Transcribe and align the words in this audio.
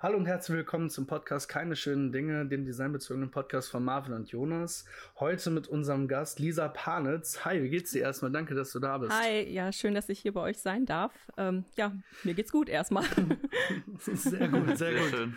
Hallo 0.00 0.16
und 0.16 0.26
herzlich 0.26 0.58
willkommen 0.58 0.90
zum 0.90 1.08
Podcast 1.08 1.48
Keine 1.48 1.74
schönen 1.74 2.12
Dinge, 2.12 2.46
dem 2.46 2.64
designbezogenen 2.64 3.32
Podcast 3.32 3.68
von 3.68 3.84
Marvin 3.84 4.12
und 4.12 4.30
Jonas. 4.30 4.84
Heute 5.18 5.50
mit 5.50 5.66
unserem 5.66 6.06
Gast 6.06 6.38
Lisa 6.38 6.68
Panitz. 6.68 7.44
Hi, 7.44 7.60
wie 7.64 7.68
geht's 7.68 7.90
dir 7.90 8.02
erstmal? 8.02 8.30
Danke, 8.30 8.54
dass 8.54 8.70
du 8.70 8.78
da 8.78 8.98
bist. 8.98 9.12
Hi, 9.12 9.42
ja, 9.52 9.72
schön, 9.72 9.96
dass 9.96 10.08
ich 10.08 10.20
hier 10.20 10.32
bei 10.32 10.40
euch 10.42 10.58
sein 10.58 10.86
darf. 10.86 11.12
Ähm, 11.36 11.64
ja, 11.74 11.96
mir 12.22 12.34
geht's 12.34 12.52
gut 12.52 12.68
erstmal. 12.68 13.02
sehr 13.98 14.46
gut, 14.46 14.78
sehr, 14.78 14.92
sehr 14.92 15.00
gut. 15.00 15.10
Schön. 15.10 15.36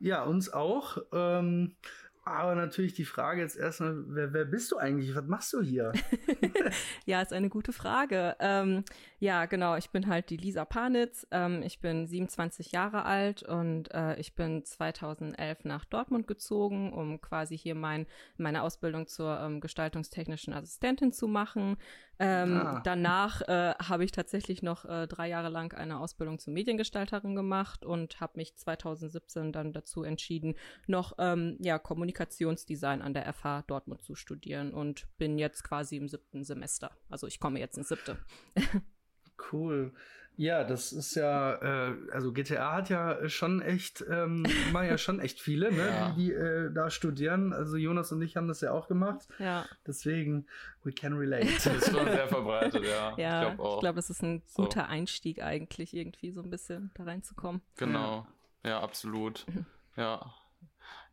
Ja, 0.00 0.24
uns 0.24 0.52
auch. 0.52 0.98
Ähm, 1.12 1.76
aber 2.26 2.56
natürlich 2.56 2.92
die 2.94 3.04
Frage 3.04 3.40
jetzt 3.40 3.56
erstmal, 3.56 4.02
wer, 4.08 4.32
wer 4.32 4.44
bist 4.44 4.72
du 4.72 4.78
eigentlich? 4.78 5.14
Was 5.14 5.26
machst 5.26 5.52
du 5.52 5.62
hier? 5.62 5.92
ja, 7.06 7.22
ist 7.22 7.32
eine 7.32 7.48
gute 7.48 7.72
Frage. 7.72 8.34
Ähm, 8.40 8.84
ja, 9.20 9.46
genau, 9.46 9.76
ich 9.76 9.90
bin 9.90 10.08
halt 10.08 10.28
die 10.30 10.36
Lisa 10.36 10.64
Panitz. 10.64 11.24
Ähm, 11.30 11.62
ich 11.62 11.78
bin 11.78 12.08
27 12.08 12.72
Jahre 12.72 13.04
alt 13.04 13.44
und 13.44 13.94
äh, 13.94 14.18
ich 14.18 14.34
bin 14.34 14.64
2011 14.64 15.64
nach 15.66 15.84
Dortmund 15.84 16.26
gezogen, 16.26 16.92
um 16.92 17.20
quasi 17.20 17.56
hier 17.56 17.76
mein, 17.76 18.06
meine 18.36 18.62
Ausbildung 18.62 19.06
zur 19.06 19.38
ähm, 19.38 19.60
gestaltungstechnischen 19.60 20.52
Assistentin 20.52 21.12
zu 21.12 21.28
machen. 21.28 21.76
Ähm, 22.18 22.56
ah. 22.56 22.80
Danach 22.84 23.42
äh, 23.42 23.74
habe 23.74 24.04
ich 24.04 24.12
tatsächlich 24.12 24.62
noch 24.62 24.84
äh, 24.84 25.06
drei 25.06 25.28
Jahre 25.28 25.48
lang 25.48 25.74
eine 25.74 26.00
Ausbildung 26.00 26.38
zur 26.38 26.52
Mediengestalterin 26.52 27.34
gemacht 27.34 27.84
und 27.84 28.20
habe 28.20 28.34
mich 28.36 28.56
2017 28.56 29.52
dann 29.52 29.72
dazu 29.72 30.02
entschieden, 30.02 30.54
noch 30.86 31.14
ähm, 31.18 31.56
ja 31.60 31.78
Kommunikation 31.78 32.06
Kommunikationsdesign 32.16 33.02
an 33.02 33.14
der 33.14 33.32
FH 33.32 33.62
Dortmund 33.66 34.02
zu 34.02 34.14
studieren 34.14 34.72
und 34.72 35.06
bin 35.18 35.38
jetzt 35.38 35.64
quasi 35.64 35.96
im 35.96 36.08
siebten 36.08 36.44
Semester. 36.44 36.90
Also 37.08 37.26
ich 37.26 37.40
komme 37.40 37.58
jetzt 37.58 37.78
ins 37.78 37.88
siebte. 37.88 38.18
Cool. 39.52 39.92
Ja, 40.36 40.64
das 40.64 40.92
ist 40.92 41.14
ja, 41.14 41.54
äh, 41.88 41.94
also 42.12 42.32
GTA 42.32 42.74
hat 42.74 42.90
ja 42.90 43.28
schon 43.28 43.62
echt, 43.62 44.04
ähm, 44.08 44.42
machen 44.72 44.86
ja 44.86 44.98
schon 44.98 45.18
echt 45.20 45.40
viele, 45.40 45.72
ne, 45.72 45.86
ja. 45.86 46.10
die, 46.10 46.26
die 46.26 46.32
äh, 46.32 46.72
da 46.72 46.90
studieren. 46.90 47.52
Also 47.52 47.76
Jonas 47.76 48.12
und 48.12 48.20
ich 48.22 48.36
haben 48.36 48.48
das 48.48 48.60
ja 48.60 48.72
auch 48.72 48.86
gemacht. 48.86 49.26
Ja. 49.38 49.64
Deswegen, 49.86 50.46
we 50.84 50.92
can 50.92 51.14
relate. 51.14 51.46
Das 51.46 51.66
ist 51.66 51.90
schon 51.90 52.04
sehr 52.04 52.28
verbreitet, 52.28 52.84
ja. 52.84 53.14
Ja, 53.16 53.50
ich 53.50 53.56
glaube, 53.56 53.80
glaub, 53.80 53.96
es 53.96 54.10
ist 54.10 54.22
ein 54.22 54.42
so. 54.46 54.64
guter 54.64 54.88
Einstieg 54.88 55.42
eigentlich, 55.42 55.94
irgendwie 55.94 56.30
so 56.32 56.42
ein 56.42 56.50
bisschen 56.50 56.90
da 56.94 57.04
reinzukommen. 57.04 57.62
Genau. 57.76 58.26
Ja, 58.62 58.70
ja 58.70 58.80
absolut. 58.80 59.46
Ja. 59.98 60.30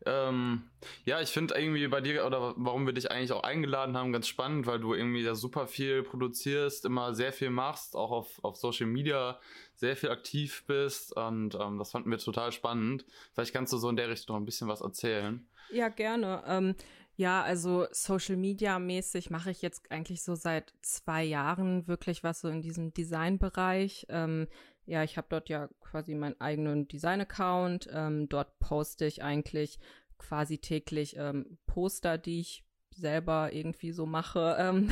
Ähm, 0.06 0.64
ja, 1.04 1.20
ich 1.20 1.30
finde 1.30 1.54
irgendwie 1.54 1.86
bei 1.88 2.00
dir 2.00 2.26
oder 2.26 2.54
warum 2.56 2.86
wir 2.86 2.92
dich 2.92 3.10
eigentlich 3.10 3.32
auch 3.32 3.42
eingeladen 3.42 3.96
haben, 3.96 4.12
ganz 4.12 4.28
spannend, 4.28 4.66
weil 4.66 4.78
du 4.78 4.94
irgendwie 4.94 5.22
da 5.22 5.34
super 5.34 5.66
viel 5.66 6.02
produzierst, 6.02 6.84
immer 6.84 7.14
sehr 7.14 7.32
viel 7.32 7.50
machst, 7.50 7.96
auch 7.96 8.10
auf, 8.10 8.44
auf 8.44 8.56
Social 8.56 8.86
Media 8.86 9.40
sehr 9.76 9.96
viel 9.96 10.10
aktiv 10.10 10.64
bist 10.66 11.16
und 11.16 11.54
ähm, 11.54 11.78
das 11.78 11.92
fanden 11.92 12.10
wir 12.10 12.18
total 12.18 12.52
spannend. 12.52 13.06
Vielleicht 13.32 13.54
kannst 13.54 13.72
du 13.72 13.78
so 13.78 13.88
in 13.88 13.96
der 13.96 14.08
Richtung 14.08 14.34
noch 14.34 14.42
ein 14.42 14.46
bisschen 14.46 14.68
was 14.68 14.82
erzählen. 14.82 15.46
Ja, 15.70 15.88
gerne. 15.88 16.42
Ähm, 16.46 16.74
ja, 17.16 17.42
also 17.42 17.86
Social 17.92 18.36
Media 18.36 18.78
mäßig 18.78 19.30
mache 19.30 19.50
ich 19.50 19.62
jetzt 19.62 19.90
eigentlich 19.90 20.22
so 20.22 20.34
seit 20.34 20.74
zwei 20.82 21.22
Jahren 21.22 21.86
wirklich 21.86 22.24
was 22.24 22.40
so 22.40 22.48
in 22.48 22.60
diesem 22.60 22.92
Design-Bereich. 22.92 24.06
Ähm, 24.08 24.48
ja, 24.86 25.02
ich 25.02 25.16
habe 25.16 25.26
dort 25.30 25.48
ja 25.48 25.68
quasi 25.80 26.14
meinen 26.14 26.40
eigenen 26.40 26.88
Design-Account. 26.88 27.88
Ähm, 27.92 28.28
dort 28.28 28.58
poste 28.58 29.06
ich 29.06 29.22
eigentlich 29.22 29.78
quasi 30.18 30.58
täglich 30.58 31.16
ähm, 31.16 31.58
Poster, 31.66 32.18
die 32.18 32.40
ich 32.40 32.64
selber 32.96 33.52
irgendwie 33.52 33.92
so 33.92 34.06
mache, 34.06 34.56
ähm, 34.60 34.90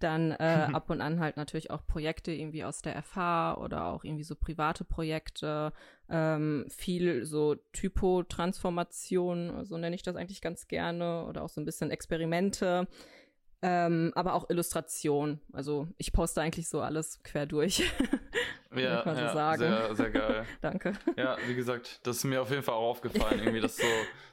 dann 0.00 0.32
äh, 0.32 0.68
ab 0.72 0.90
und 0.90 1.00
an 1.00 1.20
halt 1.20 1.36
natürlich 1.36 1.70
auch 1.70 1.86
Projekte 1.86 2.32
irgendwie 2.32 2.64
aus 2.64 2.82
der 2.82 3.00
FH 3.02 3.58
oder 3.58 3.86
auch 3.86 4.04
irgendwie 4.04 4.24
so 4.24 4.34
private 4.34 4.84
Projekte, 4.84 5.72
ähm, 6.08 6.66
viel 6.68 7.24
so 7.24 7.56
Typo-Transformation, 7.72 9.64
so 9.64 9.76
nenne 9.76 9.94
ich 9.94 10.02
das 10.02 10.16
eigentlich 10.16 10.40
ganz 10.40 10.68
gerne, 10.68 11.24
oder 11.26 11.42
auch 11.42 11.48
so 11.48 11.60
ein 11.60 11.66
bisschen 11.66 11.90
Experimente. 11.90 12.88
Ähm, 13.62 14.12
aber 14.14 14.34
auch 14.34 14.50
Illustration. 14.50 15.40
Also 15.54 15.88
ich 15.96 16.12
poste 16.12 16.42
eigentlich 16.42 16.68
so 16.68 16.82
alles 16.82 17.22
quer 17.22 17.46
durch. 17.46 17.82
ja, 18.82 19.00
ich 19.00 19.06
mal 19.06 19.14
so 19.14 19.22
ja 19.22 19.32
sagen. 19.32 19.58
sehr, 19.58 19.94
sehr 19.94 20.10
geil. 20.10 20.46
Danke. 20.60 20.92
Ja, 21.16 21.36
wie 21.46 21.54
gesagt, 21.54 22.00
das 22.06 22.18
ist 22.18 22.24
mir 22.24 22.42
auf 22.42 22.50
jeden 22.50 22.62
Fall 22.62 22.74
auch 22.74 22.90
aufgefallen, 22.90 23.38
irgendwie, 23.38 23.60
dass 23.60 23.76
so, 23.76 23.86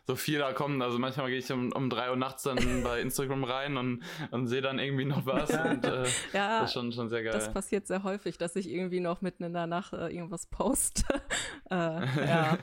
so 0.07 0.16
viel 0.16 0.40
da 0.40 0.53
kommt. 0.53 0.81
Also 0.81 1.00
manchmal 1.00 1.28
gehe 1.29 1.40
ich 1.40 1.52
um, 1.52 1.72
um 1.72 1.90
drei 1.90 2.09
Uhr 2.09 2.16
nachts 2.16 2.44
dann 2.44 2.84
bei 2.84 3.01
Instagram 3.01 3.44
rein 3.44 3.78
und, 3.78 4.03
und 4.31 4.47
sehe 4.47 4.62
dann 4.62 4.80
irgendwie 4.80 5.06
noch 5.06 5.25
was. 5.25 5.50
Und, 5.50 5.85
äh, 5.85 6.06
ja, 6.34 6.59
das 6.62 6.69
ist 6.69 6.74
schon, 6.74 6.91
schon 6.91 7.09
sehr 7.09 7.24
geil. 7.24 7.34
Das 7.34 7.51
passiert 7.51 7.88
sehr 7.88 8.03
häufig, 8.03 8.38
dass 8.38 8.56
ich 8.56 8.69
irgendwie 8.69 9.00
noch 9.00 9.22
mitten 9.22 9.44
in 9.44 9.53
der 9.53 9.68
Nacht 9.68 9.94
äh, 9.94 10.07
irgendwas 10.07 10.47
poste. 10.47 11.03
äh, 11.69 11.75
ja. 11.75 12.57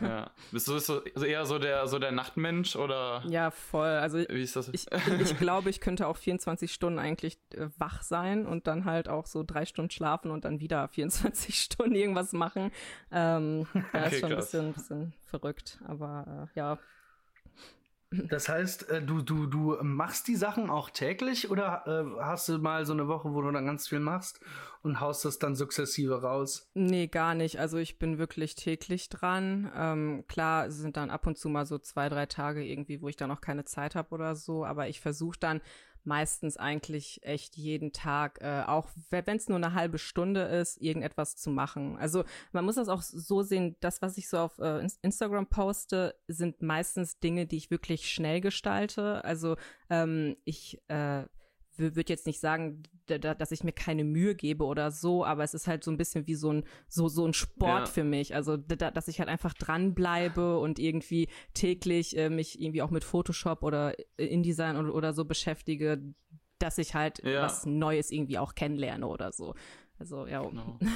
Ja. 0.00 0.30
Bist 0.50 0.68
du 0.68 0.74
also 0.74 1.02
eher 1.24 1.46
so 1.46 1.58
der, 1.58 1.86
so 1.86 1.98
der 1.98 2.12
Nachtmensch 2.12 2.76
oder? 2.76 3.22
Ja, 3.28 3.50
voll. 3.50 3.88
Also 3.88 4.18
wie 4.18 4.42
ist 4.42 4.56
das? 4.56 4.68
Ich, 4.68 4.86
ich 5.20 5.38
glaube, 5.38 5.70
ich 5.70 5.80
könnte 5.80 6.06
auch 6.06 6.16
24 6.16 6.72
Stunden 6.72 6.98
eigentlich 6.98 7.38
äh, 7.54 7.68
wach 7.78 8.02
sein 8.02 8.46
und 8.46 8.66
dann 8.66 8.84
halt 8.84 9.08
auch 9.08 9.26
so 9.26 9.42
drei 9.42 9.66
Stunden 9.66 9.90
schlafen 9.90 10.30
und 10.30 10.44
dann 10.44 10.60
wieder 10.60 10.88
24 10.88 11.54
Stunden 11.60 11.94
irgendwas 11.94 12.32
machen. 12.32 12.70
Ähm, 13.10 13.66
ja, 13.74 14.04
okay, 14.04 14.14
ist 14.14 14.20
schon 14.20 14.32
ein 14.32 14.36
bisschen, 14.36 14.72
bisschen 14.72 15.12
verrückt. 15.24 15.78
Aber 15.86 16.48
äh, 16.54 16.58
ja, 16.58 16.78
das 18.12 18.48
heißt, 18.48 18.90
äh, 18.90 19.02
du, 19.02 19.22
du, 19.22 19.46
du 19.46 19.78
machst 19.82 20.28
die 20.28 20.36
Sachen 20.36 20.70
auch 20.70 20.90
täglich 20.90 21.50
oder 21.50 21.84
äh, 21.86 22.22
hast 22.22 22.48
du 22.48 22.58
mal 22.58 22.84
so 22.84 22.92
eine 22.92 23.08
Woche, 23.08 23.32
wo 23.32 23.40
du 23.40 23.50
dann 23.50 23.66
ganz 23.66 23.88
viel 23.88 24.00
machst 24.00 24.40
und 24.82 25.00
haust 25.00 25.24
das 25.24 25.38
dann 25.38 25.54
sukzessive 25.54 26.20
raus? 26.20 26.70
Nee, 26.74 27.06
gar 27.06 27.34
nicht. 27.34 27.58
Also 27.58 27.78
ich 27.78 27.98
bin 27.98 28.18
wirklich 28.18 28.54
täglich 28.54 29.08
dran. 29.08 29.70
Ähm, 29.74 30.24
klar 30.28 30.70
sind 30.70 30.96
dann 30.96 31.10
ab 31.10 31.26
und 31.26 31.38
zu 31.38 31.48
mal 31.48 31.66
so 31.66 31.78
zwei, 31.78 32.08
drei 32.08 32.26
Tage 32.26 32.64
irgendwie, 32.64 33.00
wo 33.00 33.08
ich 33.08 33.16
dann 33.16 33.30
auch 33.30 33.40
keine 33.40 33.64
Zeit 33.64 33.94
habe 33.94 34.10
oder 34.14 34.34
so, 34.34 34.64
aber 34.64 34.88
ich 34.88 35.00
versuche 35.00 35.38
dann 35.38 35.60
meistens 36.04 36.56
eigentlich 36.56 37.20
echt 37.22 37.56
jeden 37.56 37.92
Tag, 37.92 38.40
äh, 38.40 38.62
auch 38.66 38.88
wenn 39.10 39.36
es 39.36 39.48
nur 39.48 39.56
eine 39.56 39.74
halbe 39.74 39.98
Stunde 39.98 40.42
ist, 40.42 40.80
irgendetwas 40.80 41.36
zu 41.36 41.50
machen. 41.50 41.96
Also 41.96 42.24
man 42.52 42.64
muss 42.64 42.76
das 42.76 42.88
auch 42.88 43.02
so 43.02 43.42
sehen, 43.42 43.76
das, 43.80 44.02
was 44.02 44.18
ich 44.18 44.28
so 44.28 44.38
auf 44.38 44.58
äh, 44.58 44.86
Instagram 45.02 45.46
poste, 45.46 46.14
sind 46.28 46.62
meistens 46.62 47.18
Dinge, 47.18 47.46
die 47.46 47.56
ich 47.56 47.70
wirklich 47.70 48.10
schnell 48.10 48.40
gestalte. 48.40 49.24
Also 49.24 49.56
ähm, 49.90 50.36
ich 50.44 50.80
äh, 50.88 51.24
würde 51.82 52.12
jetzt 52.12 52.26
nicht 52.26 52.40
sagen, 52.40 52.82
dass 53.06 53.52
ich 53.52 53.64
mir 53.64 53.72
keine 53.72 54.04
Mühe 54.04 54.34
gebe 54.34 54.64
oder 54.64 54.90
so, 54.90 55.24
aber 55.24 55.42
es 55.42 55.54
ist 55.54 55.66
halt 55.66 55.84
so 55.84 55.90
ein 55.90 55.96
bisschen 55.96 56.26
wie 56.26 56.34
so 56.34 56.52
ein 56.52 56.64
so 56.88 57.08
so 57.08 57.26
ein 57.26 57.34
Sport 57.34 57.86
ja. 57.88 57.92
für 57.92 58.04
mich, 58.04 58.34
also 58.34 58.56
dass 58.56 59.08
ich 59.08 59.18
halt 59.18 59.28
einfach 59.28 59.54
dranbleibe 59.54 60.58
und 60.58 60.78
irgendwie 60.78 61.28
täglich 61.54 62.16
äh, 62.16 62.30
mich 62.30 62.60
irgendwie 62.60 62.82
auch 62.82 62.90
mit 62.90 63.04
Photoshop 63.04 63.62
oder 63.62 63.94
InDesign 64.16 64.76
oder, 64.76 64.94
oder 64.94 65.12
so 65.12 65.24
beschäftige, 65.24 66.00
dass 66.58 66.78
ich 66.78 66.94
halt 66.94 67.22
ja. 67.24 67.42
was 67.42 67.66
Neues 67.66 68.10
irgendwie 68.10 68.38
auch 68.38 68.54
kennenlerne 68.54 69.06
oder 69.06 69.32
so. 69.32 69.54
Also 69.98 70.26
ja. 70.26 70.42
Genau. 70.42 70.78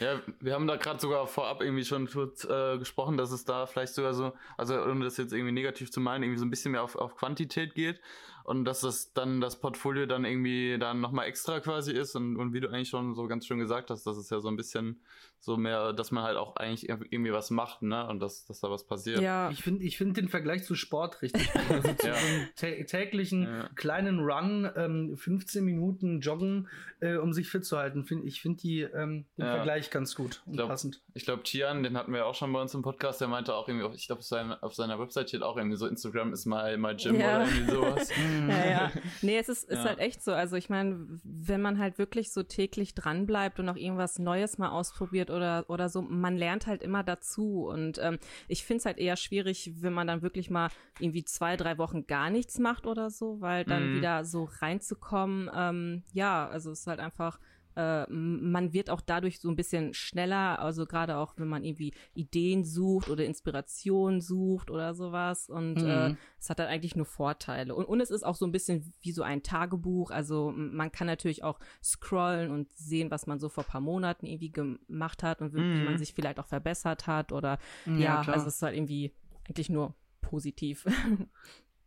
Ja, 0.00 0.20
wir 0.40 0.54
haben 0.54 0.66
da 0.66 0.74
gerade 0.74 0.98
sogar 0.98 1.28
vorab 1.28 1.62
irgendwie 1.62 1.84
schon 1.84 2.08
kurz 2.08 2.44
äh, 2.44 2.78
gesprochen, 2.78 3.16
dass 3.16 3.30
es 3.30 3.44
da 3.44 3.66
vielleicht 3.66 3.94
sogar 3.94 4.12
so, 4.12 4.32
also 4.56 4.74
ohne 4.82 5.04
das 5.04 5.16
jetzt 5.18 5.32
irgendwie 5.32 5.52
negativ 5.52 5.92
zu 5.92 6.00
meinen, 6.00 6.24
irgendwie 6.24 6.40
so 6.40 6.44
ein 6.44 6.50
bisschen 6.50 6.72
mehr 6.72 6.82
auf, 6.82 6.96
auf 6.96 7.14
Quantität 7.14 7.76
geht 7.76 8.00
und 8.44 8.66
dass 8.66 8.82
das 8.82 9.12
dann 9.14 9.40
das 9.40 9.58
Portfolio 9.58 10.06
dann 10.06 10.24
irgendwie 10.24 10.78
dann 10.78 11.00
nochmal 11.00 11.26
extra 11.26 11.60
quasi 11.60 11.92
ist 11.92 12.14
und, 12.14 12.36
und 12.36 12.52
wie 12.52 12.60
du 12.60 12.68
eigentlich 12.68 12.90
schon 12.90 13.14
so 13.14 13.26
ganz 13.26 13.46
schön 13.46 13.58
gesagt 13.58 13.90
hast, 13.90 14.06
das 14.06 14.18
ist 14.18 14.30
ja 14.30 14.40
so 14.40 14.48
ein 14.48 14.56
bisschen 14.56 15.00
so 15.40 15.56
mehr, 15.56 15.92
dass 15.92 16.10
man 16.10 16.24
halt 16.24 16.36
auch 16.36 16.56
eigentlich 16.56 16.88
irgendwie 16.88 17.32
was 17.32 17.50
macht, 17.50 17.82
ne, 17.82 18.06
und 18.06 18.20
dass, 18.20 18.46
dass 18.46 18.60
da 18.60 18.70
was 18.70 18.84
passiert. 18.84 19.20
Ja. 19.20 19.50
Ich 19.50 19.62
finde 19.62 19.84
ich 19.84 19.98
finde 19.98 20.14
den 20.14 20.28
Vergleich 20.28 20.64
zu 20.64 20.74
Sport 20.74 21.20
richtig 21.20 21.52
gut. 21.52 21.62
Also 21.70 21.92
zu 21.94 22.06
ja. 22.06 22.14
so 22.14 22.66
einem 22.66 22.86
täglichen 22.86 23.42
ja. 23.42 23.68
kleinen 23.74 24.20
Run, 24.20 24.70
ähm, 24.76 25.16
15 25.16 25.64
Minuten 25.64 26.20
joggen, 26.20 26.68
äh, 27.00 27.16
um 27.16 27.32
sich 27.32 27.48
fit 27.48 27.64
zu 27.64 27.76
halten. 27.76 28.04
Find, 28.04 28.24
ich 28.24 28.40
finde 28.40 28.60
die 28.60 28.80
ähm, 28.82 29.26
den 29.36 29.44
ja. 29.44 29.56
Vergleich 29.56 29.90
ganz 29.90 30.14
gut 30.14 30.42
und 30.46 30.52
ich 30.52 30.58
glaub, 30.58 30.68
passend. 30.68 31.02
Ich 31.12 31.24
glaube, 31.24 31.42
Tian, 31.42 31.82
den 31.82 31.96
hatten 31.96 32.12
wir 32.12 32.26
auch 32.26 32.34
schon 32.34 32.52
bei 32.52 32.60
uns 32.60 32.72
im 32.74 32.82
Podcast, 32.82 33.20
der 33.20 33.28
meinte 33.28 33.54
auch 33.54 33.68
irgendwie, 33.68 33.94
ich 33.96 34.06
glaube, 34.06 34.20
auf, 34.20 34.26
seiner, 34.26 34.62
auf 34.62 34.74
seiner 34.74 34.98
Website 34.98 35.28
steht 35.28 35.42
auch 35.42 35.56
irgendwie 35.56 35.76
so, 35.76 35.86
Instagram 35.86 36.32
ist 36.32 36.46
my, 36.46 36.76
my 36.78 36.94
gym 36.94 37.20
ja. 37.20 37.36
oder 37.36 37.46
irgendwie 37.46 37.70
sowas. 37.70 38.10
ja, 38.48 38.66
ja. 38.66 38.92
Nee, 39.22 39.38
es 39.38 39.48
ist, 39.48 39.64
ist 39.64 39.78
ja. 39.78 39.84
halt 39.84 39.98
echt 39.98 40.22
so. 40.22 40.32
Also 40.32 40.56
ich 40.56 40.68
meine, 40.68 41.20
wenn 41.24 41.60
man 41.60 41.78
halt 41.78 41.98
wirklich 41.98 42.32
so 42.32 42.42
täglich 42.42 42.94
dranbleibt 42.94 43.60
und 43.60 43.68
auch 43.68 43.76
irgendwas 43.76 44.18
Neues 44.18 44.58
mal 44.58 44.70
ausprobiert 44.70 45.30
oder, 45.30 45.64
oder 45.68 45.88
so, 45.88 46.02
man 46.02 46.36
lernt 46.36 46.66
halt 46.66 46.82
immer 46.82 47.02
dazu. 47.02 47.66
Und 47.66 47.98
ähm, 48.02 48.18
ich 48.48 48.64
finde 48.64 48.78
es 48.78 48.86
halt 48.86 48.98
eher 48.98 49.16
schwierig, 49.16 49.72
wenn 49.76 49.92
man 49.92 50.06
dann 50.06 50.22
wirklich 50.22 50.50
mal 50.50 50.68
irgendwie 50.98 51.24
zwei, 51.24 51.56
drei 51.56 51.78
Wochen 51.78 52.06
gar 52.06 52.30
nichts 52.30 52.58
macht 52.58 52.86
oder 52.86 53.10
so, 53.10 53.40
weil 53.40 53.64
dann 53.64 53.90
mhm. 53.92 53.96
wieder 53.96 54.24
so 54.24 54.48
reinzukommen, 54.60 55.50
ähm, 55.54 56.02
ja, 56.12 56.48
also 56.48 56.70
es 56.70 56.80
ist 56.80 56.86
halt 56.86 57.00
einfach 57.00 57.38
äh, 57.76 58.06
man 58.08 58.72
wird 58.72 58.90
auch 58.90 59.00
dadurch 59.00 59.40
so 59.40 59.48
ein 59.48 59.56
bisschen 59.56 59.94
schneller, 59.94 60.58
also 60.58 60.86
gerade 60.86 61.16
auch, 61.16 61.34
wenn 61.36 61.48
man 61.48 61.64
irgendwie 61.64 61.92
Ideen 62.14 62.64
sucht 62.64 63.08
oder 63.08 63.24
Inspiration 63.24 64.20
sucht 64.20 64.70
oder 64.70 64.94
sowas. 64.94 65.48
Und 65.48 65.78
äh, 65.78 66.08
mhm. 66.08 66.14
äh, 66.14 66.16
es 66.38 66.50
hat 66.50 66.58
dann 66.58 66.68
eigentlich 66.68 66.96
nur 66.96 67.06
Vorteile. 67.06 67.74
Und, 67.74 67.86
und 67.86 68.00
es 68.00 68.10
ist 68.10 68.24
auch 68.24 68.36
so 68.36 68.46
ein 68.46 68.52
bisschen 68.52 68.92
wie 69.00 69.12
so 69.12 69.22
ein 69.22 69.42
Tagebuch. 69.42 70.10
Also 70.10 70.52
man 70.54 70.92
kann 70.92 71.06
natürlich 71.06 71.42
auch 71.42 71.58
scrollen 71.82 72.50
und 72.50 72.68
sehen, 72.76 73.10
was 73.10 73.26
man 73.26 73.38
so 73.38 73.48
vor 73.48 73.64
paar 73.64 73.80
Monaten 73.80 74.26
irgendwie 74.26 74.52
gemacht 74.52 75.22
hat 75.22 75.40
und 75.40 75.54
wie 75.54 75.60
mhm. 75.60 75.84
man 75.84 75.98
sich 75.98 76.14
vielleicht 76.14 76.38
auch 76.38 76.46
verbessert 76.46 77.06
hat. 77.06 77.32
Oder 77.32 77.58
ja, 77.86 77.96
ja 77.96 78.18
also 78.20 78.46
es 78.46 78.56
ist 78.56 78.62
halt 78.62 78.76
irgendwie 78.76 79.12
eigentlich 79.48 79.70
nur 79.70 79.94
positiv. 80.20 80.86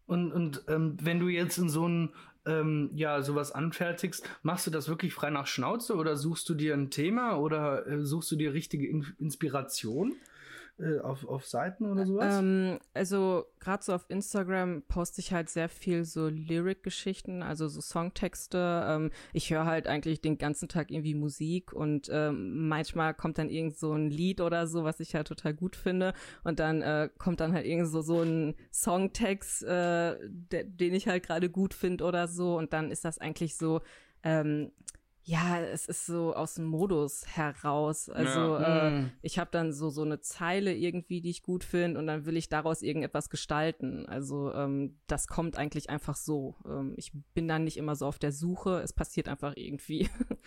Und, 0.07 0.31
und 0.31 0.63
ähm, 0.69 0.95
wenn 1.01 1.19
du 1.19 1.27
jetzt 1.27 1.57
in 1.57 1.67
so 1.67 1.85
ein 1.85 2.13
ähm, 2.47 2.89
ja, 2.95 3.21
sowas 3.21 3.51
anfertigst, 3.51 4.27
machst 4.41 4.65
du 4.67 4.71
das 4.71 4.87
wirklich 4.87 5.13
frei 5.13 5.29
nach 5.29 5.47
Schnauze 5.47 5.95
oder 5.95 6.15
suchst 6.15 6.47
du 6.49 6.55
dir 6.55 6.73
ein 6.73 6.89
Thema 6.89 7.37
oder 7.37 7.85
äh, 7.85 8.03
suchst 8.03 8.31
du 8.31 8.35
dir 8.35 8.53
richtige 8.53 8.87
In 8.87 9.05
Inspiration? 9.19 10.15
Äh, 10.79 10.99
auf, 10.99 11.27
auf 11.27 11.43
Seiten 11.43 11.87
oder 11.87 12.05
sowas? 12.05 12.37
Ähm, 12.37 12.77
also 12.93 13.45
gerade 13.59 13.83
so 13.83 13.93
auf 13.93 14.05
Instagram 14.09 14.83
poste 14.87 15.21
ich 15.21 15.33
halt 15.33 15.49
sehr 15.49 15.69
viel 15.69 16.05
so 16.05 16.27
Lyric-Geschichten, 16.27 17.41
also 17.41 17.67
so 17.67 17.81
Songtexte. 17.81 18.85
Ähm, 18.87 19.09
ich 19.33 19.49
höre 19.49 19.65
halt 19.65 19.87
eigentlich 19.87 20.21
den 20.21 20.37
ganzen 20.37 20.69
Tag 20.69 20.91
irgendwie 20.91 21.15
Musik 21.15 21.73
und 21.73 22.09
ähm, 22.11 22.67
manchmal 22.67 23.15
kommt 23.15 23.39
dann 23.39 23.49
irgend 23.49 23.75
so 23.75 23.93
ein 23.93 24.11
Lied 24.11 24.39
oder 24.39 24.67
so, 24.67 24.83
was 24.83 24.99
ich 24.99 25.15
halt 25.15 25.27
total 25.27 25.55
gut 25.55 25.75
finde 25.75 26.13
und 26.43 26.59
dann 26.59 26.83
äh, 26.83 27.09
kommt 27.17 27.39
dann 27.39 27.53
halt 27.53 27.65
irgend 27.65 27.87
so, 27.87 28.01
so 28.01 28.21
ein 28.21 28.53
Songtext, 28.71 29.63
äh, 29.63 30.15
den 30.29 30.93
ich 30.93 31.07
halt 31.07 31.25
gerade 31.25 31.49
gut 31.49 31.73
finde 31.73 32.03
oder 32.03 32.27
so 32.27 32.55
und 32.55 32.71
dann 32.73 32.91
ist 32.91 33.03
das 33.03 33.17
eigentlich 33.17 33.57
so 33.57 33.81
ähm, 34.21 34.71
ja, 35.27 35.59
es 35.59 35.87
ist 35.87 36.05
so 36.05 36.33
aus 36.33 36.53
dem 36.53 36.63
Modus 36.63 37.25
heraus. 37.27 38.07
Also 38.07 38.39
ja. 38.39 38.87
äh, 38.87 38.91
mm. 38.91 39.11
ich 39.21 39.37
habe 39.39 39.49
dann 39.51 39.73
so 39.73 39.89
so 39.89 40.03
eine 40.03 40.21
Zeile 40.21 40.73
irgendwie, 40.73 41.19
die 41.19 41.31
ich 41.31 41.43
gut 41.43 41.65
finde, 41.65 41.99
und 41.99 42.07
dann 42.07 42.25
will 42.25 42.37
ich 42.37 42.47
daraus 42.47 42.81
irgendetwas 42.81 43.29
gestalten. 43.29 44.05
Also 44.05 44.53
ähm, 44.53 45.01
das 45.07 45.27
kommt 45.27 45.57
eigentlich 45.57 45.89
einfach 45.89 46.15
so. 46.15 46.55
Ähm, 46.65 46.93
ich 46.95 47.11
bin 47.33 47.49
dann 47.49 47.65
nicht 47.65 47.75
immer 47.75 47.97
so 47.97 48.05
auf 48.05 48.19
der 48.19 48.31
Suche. 48.31 48.79
Es 48.79 48.93
passiert 48.93 49.27
einfach 49.27 49.53
irgendwie. 49.57 50.09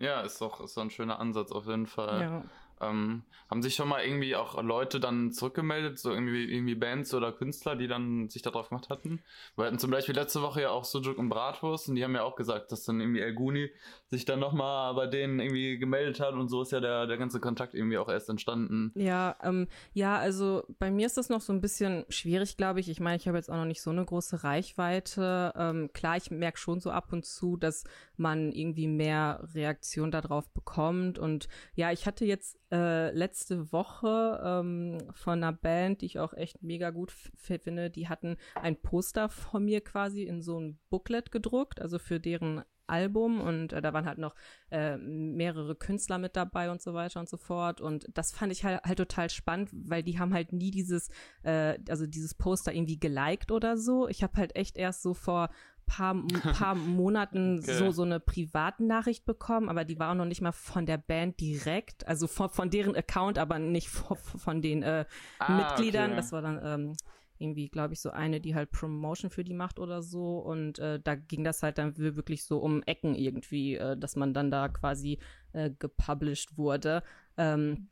Ja, 0.00 0.20
ist 0.20 0.40
doch 0.40 0.60
ist 0.60 0.76
doch 0.76 0.82
ein 0.82 0.90
schöner 0.90 1.18
Ansatz 1.18 1.50
auf 1.50 1.66
jeden 1.66 1.88
Fall. 1.88 2.20
Ja. 2.20 2.44
Ähm, 2.80 3.22
haben 3.50 3.62
sich 3.62 3.74
schon 3.74 3.88
mal 3.88 4.04
irgendwie 4.04 4.36
auch 4.36 4.62
Leute 4.62 5.00
dann 5.00 5.32
zurückgemeldet, 5.32 5.98
so 5.98 6.12
irgendwie, 6.12 6.44
irgendwie 6.44 6.74
Bands 6.74 7.14
oder 7.14 7.32
Künstler, 7.32 7.76
die 7.76 7.88
dann 7.88 8.28
sich 8.28 8.42
darauf 8.42 8.68
gemacht 8.68 8.90
hatten? 8.90 9.22
Wir 9.56 9.64
hatten 9.64 9.78
zum 9.78 9.90
Beispiel 9.90 10.14
letzte 10.14 10.42
Woche 10.42 10.62
ja 10.62 10.70
auch 10.70 10.84
Sujuk 10.84 11.18
und 11.18 11.30
Bratwurst 11.30 11.88
und 11.88 11.94
die 11.94 12.04
haben 12.04 12.14
ja 12.14 12.22
auch 12.22 12.36
gesagt, 12.36 12.72
dass 12.72 12.84
dann 12.84 13.00
irgendwie 13.00 13.20
El 13.20 13.34
Guni 13.34 13.70
sich 14.10 14.24
dann 14.26 14.40
nochmal 14.40 14.94
bei 14.94 15.06
denen 15.06 15.40
irgendwie 15.40 15.78
gemeldet 15.78 16.20
hat 16.20 16.34
und 16.34 16.48
so 16.48 16.62
ist 16.62 16.72
ja 16.72 16.80
der, 16.80 17.06
der 17.06 17.16
ganze 17.16 17.40
Kontakt 17.40 17.74
irgendwie 17.74 17.98
auch 17.98 18.08
erst 18.08 18.28
entstanden. 18.28 18.92
Ja, 18.94 19.36
ähm, 19.42 19.66
ja, 19.94 20.16
also 20.16 20.64
bei 20.78 20.90
mir 20.90 21.06
ist 21.06 21.16
das 21.16 21.30
noch 21.30 21.40
so 21.40 21.52
ein 21.52 21.62
bisschen 21.62 22.04
schwierig, 22.10 22.56
glaube 22.56 22.80
ich. 22.80 22.90
Ich 22.90 23.00
meine, 23.00 23.16
ich 23.16 23.26
habe 23.26 23.38
jetzt 23.38 23.50
auch 23.50 23.56
noch 23.56 23.64
nicht 23.64 23.80
so 23.82 23.90
eine 23.90 24.04
große 24.04 24.44
Reichweite. 24.44 25.52
Ähm, 25.56 25.90
klar, 25.94 26.18
ich 26.18 26.30
merke 26.30 26.58
schon 26.58 26.80
so 26.80 26.90
ab 26.90 27.12
und 27.12 27.24
zu, 27.24 27.56
dass 27.56 27.84
man 28.18 28.52
irgendwie 28.52 28.88
mehr 28.88 29.46
Reaktion 29.54 30.10
darauf 30.10 30.50
bekommt 30.50 31.18
und 31.18 31.48
ja, 31.74 31.92
ich 31.92 32.06
hatte 32.06 32.24
jetzt 32.24 32.58
äh, 32.72 33.10
letzte 33.10 33.72
Woche 33.72 34.40
ähm, 34.44 34.98
von 35.12 35.42
einer 35.42 35.52
Band, 35.52 36.00
die 36.00 36.06
ich 36.06 36.18
auch 36.18 36.34
echt 36.34 36.62
mega 36.62 36.90
gut 36.90 37.12
finde. 37.34 37.90
Die 37.90 38.08
hatten 38.08 38.36
ein 38.54 38.76
Poster 38.76 39.28
von 39.28 39.64
mir 39.64 39.80
quasi 39.80 40.24
in 40.24 40.42
so 40.42 40.60
ein 40.60 40.78
Booklet 40.90 41.30
gedruckt, 41.30 41.80
also 41.80 41.98
für 41.98 42.20
deren 42.20 42.62
Album 42.88 43.40
und 43.40 43.72
äh, 43.72 43.80
da 43.80 43.92
waren 43.92 44.06
halt 44.06 44.18
noch 44.18 44.34
äh, 44.70 44.96
mehrere 44.96 45.74
Künstler 45.74 46.18
mit 46.18 46.36
dabei 46.36 46.70
und 46.70 46.82
so 46.82 46.94
weiter 46.94 47.20
und 47.20 47.28
so 47.28 47.36
fort 47.36 47.80
und 47.80 48.06
das 48.14 48.32
fand 48.32 48.52
ich 48.52 48.64
halt, 48.64 48.82
halt 48.82 48.98
total 48.98 49.30
spannend, 49.30 49.70
weil 49.72 50.02
die 50.02 50.18
haben 50.18 50.34
halt 50.34 50.52
nie 50.52 50.70
dieses, 50.70 51.10
äh, 51.42 51.78
also 51.88 52.06
dieses 52.06 52.34
Poster 52.34 52.72
irgendwie 52.72 52.98
geliked 52.98 53.52
oder 53.52 53.76
so. 53.76 54.08
Ich 54.08 54.22
habe 54.22 54.36
halt 54.36 54.56
echt 54.56 54.76
erst 54.76 55.02
so 55.02 55.14
vor 55.14 55.50
paar, 55.88 56.14
paar 56.54 56.74
Monaten 56.76 57.58
okay. 57.58 57.74
so, 57.74 57.90
so 57.90 58.02
eine 58.02 58.20
Privatnachricht 58.20 59.24
bekommen, 59.24 59.68
aber 59.68 59.84
die 59.84 59.98
war 59.98 60.12
auch 60.12 60.16
noch 60.16 60.24
nicht 60.24 60.40
mal 60.40 60.52
von 60.52 60.86
der 60.86 60.98
Band 60.98 61.40
direkt, 61.40 62.06
also 62.06 62.28
von, 62.28 62.50
von 62.50 62.70
deren 62.70 62.94
Account, 62.94 63.38
aber 63.38 63.58
nicht 63.58 63.88
von, 63.88 64.16
von 64.16 64.62
den 64.62 64.82
äh, 64.82 65.04
ah, 65.40 65.56
Mitgliedern. 65.56 66.10
Okay. 66.10 66.16
Das 66.16 66.32
war 66.32 66.42
dann 66.42 66.60
ähm, 66.62 66.96
irgendwie, 67.38 67.68
glaube 67.68 67.94
ich, 67.94 68.00
so 68.00 68.10
eine, 68.10 68.40
die 68.40 68.54
halt 68.54 68.70
Promotion 68.70 69.30
für 69.30 69.44
die 69.44 69.54
macht 69.54 69.78
oder 69.78 70.02
so. 70.02 70.38
Und 70.38 70.78
äh, 70.78 71.00
da 71.00 71.14
ging 71.14 71.44
das 71.44 71.62
halt 71.62 71.78
dann 71.78 71.96
wirklich 71.96 72.44
so 72.44 72.58
um 72.58 72.82
Ecken 72.84 73.14
irgendwie, 73.14 73.76
äh, 73.76 73.96
dass 73.96 74.16
man 74.16 74.34
dann 74.34 74.50
da 74.50 74.68
quasi 74.68 75.18
äh, 75.52 75.70
gepublished 75.78 76.56
wurde. 76.56 77.02
Ähm, 77.36 77.88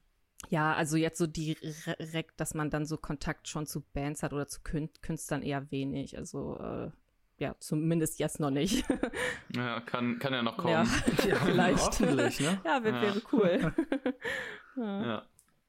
ja, 0.49 0.75
also 0.75 0.96
jetzt 0.96 1.19
so 1.19 1.26
direkt, 1.26 2.40
dass 2.40 2.54
man 2.54 2.70
dann 2.70 2.87
so 2.87 2.96
Kontakt 2.96 3.49
schon 3.49 3.66
zu 3.66 3.81
Bands 3.92 4.22
hat 4.22 4.32
oder 4.32 4.46
zu 4.46 4.60
Künstlern 4.62 5.42
eher 5.42 5.70
wenig. 5.70 6.19
Also 6.19 6.58
äh, 6.58 6.90
ja, 7.38 7.54
zumindest 7.58 8.18
jetzt 8.18 8.40
noch 8.40 8.50
nicht. 8.50 8.84
ja, 9.54 9.80
kann, 9.80 10.18
kann 10.18 10.32
ja 10.32 10.42
noch 10.42 10.56
kommen. 10.56 10.72
Ja, 10.72 10.84
ja 11.28 11.36
vielleicht. 11.36 12.00
Ne? 12.40 12.60
Ja, 12.64 12.82
wäre 12.82 13.06
ja. 13.06 13.14
cool. 13.32 13.72
ja. 14.76 15.06
ja. 15.06 15.22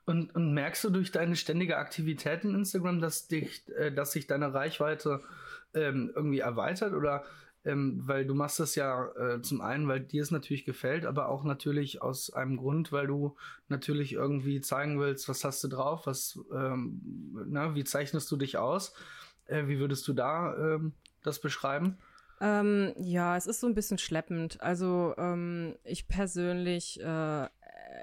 Und, 0.05 0.33
und 0.35 0.53
merkst 0.53 0.85
du 0.85 0.89
durch 0.89 1.11
deine 1.11 1.35
ständige 1.35 1.77
Aktivität 1.77 2.45
in 2.45 2.55
Instagram, 2.55 3.01
dass, 3.01 3.27
dich, 3.27 3.67
äh, 3.77 3.91
dass 3.91 4.13
sich 4.13 4.27
deine 4.27 4.53
Reichweite 4.53 5.21
ähm, 5.73 6.11
irgendwie 6.15 6.39
erweitert? 6.39 6.93
Oder 6.93 7.25
ähm, 7.65 8.01
weil 8.05 8.25
du 8.25 8.33
machst 8.33 8.61
das 8.61 8.75
ja 8.75 9.07
äh, 9.17 9.41
zum 9.41 9.59
einen, 9.59 9.89
weil 9.89 9.99
dir 9.99 10.21
es 10.21 10.31
natürlich 10.31 10.63
gefällt, 10.63 11.05
aber 11.05 11.27
auch 11.27 11.43
natürlich 11.43 12.01
aus 12.01 12.31
einem 12.31 12.55
Grund, 12.55 12.93
weil 12.93 13.07
du 13.07 13.35
natürlich 13.67 14.13
irgendwie 14.13 14.61
zeigen 14.61 15.01
willst, 15.01 15.27
was 15.27 15.43
hast 15.43 15.61
du 15.65 15.67
drauf, 15.67 16.05
was, 16.05 16.39
ähm, 16.53 17.01
na, 17.47 17.75
wie 17.75 17.83
zeichnest 17.83 18.31
du 18.31 18.37
dich 18.37 18.57
aus? 18.57 18.93
Äh, 19.47 19.67
wie 19.67 19.79
würdest 19.79 20.07
du 20.07 20.13
da 20.13 20.55
ähm, 20.55 20.93
das 21.27 21.39
beschreiben? 21.39 21.97
Ähm, 22.39 22.94
ja, 23.00 23.35
es 23.35 23.47
ist 23.47 23.59
so 23.59 23.68
ein 23.68 23.74
bisschen 23.74 23.97
schleppend. 23.97 24.62
Also 24.62 25.13
ähm, 25.18 25.75
ich 25.83 26.07
persönlich 26.07 27.00
äh, 27.01 27.47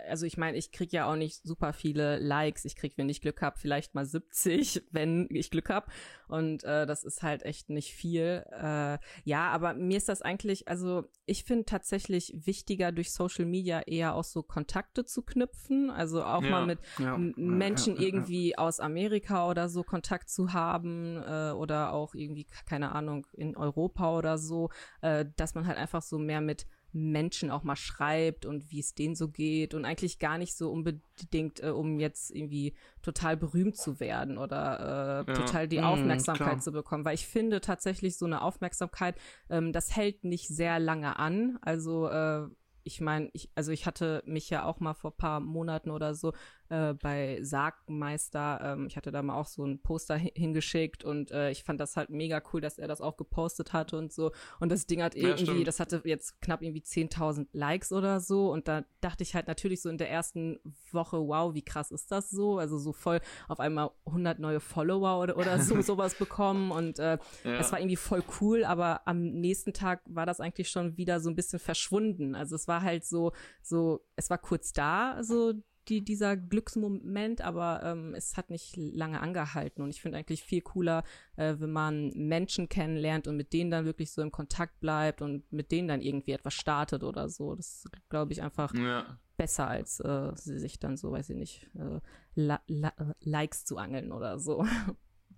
also 0.08 0.26
ich 0.26 0.36
meine, 0.36 0.56
ich 0.56 0.72
krieg 0.72 0.92
ja 0.92 1.10
auch 1.10 1.16
nicht 1.16 1.42
super 1.42 1.72
viele 1.72 2.18
Likes. 2.18 2.64
Ich 2.64 2.76
krieg, 2.76 2.94
wenn 2.96 3.08
ich 3.08 3.20
Glück 3.20 3.42
habe, 3.42 3.58
vielleicht 3.58 3.94
mal 3.94 4.04
70, 4.04 4.84
wenn 4.90 5.28
ich 5.30 5.50
Glück 5.50 5.70
habe. 5.70 5.86
Und 6.28 6.64
äh, 6.64 6.86
das 6.86 7.04
ist 7.04 7.22
halt 7.22 7.42
echt 7.44 7.70
nicht 7.70 7.94
viel. 7.94 8.44
Äh, 8.50 8.98
ja, 9.24 9.48
aber 9.50 9.74
mir 9.74 9.96
ist 9.96 10.08
das 10.08 10.22
eigentlich, 10.22 10.68
also 10.68 11.04
ich 11.26 11.44
finde 11.44 11.64
tatsächlich 11.64 12.34
wichtiger, 12.34 12.92
durch 12.92 13.12
Social 13.12 13.44
Media 13.44 13.80
eher 13.80 14.14
auch 14.14 14.24
so 14.24 14.42
Kontakte 14.42 15.04
zu 15.04 15.22
knüpfen. 15.22 15.90
Also 15.90 16.24
auch 16.24 16.42
ja, 16.42 16.50
mal 16.50 16.66
mit 16.66 16.78
ja, 16.98 17.16
Menschen 17.18 17.96
ja, 17.96 18.02
irgendwie 18.02 18.56
aus 18.58 18.80
Amerika 18.80 19.48
oder 19.48 19.68
so 19.68 19.82
Kontakt 19.82 20.28
zu 20.30 20.52
haben 20.52 21.16
äh, 21.16 21.52
oder 21.52 21.92
auch 21.92 22.14
irgendwie, 22.14 22.46
keine 22.68 22.92
Ahnung, 22.92 23.26
in 23.32 23.56
Europa 23.56 24.16
oder 24.16 24.38
so, 24.38 24.70
äh, 25.02 25.24
dass 25.36 25.54
man 25.54 25.66
halt 25.66 25.78
einfach 25.78 26.02
so 26.02 26.18
mehr 26.18 26.40
mit 26.40 26.66
Menschen 26.94 27.50
auch 27.50 27.64
mal 27.64 27.76
schreibt 27.76 28.46
und 28.46 28.70
wie 28.70 28.78
es 28.78 28.94
denen 28.94 29.16
so 29.16 29.28
geht 29.28 29.74
und 29.74 29.84
eigentlich 29.84 30.20
gar 30.20 30.38
nicht 30.38 30.56
so 30.56 30.70
unbedingt, 30.70 31.62
äh, 31.62 31.70
um 31.70 31.98
jetzt 31.98 32.30
irgendwie 32.30 32.74
total 33.02 33.36
berühmt 33.36 33.76
zu 33.76 33.98
werden 33.98 34.38
oder 34.38 35.24
äh, 35.26 35.30
ja. 35.30 35.36
total 35.36 35.68
die 35.68 35.78
mhm, 35.78 35.84
Aufmerksamkeit 35.84 36.58
mm, 36.58 36.60
zu 36.60 36.72
bekommen. 36.72 37.04
Weil 37.04 37.16
ich 37.16 37.26
finde 37.26 37.60
tatsächlich 37.60 38.16
so 38.16 38.26
eine 38.26 38.42
Aufmerksamkeit, 38.42 39.16
ähm, 39.50 39.72
das 39.72 39.96
hält 39.96 40.24
nicht 40.24 40.46
sehr 40.46 40.78
lange 40.78 41.18
an. 41.18 41.58
Also 41.62 42.08
äh, 42.08 42.46
ich 42.84 43.00
meine, 43.00 43.30
ich, 43.32 43.50
also 43.54 43.72
ich 43.72 43.86
hatte 43.86 44.22
mich 44.26 44.48
ja 44.50 44.64
auch 44.64 44.78
mal 44.78 44.94
vor 44.94 45.16
paar 45.16 45.40
Monaten 45.40 45.90
oder 45.90 46.14
so 46.14 46.32
äh, 46.74 46.94
bei 46.94 47.38
Sargmeister. 47.42 48.60
Ähm, 48.62 48.86
ich 48.86 48.96
hatte 48.96 49.12
da 49.12 49.22
mal 49.22 49.36
auch 49.36 49.46
so 49.46 49.64
ein 49.64 49.80
Poster 49.80 50.16
hingeschickt 50.16 51.04
und 51.04 51.30
äh, 51.30 51.50
ich 51.50 51.62
fand 51.62 51.80
das 51.80 51.96
halt 51.96 52.10
mega 52.10 52.42
cool, 52.52 52.60
dass 52.60 52.78
er 52.78 52.88
das 52.88 53.00
auch 53.00 53.16
gepostet 53.16 53.72
hatte 53.72 53.96
und 53.96 54.12
so. 54.12 54.32
Und 54.58 54.72
das 54.72 54.86
Ding 54.86 55.02
hat 55.02 55.14
irgendwie, 55.14 55.58
ja, 55.58 55.64
das 55.64 55.78
hatte 55.78 56.02
jetzt 56.04 56.40
knapp 56.40 56.62
irgendwie 56.62 56.80
10.000 56.80 57.46
Likes 57.52 57.92
oder 57.92 58.20
so. 58.20 58.52
Und 58.52 58.66
da 58.66 58.84
dachte 59.00 59.22
ich 59.22 59.34
halt 59.34 59.46
natürlich 59.46 59.82
so 59.82 59.88
in 59.88 59.98
der 59.98 60.10
ersten 60.10 60.58
Woche, 60.90 61.18
wow, 61.18 61.54
wie 61.54 61.62
krass 61.62 61.90
ist 61.90 62.10
das 62.10 62.30
so? 62.30 62.58
Also 62.58 62.78
so 62.78 62.92
voll 62.92 63.20
auf 63.48 63.60
einmal 63.60 63.90
100 64.06 64.38
neue 64.38 64.60
Follower 64.60 65.20
oder, 65.20 65.36
oder 65.36 65.60
so 65.60 65.80
sowas 65.82 66.16
bekommen. 66.16 66.72
Und 66.72 66.98
äh, 66.98 67.18
ja. 67.44 67.58
das 67.58 67.70
war 67.70 67.78
irgendwie 67.78 67.96
voll 67.96 68.24
cool, 68.40 68.64
aber 68.64 69.06
am 69.06 69.22
nächsten 69.22 69.72
Tag 69.72 70.02
war 70.06 70.26
das 70.26 70.40
eigentlich 70.40 70.70
schon 70.70 70.96
wieder 70.96 71.20
so 71.20 71.30
ein 71.30 71.36
bisschen 71.36 71.58
verschwunden. 71.58 72.34
Also 72.34 72.56
es 72.56 72.66
war 72.66 72.82
halt 72.82 73.04
so, 73.04 73.32
so, 73.62 74.04
es 74.16 74.30
war 74.30 74.38
kurz 74.38 74.72
da, 74.72 75.22
so 75.22 75.54
die, 75.88 76.04
dieser 76.04 76.36
Glücksmoment, 76.36 77.40
aber 77.40 77.82
ähm, 77.84 78.14
es 78.14 78.36
hat 78.36 78.50
nicht 78.50 78.76
lange 78.76 79.20
angehalten. 79.20 79.82
Und 79.82 79.90
ich 79.90 80.00
finde 80.00 80.18
eigentlich 80.18 80.42
viel 80.42 80.60
cooler, 80.60 81.04
äh, 81.36 81.54
wenn 81.58 81.72
man 81.72 82.10
Menschen 82.14 82.68
kennenlernt 82.68 83.28
und 83.28 83.36
mit 83.36 83.52
denen 83.52 83.70
dann 83.70 83.84
wirklich 83.84 84.12
so 84.12 84.22
im 84.22 84.32
Kontakt 84.32 84.80
bleibt 84.80 85.22
und 85.22 85.50
mit 85.52 85.72
denen 85.72 85.88
dann 85.88 86.00
irgendwie 86.00 86.32
etwas 86.32 86.54
startet 86.54 87.02
oder 87.02 87.28
so. 87.28 87.54
Das 87.54 87.84
glaube 88.08 88.32
ich 88.32 88.42
einfach 88.42 88.74
ja. 88.74 89.18
besser, 89.36 89.68
als 89.68 90.00
äh, 90.00 90.32
sich 90.34 90.78
dann 90.78 90.96
so, 90.96 91.12
weiß 91.12 91.30
ich 91.30 91.36
nicht, 91.36 91.70
äh, 91.74 92.00
la, 92.34 92.60
la, 92.66 92.92
Likes 93.20 93.64
zu 93.64 93.78
angeln 93.78 94.12
oder 94.12 94.38
so. 94.38 94.66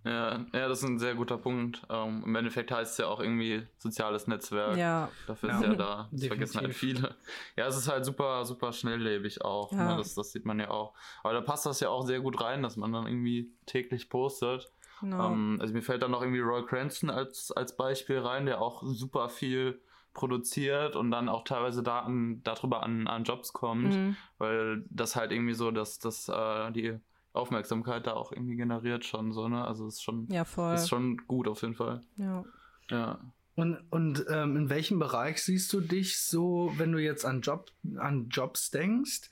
Ja, 0.07 0.47
ja, 0.53 0.69
das 0.69 0.79
ist 0.79 0.89
ein 0.89 0.99
sehr 1.01 1.17
guter 1.17 1.37
Punkt. 1.37 1.83
Um, 1.89 1.97
ähm, 1.97 2.23
Im 2.27 2.37
Endeffekt 2.37 2.71
heißt 2.71 2.93
es 2.93 2.99
ja 2.99 3.09
auch 3.09 3.19
irgendwie 3.19 3.67
soziales 3.79 4.29
Netzwerk. 4.29 4.77
Ja. 4.77 5.11
Dafür 5.27 5.51
ist 5.51 5.61
ja, 5.63 5.69
ja 5.69 5.75
da. 5.75 6.09
Das 6.13 6.27
vergessen 6.27 6.61
halt 6.61 6.75
viele. 6.75 7.17
Ja, 7.57 7.67
es 7.67 7.77
ist 7.77 7.89
halt 7.89 8.05
super, 8.05 8.45
super 8.45 8.73
schnelllebig 8.73 9.43
auch. 9.43 9.73
Ne? 9.73 9.79
Ja. 9.79 9.91
Ne? 9.91 9.97
Das, 9.97 10.15
das 10.15 10.31
sieht 10.31 10.45
man 10.45 10.61
ja 10.61 10.71
auch. 10.71 10.95
Aber 11.25 11.35
da 11.35 11.41
passt 11.41 11.67
das 11.67 11.81
ja 11.81 11.89
auch 11.89 12.07
sehr 12.07 12.21
gut 12.21 12.41
rein, 12.41 12.63
dass 12.63 12.77
man 12.77 12.93
dann 12.93 13.07
irgendwie 13.07 13.51
täglich 13.67 14.09
postet. 14.09 14.71
Genau. 15.01 15.27
Um, 15.27 15.55
ähm, 15.55 15.61
also 15.61 15.75
mir 15.75 15.83
fällt 15.83 16.03
dann 16.03 16.13
noch 16.13 16.23
irgendwie 16.23 16.41
Roy 16.41 16.65
Cranston 16.65 17.11
als, 17.11 17.51
als 17.51 17.77
Beispiel 17.77 18.21
rein, 18.21 18.47
der 18.47 18.63
auch 18.63 18.85
super 18.85 19.29
viel 19.29 19.81
produziert 20.15 20.95
und 20.95 21.11
dann 21.11 21.29
auch 21.29 21.45
teilweise 21.45 21.83
Daten 21.83 22.43
darüber 22.45 22.83
an, 22.83 23.07
an 23.07 23.25
Jobs 23.25 23.53
kommt, 23.53 23.95
mhm. 23.95 24.17
weil 24.39 24.85
das 24.89 25.17
halt 25.17 25.33
irgendwie 25.33 25.53
so, 25.53 25.71
dass, 25.71 25.99
dass 25.99 26.29
äh, 26.29 26.71
die 26.71 26.99
Aufmerksamkeit 27.37 28.07
da 28.07 28.15
auch 28.15 28.33
irgendwie 28.33 28.57
generiert 28.57 29.05
schon 29.05 29.33
so, 29.33 29.49
ne? 29.49 29.65
Also 29.65 29.87
ist 29.87 30.03
schon, 30.03 30.27
ja, 30.31 30.45
voll. 30.45 30.75
ist 30.75 30.89
schon 30.89 31.19
gut 31.27 31.49
auf 31.49 31.63
jeden 31.63 31.75
Fall. 31.75 32.03
Ja. 32.17 32.45
Ja. 32.91 33.21
Und, 33.55 33.79
und 33.91 34.27
ähm, 34.29 34.57
in 34.57 34.69
welchem 34.69 34.99
Bereich 34.99 35.43
siehst 35.43 35.73
du 35.73 35.81
dich 35.81 36.21
so, 36.21 36.73
wenn 36.77 36.93
du 36.93 36.99
jetzt 36.99 37.25
an, 37.25 37.41
Job, 37.41 37.71
an 37.97 38.29
Jobs 38.29 38.71
denkst? 38.71 39.31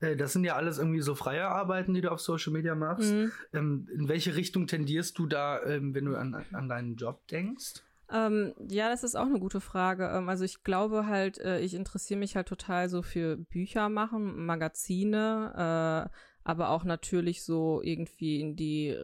Äh, 0.00 0.16
das 0.16 0.34
sind 0.34 0.44
ja 0.44 0.56
alles 0.56 0.78
irgendwie 0.78 1.00
so 1.00 1.14
freie 1.14 1.48
Arbeiten, 1.48 1.94
die 1.94 2.02
du 2.02 2.12
auf 2.12 2.20
Social 2.20 2.52
Media 2.52 2.74
machst. 2.74 3.12
Mhm. 3.12 3.32
Ähm, 3.54 3.88
in 3.94 4.08
welche 4.08 4.36
Richtung 4.36 4.66
tendierst 4.66 5.18
du 5.18 5.26
da, 5.26 5.62
ähm, 5.62 5.94
wenn 5.94 6.04
du 6.04 6.16
an, 6.16 6.44
an 6.52 6.68
deinen 6.68 6.96
Job 6.96 7.26
denkst? 7.28 7.82
Ähm, 8.12 8.52
ja, 8.68 8.90
das 8.90 9.04
ist 9.04 9.16
auch 9.16 9.26
eine 9.26 9.40
gute 9.40 9.62
Frage. 9.62 10.10
Ähm, 10.14 10.28
also 10.28 10.44
ich 10.44 10.62
glaube 10.64 11.06
halt, 11.06 11.38
äh, 11.38 11.60
ich 11.60 11.72
interessiere 11.72 12.20
mich 12.20 12.36
halt 12.36 12.48
total 12.48 12.90
so 12.90 13.00
für 13.00 13.38
Bücher 13.38 13.88
machen, 13.88 14.44
Magazine, 14.44 16.10
äh, 16.10 16.16
aber 16.44 16.70
auch 16.70 16.84
natürlich 16.84 17.44
so 17.44 17.80
irgendwie 17.82 18.40
in 18.40 18.56
die 18.56 18.96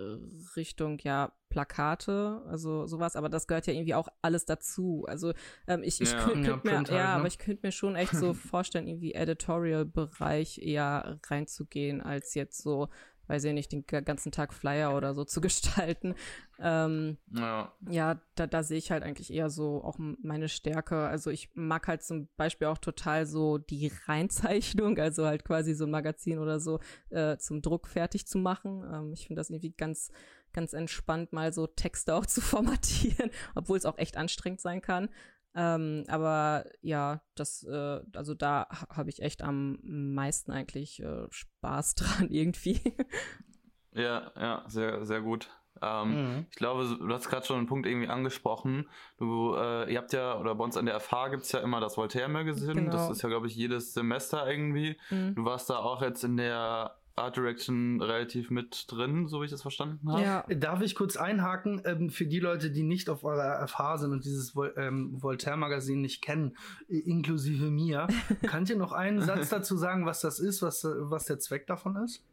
Richtung, 0.56 0.98
ja, 1.02 1.32
Plakate, 1.48 2.42
also 2.46 2.86
sowas, 2.86 3.16
aber 3.16 3.28
das 3.28 3.46
gehört 3.46 3.66
ja 3.66 3.72
irgendwie 3.72 3.94
auch 3.94 4.08
alles 4.20 4.44
dazu. 4.44 5.06
Also 5.08 5.32
ähm, 5.66 5.82
ich, 5.82 6.00
ich 6.00 6.12
ja, 6.12 6.24
könnte 6.24 6.58
könnt 6.58 6.88
ja, 6.88 6.94
mir, 6.94 6.98
ja, 6.98 7.04
ne? 7.04 7.08
aber 7.20 7.26
ich 7.26 7.38
könnte 7.38 7.66
mir 7.66 7.72
schon 7.72 7.96
echt 7.96 8.14
so 8.14 8.34
vorstellen, 8.34 8.86
irgendwie 8.86 9.14
Editorial-Bereich 9.14 10.58
eher 10.58 11.18
reinzugehen, 11.26 12.02
als 12.02 12.34
jetzt 12.34 12.62
so 12.62 12.88
weiß 13.28 13.44
ich 13.44 13.52
nicht, 13.52 13.70
den 13.70 13.86
ganzen 13.86 14.32
Tag 14.32 14.52
Flyer 14.52 14.96
oder 14.96 15.14
so 15.14 15.24
zu 15.24 15.40
gestalten. 15.42 16.14
Ähm, 16.58 17.18
ja, 17.32 17.72
ja 17.88 18.20
da, 18.34 18.46
da 18.46 18.62
sehe 18.62 18.78
ich 18.78 18.90
halt 18.90 19.04
eigentlich 19.04 19.32
eher 19.32 19.50
so 19.50 19.84
auch 19.84 19.96
meine 19.98 20.48
Stärke. 20.48 21.06
Also 21.06 21.30
ich 21.30 21.50
mag 21.54 21.86
halt 21.86 22.02
zum 22.02 22.28
Beispiel 22.36 22.66
auch 22.66 22.78
total 22.78 23.26
so 23.26 23.58
die 23.58 23.92
Reinzeichnung, 24.06 24.98
also 24.98 25.26
halt 25.26 25.44
quasi 25.44 25.74
so 25.74 25.84
ein 25.84 25.90
Magazin 25.90 26.38
oder 26.38 26.58
so 26.58 26.80
äh, 27.10 27.36
zum 27.38 27.62
Druck 27.62 27.86
fertig 27.86 28.26
zu 28.26 28.38
machen. 28.38 28.82
Ähm, 28.92 29.12
ich 29.12 29.26
finde 29.26 29.40
das 29.40 29.50
irgendwie 29.50 29.70
ganz 29.70 30.10
ganz 30.52 30.72
entspannt, 30.72 31.32
mal 31.32 31.52
so 31.52 31.66
Texte 31.66 32.14
auch 32.16 32.26
zu 32.26 32.40
formatieren, 32.40 33.30
obwohl 33.54 33.78
es 33.78 33.84
auch 33.84 33.98
echt 33.98 34.16
anstrengend 34.16 34.60
sein 34.60 34.80
kann. 34.80 35.08
Ähm, 35.60 36.04
aber 36.06 36.66
ja, 36.82 37.20
das, 37.34 37.64
äh, 37.64 38.00
also 38.14 38.34
da 38.34 38.68
habe 38.90 39.10
ich 39.10 39.20
echt 39.20 39.42
am 39.42 39.80
meisten 39.82 40.52
eigentlich 40.52 41.02
äh, 41.02 41.26
Spaß 41.30 41.94
dran 41.96 42.28
irgendwie. 42.30 42.80
Ja, 43.92 44.30
ja, 44.36 44.64
sehr, 44.68 45.04
sehr 45.04 45.20
gut. 45.20 45.50
Ähm, 45.82 46.10
mhm. 46.10 46.46
Ich 46.50 46.56
glaube, 46.56 46.84
du 47.00 47.12
hast 47.12 47.28
gerade 47.28 47.44
schon 47.44 47.58
einen 47.58 47.66
Punkt 47.66 47.88
irgendwie 47.88 48.06
angesprochen. 48.08 48.88
Du, 49.16 49.56
äh, 49.56 49.92
ihr 49.92 49.98
habt 49.98 50.12
ja, 50.12 50.38
oder 50.38 50.54
bei 50.54 50.62
uns 50.62 50.76
an 50.76 50.86
der 50.86 51.00
FH 51.00 51.28
gibt 51.30 51.42
es 51.42 51.50
ja 51.50 51.58
immer 51.58 51.80
das 51.80 51.96
Voltaire-Magazin. 51.96 52.74
Genau. 52.74 52.92
Das 52.92 53.10
ist 53.10 53.22
ja, 53.22 53.28
glaube 53.28 53.48
ich, 53.48 53.56
jedes 53.56 53.94
Semester 53.94 54.48
irgendwie. 54.48 54.96
Mhm. 55.10 55.34
Du 55.34 55.44
warst 55.44 55.70
da 55.70 55.78
auch 55.78 56.02
jetzt 56.02 56.22
in 56.22 56.36
der 56.36 57.00
Art 57.20 57.36
Direction 57.36 58.00
relativ 58.00 58.50
mit 58.50 58.86
drin, 58.88 59.26
so 59.28 59.40
wie 59.40 59.46
ich 59.46 59.50
das 59.50 59.62
verstanden 59.62 60.10
habe. 60.10 60.22
Ja. 60.22 60.44
Darf 60.48 60.80
ich 60.80 60.94
kurz 60.94 61.16
einhaken, 61.16 61.82
ähm, 61.84 62.10
für 62.10 62.26
die 62.26 62.40
Leute, 62.40 62.70
die 62.70 62.82
nicht 62.82 63.10
auf 63.10 63.24
eurer 63.24 63.66
FH 63.66 63.98
sind 63.98 64.12
und 64.12 64.24
dieses 64.24 64.54
Vol 64.54 64.74
ähm, 64.76 65.20
Voltaire-Magazin 65.20 66.00
nicht 66.00 66.22
kennen, 66.22 66.56
inklusive 66.88 67.70
mir, 67.70 68.06
könnt 68.46 68.70
ihr 68.70 68.76
noch 68.76 68.92
einen 68.92 69.22
Satz 69.22 69.48
dazu 69.48 69.76
sagen, 69.76 70.06
was 70.06 70.20
das 70.20 70.40
ist, 70.40 70.62
was, 70.62 70.84
was 70.84 71.26
der 71.26 71.38
Zweck 71.38 71.66
davon 71.66 71.96
ist? 71.96 72.24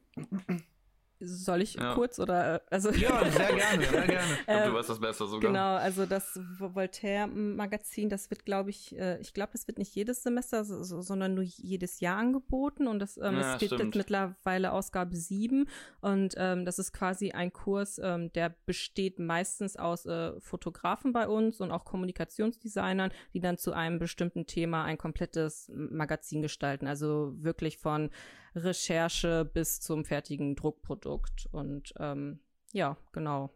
Soll 1.19 1.61
ich 1.61 1.75
ja. 1.75 1.93
kurz 1.93 2.19
oder 2.19 2.61
also 2.69 2.89
Ja, 2.91 3.23
sehr 3.31 3.53
gerne, 3.53 3.85
sehr 3.85 4.07
gerne. 4.07 4.33
ich 4.39 4.45
glaub, 4.45 4.65
du 4.65 4.73
weißt 4.73 4.89
das 4.89 4.99
besser 4.99 5.27
sogar. 5.27 5.51
Genau, 5.51 5.75
also 5.75 6.05
das 6.05 6.39
Voltaire 6.57 7.27
Magazin, 7.27 8.09
das 8.09 8.29
wird 8.29 8.45
glaube 8.45 8.69
ich, 8.69 8.97
äh, 8.97 9.19
ich 9.21 9.33
glaube, 9.33 9.51
das 9.53 9.67
wird 9.67 9.77
nicht 9.77 9.95
jedes 9.95 10.23
Semester, 10.23 10.65
sondern 10.65 11.35
nur 11.35 11.43
jedes 11.43 12.01
Jahr 12.01 12.17
angeboten 12.17 12.87
und 12.87 12.99
das 12.99 13.17
ähm, 13.17 13.39
ja, 13.39 13.53
es 13.53 13.59
gibt 13.59 13.71
jetzt 13.71 13.95
mittlerweile 13.95 14.73
Ausgabe 14.73 15.15
7 15.15 15.67
und 16.01 16.35
ähm, 16.37 16.65
das 16.65 16.79
ist 16.79 16.91
quasi 16.91 17.31
ein 17.31 17.53
Kurs, 17.53 17.99
ähm, 18.03 18.31
der 18.33 18.53
besteht 18.65 19.17
meistens 19.19 19.77
aus 19.77 20.05
äh, 20.05 20.39
Fotografen 20.41 21.13
bei 21.13 21.27
uns 21.27 21.61
und 21.61 21.71
auch 21.71 21.85
Kommunikationsdesignern, 21.85 23.11
die 23.33 23.39
dann 23.39 23.57
zu 23.57 23.71
einem 23.71 23.99
bestimmten 23.99 24.47
Thema 24.47 24.83
ein 24.83 24.97
komplettes 24.97 25.71
Magazin 25.73 26.41
gestalten, 26.41 26.87
also 26.87 27.33
wirklich 27.37 27.77
von 27.77 28.09
Recherche 28.55 29.45
bis 29.45 29.81
zum 29.81 30.05
fertigen 30.05 30.55
Druckprodukt. 30.55 31.47
Und 31.51 31.93
ähm, 31.99 32.39
ja, 32.71 32.97
genau. 33.11 33.51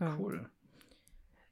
Cool. 0.00 0.50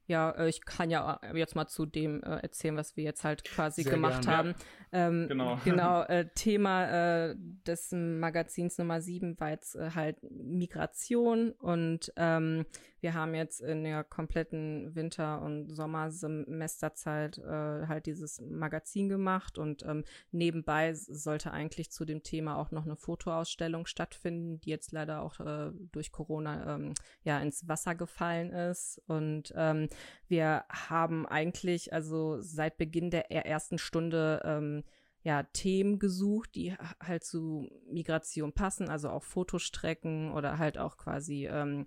Ja, 0.07 0.31
äh, 0.33 0.49
ich 0.49 0.65
kann 0.65 0.91
ja 0.91 1.19
äh, 1.23 1.37
jetzt 1.37 1.55
mal 1.55 1.67
zu 1.67 1.87
dem 1.87 2.23
äh, 2.23 2.37
erzählen, 2.37 2.77
was 2.77 2.97
wir 2.97 3.05
jetzt 3.05 3.25
halt 3.25 3.45
quasi 3.45 3.83
Sehr 3.83 3.93
gemacht 3.93 4.25
gern, 4.25 4.37
haben. 4.37 4.49
Ja. 4.93 5.09
Ähm, 5.09 5.29
genau. 5.29 5.59
Genau, 5.65 6.03
äh, 6.03 6.29
Thema 6.35 7.31
äh, 7.31 7.37
des 7.39 7.91
Magazins 7.93 8.77
Nummer 8.77 9.01
7 9.01 9.41
war 9.41 9.51
jetzt 9.51 9.77
halt 9.77 10.19
Migration 10.31 11.53
und 11.53 12.13
ähm, 12.17 12.67
wir 13.05 13.13
haben 13.13 13.35
jetzt 13.35 13.61
in 13.61 13.85
der 13.85 14.03
kompletten 14.03 14.95
Winter- 14.95 15.43
und 15.43 15.69
Sommersemesterzeit 15.69 17.37
äh, 17.37 17.87
halt 17.87 18.07
dieses 18.07 18.41
Magazin 18.41 19.11
gemacht 19.11 19.59
und 19.59 19.83
ähm, 19.83 20.05
nebenbei 20.33 20.95
sollte 20.95 21.51
eigentlich 21.51 21.91
zu 21.91 22.07
dem 22.07 22.23
Thema 22.23 22.57
auch 22.57 22.71
noch 22.71 22.87
eine 22.87 22.97
Fotoausstellung 22.97 23.85
stattfinden, 23.85 24.59
die 24.63 24.71
jetzt 24.71 24.91
leider 24.91 25.21
auch 25.21 25.39
äh, 25.39 25.71
durch 25.93 26.13
Corona 26.13 26.77
ähm, 26.77 26.95
ja 27.25 27.39
ins 27.41 27.69
Wasser 27.69 27.95
gefallen 27.95 28.51
ist. 28.51 29.03
Und 29.07 29.53
ähm, 29.55 29.91
wir 30.27 30.65
haben 30.71 31.27
eigentlich 31.27 31.93
also 31.93 32.41
seit 32.41 32.79
Beginn 32.79 33.11
der 33.11 33.31
ersten 33.31 33.77
Stunde 33.77 34.41
ähm, 34.47 34.83
ja, 35.25 35.43
Themen 35.43 35.99
gesucht, 35.99 36.55
die 36.55 36.75
halt 37.03 37.25
zu 37.25 37.69
Migration 37.87 38.55
passen, 38.55 38.89
also 38.89 39.11
auch 39.11 39.25
Fotostrecken 39.25 40.33
oder 40.33 40.57
halt 40.57 40.79
auch 40.79 40.97
quasi 40.97 41.47
ähm, 41.47 41.85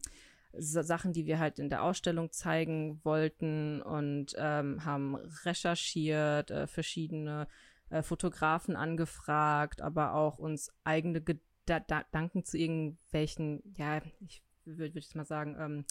Sachen, 0.59 1.13
die 1.13 1.25
wir 1.25 1.39
halt 1.39 1.59
in 1.59 1.69
der 1.69 1.83
Ausstellung 1.83 2.31
zeigen 2.31 2.99
wollten 3.03 3.81
und 3.81 4.35
ähm, 4.37 4.83
haben 4.85 5.15
recherchiert, 5.45 6.51
äh, 6.51 6.67
verschiedene 6.67 7.47
äh, 7.89 8.01
Fotografen 8.01 8.75
angefragt, 8.75 9.81
aber 9.81 10.13
auch 10.13 10.37
uns 10.39 10.71
eigene 10.83 11.21
Gedanken 11.21 12.43
zu 12.43 12.57
irgendwelchen, 12.57 13.61
ja, 13.77 14.01
ich 14.19 14.43
würde 14.65 14.95
würd 14.95 14.95
jetzt 14.95 15.15
mal 15.15 15.25
sagen, 15.25 15.55
ähm, 15.59 15.85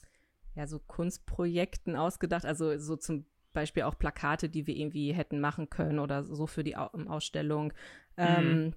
ja, 0.54 0.66
so 0.66 0.78
Kunstprojekten 0.78 1.96
ausgedacht, 1.96 2.44
also 2.44 2.78
so 2.78 2.96
zum 2.96 3.26
Beispiel 3.52 3.84
auch 3.84 3.98
Plakate, 3.98 4.48
die 4.48 4.66
wir 4.66 4.76
irgendwie 4.76 5.12
hätten 5.12 5.40
machen 5.40 5.70
können 5.70 5.98
oder 5.98 6.24
so 6.24 6.46
für 6.46 6.64
die 6.64 6.76
Ausstellung. 6.76 7.72
Mhm. 8.16 8.74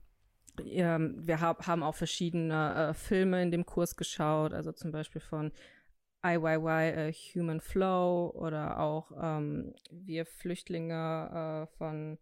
Ähm, 0.67 1.27
wir 1.27 1.41
hab, 1.41 1.67
haben 1.67 1.83
auch 1.83 1.95
verschiedene 1.95 2.89
äh, 2.89 2.93
Filme 2.93 3.41
in 3.41 3.51
dem 3.51 3.65
Kurs 3.65 3.95
geschaut, 3.95 4.53
also 4.53 4.71
zum 4.71 4.91
Beispiel 4.91 5.21
von 5.21 5.51
IYY 6.25 6.89
äh, 6.89 7.13
Human 7.13 7.61
Flow 7.61 8.31
oder 8.35 8.79
auch 8.79 9.11
ähm, 9.21 9.73
Wir 9.89 10.25
Flüchtlinge 10.25 11.67
äh, 11.71 11.77
von 11.77 12.17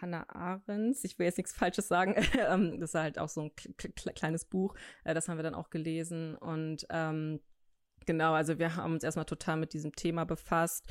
Hannah 0.00 0.26
Arendt. 0.28 0.98
Ich 1.04 1.18
will 1.18 1.26
jetzt 1.26 1.38
nichts 1.38 1.54
Falsches 1.54 1.88
sagen. 1.88 2.14
Ähm, 2.38 2.80
das 2.80 2.90
ist 2.90 2.94
halt 2.94 3.18
auch 3.18 3.28
so 3.28 3.42
ein 3.42 3.52
kleines 4.14 4.44
Buch. 4.44 4.74
Äh, 5.04 5.14
das 5.14 5.28
haben 5.28 5.38
wir 5.38 5.42
dann 5.42 5.54
auch 5.54 5.70
gelesen. 5.70 6.34
Und 6.36 6.86
ähm, 6.90 7.40
genau, 8.06 8.32
also 8.32 8.58
wir 8.58 8.76
haben 8.76 8.94
uns 8.94 9.04
erstmal 9.04 9.26
total 9.26 9.56
mit 9.56 9.72
diesem 9.72 9.94
Thema 9.94 10.24
befasst. 10.24 10.86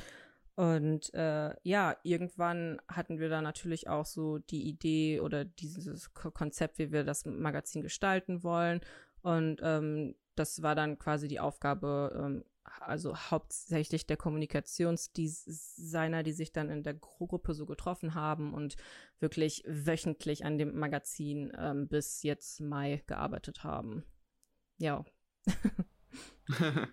Und 0.56 1.14
äh, 1.14 1.54
ja, 1.62 1.96
irgendwann 2.02 2.80
hatten 2.88 3.20
wir 3.20 3.28
dann 3.28 3.44
natürlich 3.44 3.88
auch 3.88 4.06
so 4.06 4.38
die 4.38 4.68
Idee 4.68 5.20
oder 5.20 5.44
dieses 5.44 6.12
Konzept, 6.14 6.78
wie 6.78 6.90
wir 6.90 7.04
das 7.04 7.24
Magazin 7.26 7.82
gestalten 7.82 8.42
wollen. 8.42 8.80
Und 9.22 9.60
ähm, 9.62 10.16
das 10.38 10.62
war 10.62 10.74
dann 10.74 10.98
quasi 10.98 11.28
die 11.28 11.40
Aufgabe, 11.40 12.18
ähm, 12.18 12.44
also 12.80 13.16
hauptsächlich 13.16 14.06
der 14.06 14.16
Kommunikationsdesigner, 14.16 16.22
die 16.22 16.32
sich 16.32 16.52
dann 16.52 16.70
in 16.70 16.82
der 16.82 16.94
Gruppe 16.94 17.52
so 17.54 17.66
getroffen 17.66 18.14
haben 18.14 18.54
und 18.54 18.76
wirklich 19.20 19.62
wöchentlich 19.66 20.44
an 20.44 20.58
dem 20.58 20.78
Magazin 20.78 21.52
ähm, 21.56 21.88
bis 21.88 22.22
jetzt 22.22 22.60
Mai 22.60 23.02
gearbeitet 23.06 23.64
haben. 23.64 24.04
Ja. 24.78 25.04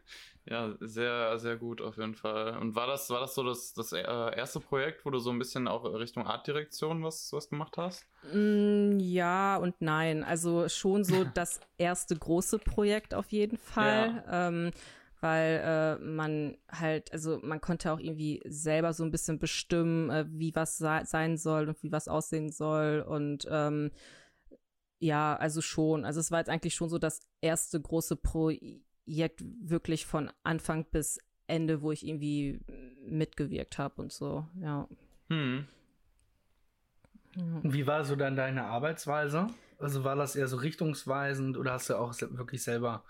ja, 0.45 0.75
sehr, 0.79 1.39
sehr 1.39 1.57
gut 1.57 1.81
auf 1.81 1.97
jeden 1.97 2.15
Fall. 2.15 2.57
Und 2.57 2.75
war 2.75 2.87
das, 2.87 3.09
war 3.09 3.21
das 3.21 3.35
so 3.35 3.43
das, 3.43 3.73
das 3.73 3.93
äh, 3.93 4.01
erste 4.01 4.59
Projekt, 4.59 5.05
wo 5.05 5.09
du 5.09 5.19
so 5.19 5.31
ein 5.31 5.39
bisschen 5.39 5.67
auch 5.67 5.85
Richtung 5.85 6.27
Artdirektion 6.27 7.03
was, 7.03 7.31
was 7.31 7.49
gemacht 7.49 7.77
hast? 7.77 8.05
Mm, 8.33 8.99
ja 8.99 9.57
und 9.57 9.75
nein. 9.79 10.23
Also 10.23 10.67
schon 10.69 11.03
so 11.03 11.23
das 11.33 11.59
erste 11.77 12.15
große 12.15 12.59
Projekt 12.59 13.13
auf 13.13 13.31
jeden 13.31 13.57
Fall. 13.57 14.23
Ja. 14.27 14.47
Ähm, 14.47 14.71
weil 15.21 15.61
äh, 15.63 16.03
man 16.03 16.57
halt, 16.69 17.11
also 17.11 17.39
man 17.41 17.59
konnte 17.59 17.91
auch 17.91 17.99
irgendwie 17.99 18.43
selber 18.45 18.93
so 18.93 19.03
ein 19.03 19.11
bisschen 19.11 19.39
bestimmen, 19.39 20.09
äh, 20.11 20.25
wie 20.27 20.53
was 20.53 20.77
sein 20.77 21.37
soll 21.37 21.67
und 21.69 21.81
wie 21.81 21.91
was 21.91 22.07
aussehen 22.07 22.51
soll 22.51 23.03
und 23.07 23.47
ähm, 23.49 23.91
ja, 24.99 25.35
also 25.35 25.61
schon. 25.61 26.05
Also 26.05 26.19
es 26.19 26.31
war 26.31 26.39
jetzt 26.39 26.49
eigentlich 26.49 26.75
schon 26.75 26.89
so 26.89 26.97
das 26.97 27.19
erste 27.41 27.81
große 27.81 28.15
Projekt 28.15 28.84
wirklich 29.07 30.05
von 30.05 30.31
Anfang 30.43 30.85
bis 30.85 31.19
Ende, 31.47 31.81
wo 31.81 31.91
ich 31.91 32.05
irgendwie 32.05 32.59
mitgewirkt 33.05 33.77
habe 33.77 34.01
und 34.01 34.11
so, 34.11 34.47
ja. 34.61 34.87
Hm. 35.29 35.67
Wie 37.63 37.85
war 37.85 38.05
so 38.05 38.15
dann 38.15 38.35
deine 38.35 38.65
Arbeitsweise? 38.65 39.47
Also 39.77 40.03
war 40.03 40.15
das 40.15 40.35
eher 40.35 40.47
so 40.47 40.57
richtungsweisend 40.57 41.57
oder 41.57 41.73
hast 41.73 41.89
du 41.89 41.95
auch 41.95 42.13
wirklich 42.19 42.63
selber 42.63 43.03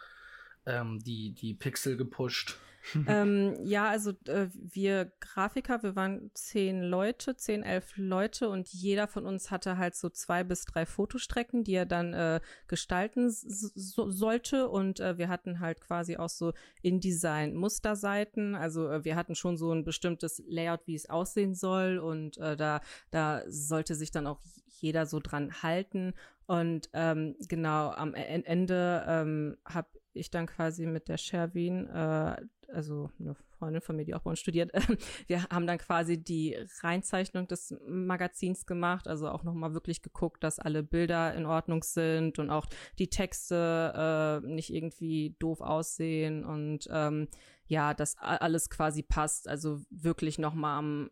ähm, 0.66 1.00
die, 1.00 1.34
die 1.34 1.54
Pixel 1.54 1.96
gepusht. 1.96 2.58
ähm, 3.08 3.56
ja, 3.63 3.89
also 3.89 4.12
äh, 4.27 4.48
wir 4.54 5.12
Grafiker, 5.20 5.84
wir 5.84 5.96
waren 5.96 6.32
zehn 6.34 6.82
Leute, 6.82 7.36
zehn, 7.36 7.63
elf 7.63 7.94
Leute 7.96 8.50
und 8.50 8.70
jeder 8.70 9.08
von 9.08 9.25
uns 9.25 9.51
hatte 9.51 9.77
halt 9.77 9.96
so 9.96 10.10
zwei 10.10 10.44
bis 10.44 10.65
drei 10.65 10.86
Fotostrecken, 10.86 11.63
die 11.63 11.74
er 11.74 11.86
dann 11.86 12.13
äh, 12.13 12.39
gestalten 12.68 13.30
so, 13.30 14.12
sollte 14.12 14.70
und 14.70 15.00
äh, 15.00 15.18
wir 15.18 15.30
hatten 15.30 15.60
halt 15.60 15.82
quasi 15.82 16.18
auch 16.18 16.30
so 16.30 16.54
InDesign 16.82 17.56
Musterseiten, 17.56 18.56
also 18.56 18.89
äh, 18.89 19.04
wir 19.04 19.15
hatten 19.15 19.36
schon 19.36 19.58
so 19.58 19.72
ein 19.72 19.84
bestimmtes 19.84 20.44
Layout, 20.48 20.86
wie 20.86 20.96
es 20.96 21.10
aussehen 21.10 21.56
soll 21.56 21.98
und 21.98 22.38
äh, 22.38 22.56
da, 22.56 22.82
da 23.12 23.44
sollte 23.48 23.96
sich 23.96 24.12
dann 24.12 24.27
auch 24.27 24.39
jeder 24.68 25.06
so 25.06 25.20
dran 25.20 25.63
halten. 25.63 26.13
Und 26.48 26.89
ähm, 26.94 27.36
genau 27.48 27.89
am 27.89 28.13
e-, 28.13 28.44
Ende 28.44 29.04
ähm, 29.08 29.58
habe 29.65 29.88
ich 30.13 30.30
dann 30.30 30.46
quasi 30.46 30.86
mit 30.86 31.08
der 31.08 31.18
Sherwin, 31.18 31.88
äh, 31.88 32.38
also 32.70 33.10
eine 33.20 33.36
Freundin 33.58 33.82
von 33.82 33.96
mir, 33.96 34.06
die 34.06 34.14
auch 34.14 34.22
bei 34.22 34.30
uns 34.32 34.40
studiert, 34.40 34.72
wir 35.28 35.44
haben 35.46 35.68
dann 35.68 35.78
quasi 35.78 36.18
die 36.18 36.58
Reinzeichnung 36.82 37.48
des 37.48 37.76
Magazins 37.88 38.66
gemacht, 38.66 39.08
also 39.08 39.30
auch 39.30 39.44
nochmal 39.44 39.74
wirklich 39.74 40.02
geguckt, 40.02 40.44
dass 40.44 40.60
alle 40.60 40.84
Bilder 40.84 41.34
in 41.34 41.46
Ordnung 41.46 41.84
sind 41.84 42.40
und 42.40 42.50
auch 42.50 42.66
die 43.00 43.10
Texte 43.10 44.42
äh, 44.46 44.48
nicht 44.48 44.74
irgendwie 44.74 45.36
doof 45.40 45.62
aussehen 45.62 46.44
und 46.44 46.88
ähm, 46.92 47.28
ja, 47.68 47.94
dass 47.94 48.18
alles 48.18 48.70
quasi 48.70 49.02
passt. 49.02 49.48
Also 49.48 49.82
wirklich 49.90 50.38
nochmal 50.38 50.78
am 50.78 51.12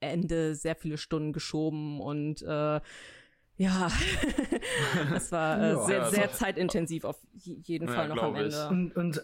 Ende 0.00 0.54
sehr 0.54 0.76
viele 0.76 0.98
Stunden 0.98 1.32
geschoben 1.32 2.00
und 2.00 2.42
äh, 2.42 2.80
ja, 3.56 3.88
das 5.10 5.30
war 5.30 5.60
äh, 5.60 5.72
ja, 5.72 5.84
sehr, 5.84 5.98
ja, 5.98 6.10
sehr 6.10 6.32
zeitintensiv 6.32 7.04
auf 7.04 7.20
jeden 7.32 7.88
Fall 7.88 8.08
noch 8.08 8.22
am 8.22 8.34
Ende. 8.34 8.68
Und, 8.68 8.96
und 8.96 9.22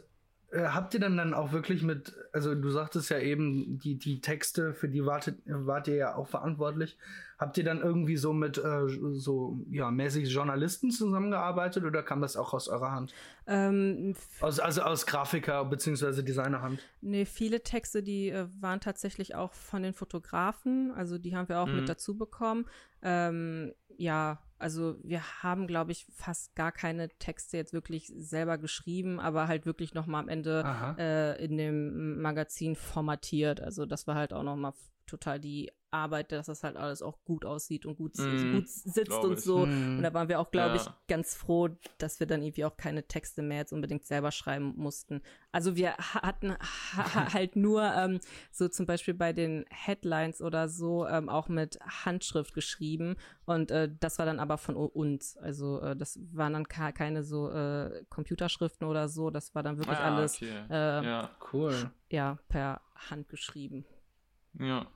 habt 0.59 0.95
ihr 0.95 1.01
dann 1.01 1.17
dann 1.17 1.33
auch 1.33 1.53
wirklich 1.53 1.83
mit, 1.83 2.17
also 2.33 2.55
du 2.55 2.71
sagtest 2.71 3.11
ja 3.11 3.19
eben, 3.19 3.79
die, 3.79 3.97
die 3.97 4.21
Texte, 4.21 4.75
für 4.75 4.89
die 4.89 5.07
wartet, 5.07 5.39
wart 5.47 5.87
ihr 5.87 5.95
ja 5.95 6.15
auch 6.17 6.27
verantwortlich. 6.27 6.99
Habt 7.39 7.57
ihr 7.57 7.65
dann 7.65 7.81
irgendwie 7.81 8.17
so 8.17 8.33
mit 8.33 8.59
äh, 8.59 8.83
so 9.13 9.65
ja, 9.71 9.91
mäßig 9.91 10.29
Journalisten 10.29 10.91
zusammengearbeitet 10.91 11.85
oder 11.85 12.03
kam 12.03 12.21
das 12.21 12.37
auch 12.37 12.53
aus 12.53 12.69
eurer 12.69 12.91
Hand? 12.91 13.15
Ähm, 13.47 14.15
aus, 14.41 14.59
also 14.59 14.83
aus 14.83 15.07
Grafiker 15.07 15.65
bzw. 15.65 16.23
Designerhand? 16.23 16.81
Nee, 17.01 17.25
viele 17.25 17.63
Texte, 17.63 18.03
die 18.03 18.31
äh, 18.31 18.47
waren 18.61 18.81
tatsächlich 18.81 19.37
auch 19.37 19.55
von 19.55 19.83
den 19.83 19.95
Fotografen, 19.95 20.93
also 20.95 21.17
die 21.17 21.37
haben 21.37 21.49
wir 21.49 21.61
auch 21.61 21.67
mhm. 21.67 21.77
mit 21.77 21.89
dazu 21.89 22.19
bekommen. 22.19 22.67
Ähm, 23.03 23.73
ja, 23.97 24.39
also 24.61 24.97
wir 25.03 25.43
haben, 25.43 25.67
glaube 25.67 25.93
ich, 25.93 26.07
fast 26.15 26.55
gar 26.55 26.71
keine 26.71 27.09
Texte 27.09 27.57
jetzt 27.57 27.73
wirklich 27.73 28.13
selber 28.15 28.59
geschrieben, 28.59 29.19
aber 29.19 29.49
halt 29.49 29.67
wirklich 29.67 29.95
noch 29.95 30.07
mal 30.07 30.21
am 30.21 30.29
Ende 30.29 30.63
äh, 30.99 31.45
in 31.45 31.57
dem 31.57 32.21
Magazin 32.21 32.77
formatiert. 32.77 33.61
Also 33.61 33.87
das 33.87 34.07
war 34.07 34.15
halt 34.15 34.33
auch 34.33 34.43
noch 34.43 34.57
mal 34.57 34.75
total 35.11 35.41
die 35.41 35.71
Arbeit, 35.93 36.31
dass 36.31 36.47
das 36.47 36.63
halt 36.63 36.77
alles 36.77 37.03
auch 37.03 37.19
gut 37.25 37.45
aussieht 37.45 37.85
und 37.85 37.97
gut, 37.97 38.17
mm, 38.17 38.53
gut 38.55 38.69
sitzt 38.69 39.11
und 39.11 39.41
so. 39.41 39.67
Mm. 39.67 39.97
Und 39.97 40.03
da 40.03 40.15
waren 40.15 40.29
wir 40.29 40.39
auch, 40.39 40.51
glaube 40.51 40.77
ja. 40.77 40.83
ich, 40.83 40.89
ganz 41.09 41.35
froh, 41.35 41.69
dass 41.99 42.21
wir 42.21 42.27
dann 42.27 42.43
irgendwie 42.43 42.65
auch 42.65 42.77
keine 42.77 43.07
Texte 43.07 43.43
mehr 43.43 43.59
jetzt 43.59 43.73
unbedingt 43.73 44.05
selber 44.05 44.31
schreiben 44.31 44.75
mussten. 44.77 45.21
Also 45.53 45.75
wir 45.75 45.97
hatten 45.97 46.53
ha 46.53 47.33
halt 47.35 47.57
nur 47.57 47.83
ähm, 47.83 48.21
so 48.53 48.69
zum 48.69 48.87
Beispiel 48.87 49.15
bei 49.15 49.33
den 49.33 49.65
Headlines 49.69 50.41
oder 50.41 50.69
so 50.69 51.07
ähm, 51.07 51.29
auch 51.29 51.49
mit 51.49 51.81
Handschrift 51.81 52.55
geschrieben 52.55 53.17
und 53.45 53.71
äh, 53.73 53.91
das 53.99 54.19
war 54.19 54.27
dann 54.27 54.39
aber 54.39 54.59
von 54.59 54.77
uns. 54.77 55.37
Also 55.39 55.81
äh, 55.81 55.97
das 55.97 56.21
waren 56.33 56.53
dann 56.53 56.69
keine 56.69 57.25
so 57.25 57.51
äh, 57.51 58.05
Computerschriften 58.09 58.87
oder 58.87 59.09
so. 59.09 59.31
Das 59.31 59.55
war 59.55 59.65
dann 59.65 59.79
wirklich 59.79 59.99
ah, 59.99 60.17
alles 60.17 60.37
okay. 60.37 60.53
äh, 60.71 61.05
ja, 61.05 61.31
cool. 61.53 61.91
Ja, 62.11 62.39
per 62.49 62.81
Hand 62.95 63.29
geschrieben. 63.29 63.85
Ja. 64.59 64.87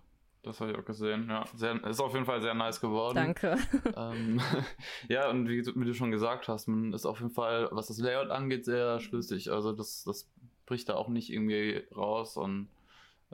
Das 0.45 0.61
habe 0.61 0.73
ich 0.73 0.79
auch 0.79 0.85
gesehen, 0.85 1.27
ja. 1.29 1.45
Sehr, 1.55 1.83
ist 1.85 2.01
auf 2.01 2.13
jeden 2.13 2.27
Fall 2.27 2.43
sehr 2.43 2.55
nice 2.55 2.81
geworden. 2.81 3.17
Danke. 3.17 3.57
Ähm, 3.97 4.41
ja, 5.09 5.31
und 5.31 5.49
wie, 5.49 5.65
wie, 5.65 5.85
du 5.85 5.95
schon 5.95 6.11
gesagt 6.11 6.49
hast, 6.49 6.67
man 6.67 6.93
ist 6.93 7.07
auf 7.07 7.21
jeden 7.21 7.31
Fall, 7.31 7.69
was 7.71 7.87
das 7.87 7.99
Layout 7.99 8.31
angeht, 8.31 8.65
sehr 8.65 9.01
schlüssig. 9.01 9.51
Also 9.51 9.73
das, 9.73 10.05
das 10.05 10.29
bricht 10.67 10.89
da 10.89 10.95
auch 10.95 11.09
nicht 11.09 11.31
irgendwie 11.31 11.85
raus 11.95 12.37
und 12.37 12.69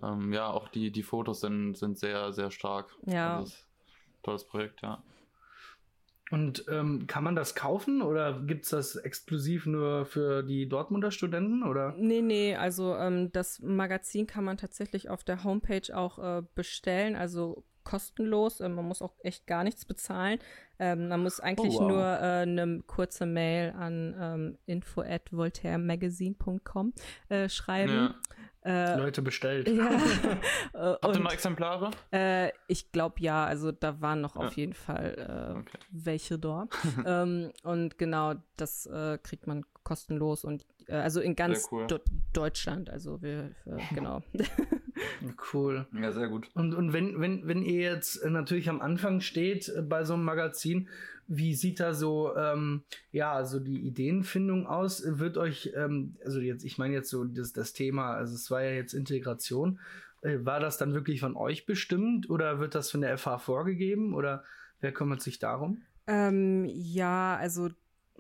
ähm, 0.03 0.33
ja, 0.33 0.51
auch 0.51 0.69
die, 0.69 0.91
die 0.91 1.03
Fotos 1.03 1.41
sind, 1.41 1.77
sind 1.77 1.99
sehr, 1.99 2.33
sehr 2.33 2.51
stark. 2.51 2.95
Ja. 3.07 3.39
Also 3.39 3.55
tolles 4.23 4.45
Projekt, 4.45 4.83
ja. 4.83 5.03
Und 6.31 6.65
ähm, 6.69 7.07
kann 7.09 7.25
man 7.25 7.35
das 7.35 7.55
kaufen 7.55 8.03
oder 8.03 8.41
gibt 8.41 8.65
es 8.65 8.71
das 8.71 8.95
exklusiv 8.97 9.67
nur 9.67 10.07
für 10.07 10.45
die 10.45 10.69
Dortmunder 10.69 11.11
Studenten? 11.11 11.65
Oder? 11.65 11.95
Nee, 11.99 12.23
nee, 12.23 12.55
also 12.55 12.95
ähm, 12.95 13.33
das 13.33 13.59
Magazin 13.61 14.29
kann 14.29 14.45
man 14.45 14.57
tatsächlich 14.57 15.09
auf 15.09 15.25
der 15.25 15.43
Homepage 15.43 15.97
auch 15.97 16.19
äh, 16.19 16.43
bestellen, 16.55 17.17
also 17.17 17.65
kostenlos. 17.83 18.61
Ähm, 18.61 18.75
man 18.75 18.87
muss 18.87 19.03
auch 19.03 19.15
echt 19.23 19.47
gar 19.47 19.65
nichts 19.65 19.85
bezahlen. 19.85 20.39
Ähm, 20.79 21.09
man 21.09 21.23
muss 21.23 21.41
eigentlich 21.41 21.75
oh, 21.75 21.81
wow. 21.81 21.89
nur 21.89 22.05
äh, 22.05 22.43
eine 22.43 22.83
kurze 22.87 23.27
Mail 23.27 23.73
an 23.73 24.15
ähm, 24.19 24.59
info 24.67 25.03
at 25.03 25.33
voltairemagazine.com 25.33 26.93
äh, 27.29 27.49
schreiben. 27.49 27.93
Ja. 27.93 28.15
Äh, 28.63 28.97
Leute 28.97 29.23
bestellt. 29.23 29.69
Ja. 29.69 29.91
Habt 30.75 31.17
ihr 31.17 31.23
noch 31.23 31.33
Exemplare? 31.33 31.91
Äh, 32.13 32.51
ich 32.69 32.93
glaube 32.93 33.17
ja, 33.21 33.45
also 33.45 33.73
da 33.73 34.01
waren 34.03 34.21
noch 34.21 34.37
ja. 34.37 34.43
auf 34.43 34.53
jeden 34.55 34.75
Fall 34.75 35.55
äh, 35.55 35.59
okay. 35.59 35.79
welche 35.91 36.39
dort. 36.39 36.75
ähm, 37.07 37.53
und 37.63 37.97
genau, 37.97 38.35
das 38.57 38.87
äh, 38.87 39.19
kriegt 39.23 39.47
man 39.47 39.65
kostenlos 39.91 40.45
und 40.45 40.65
äh, 40.87 40.95
also 40.95 41.21
in 41.21 41.35
ganz 41.35 41.67
cool. 41.73 41.89
Deutschland, 42.33 42.91
also 42.91 43.21
wir, 43.23 43.51
genau. 43.93 44.23
cool. 45.53 45.89
Ja, 46.01 46.13
sehr 46.13 46.29
gut. 46.29 46.49
Und, 46.55 46.75
und 46.75 46.93
wenn, 46.93 47.21
wenn, 47.21 47.45
wenn 47.49 47.65
ihr 47.65 47.81
jetzt 47.81 48.25
natürlich 48.25 48.69
am 48.69 48.81
Anfang 48.81 49.21
steht 49.21 49.73
bei 49.89 50.05
so 50.05 50.15
einem 50.15 50.23
Magazin, 50.23 50.89
wie 51.27 51.55
sieht 51.55 51.81
da 51.81 51.93
so, 51.93 52.37
ähm, 52.37 52.85
ja, 53.11 53.45
so 53.45 53.59
die 53.59 53.81
Ideenfindung 53.81 54.69
aus? 54.69 55.03
Wird 55.05 55.37
euch, 55.39 55.73
ähm, 55.75 56.15
also 56.25 56.39
jetzt, 56.39 56.65
ich 56.65 56.79
meine 56.79 56.95
jetzt 56.95 57.11
so 57.11 57.25
das, 57.25 57.53
das 57.53 57.73
Thema, 57.73 58.15
also 58.15 58.33
es 58.37 58.49
war 58.49 58.63
ja 58.63 58.71
jetzt 58.71 58.95
Integration, 58.95 59.81
äh, 60.23 60.39
war 60.43 60.61
das 60.61 60.79
dann 60.79 60.95
wirklich 60.95 61.19
von 61.19 61.35
euch 61.35 61.67
bestimmt 61.67 62.31
oder 62.31 62.61
wird 62.61 62.77
das 62.77 62.93
von 62.93 63.01
der 63.01 63.19
FH 63.19 63.39
vorgegeben 63.39 64.15
oder 64.15 64.45
wer 64.81 64.93
kümmert 64.93 65.21
sich 65.21 65.41
darum? 65.41 65.83
Ähm, 66.07 66.65
ja, 66.69 67.37
also 67.37 67.71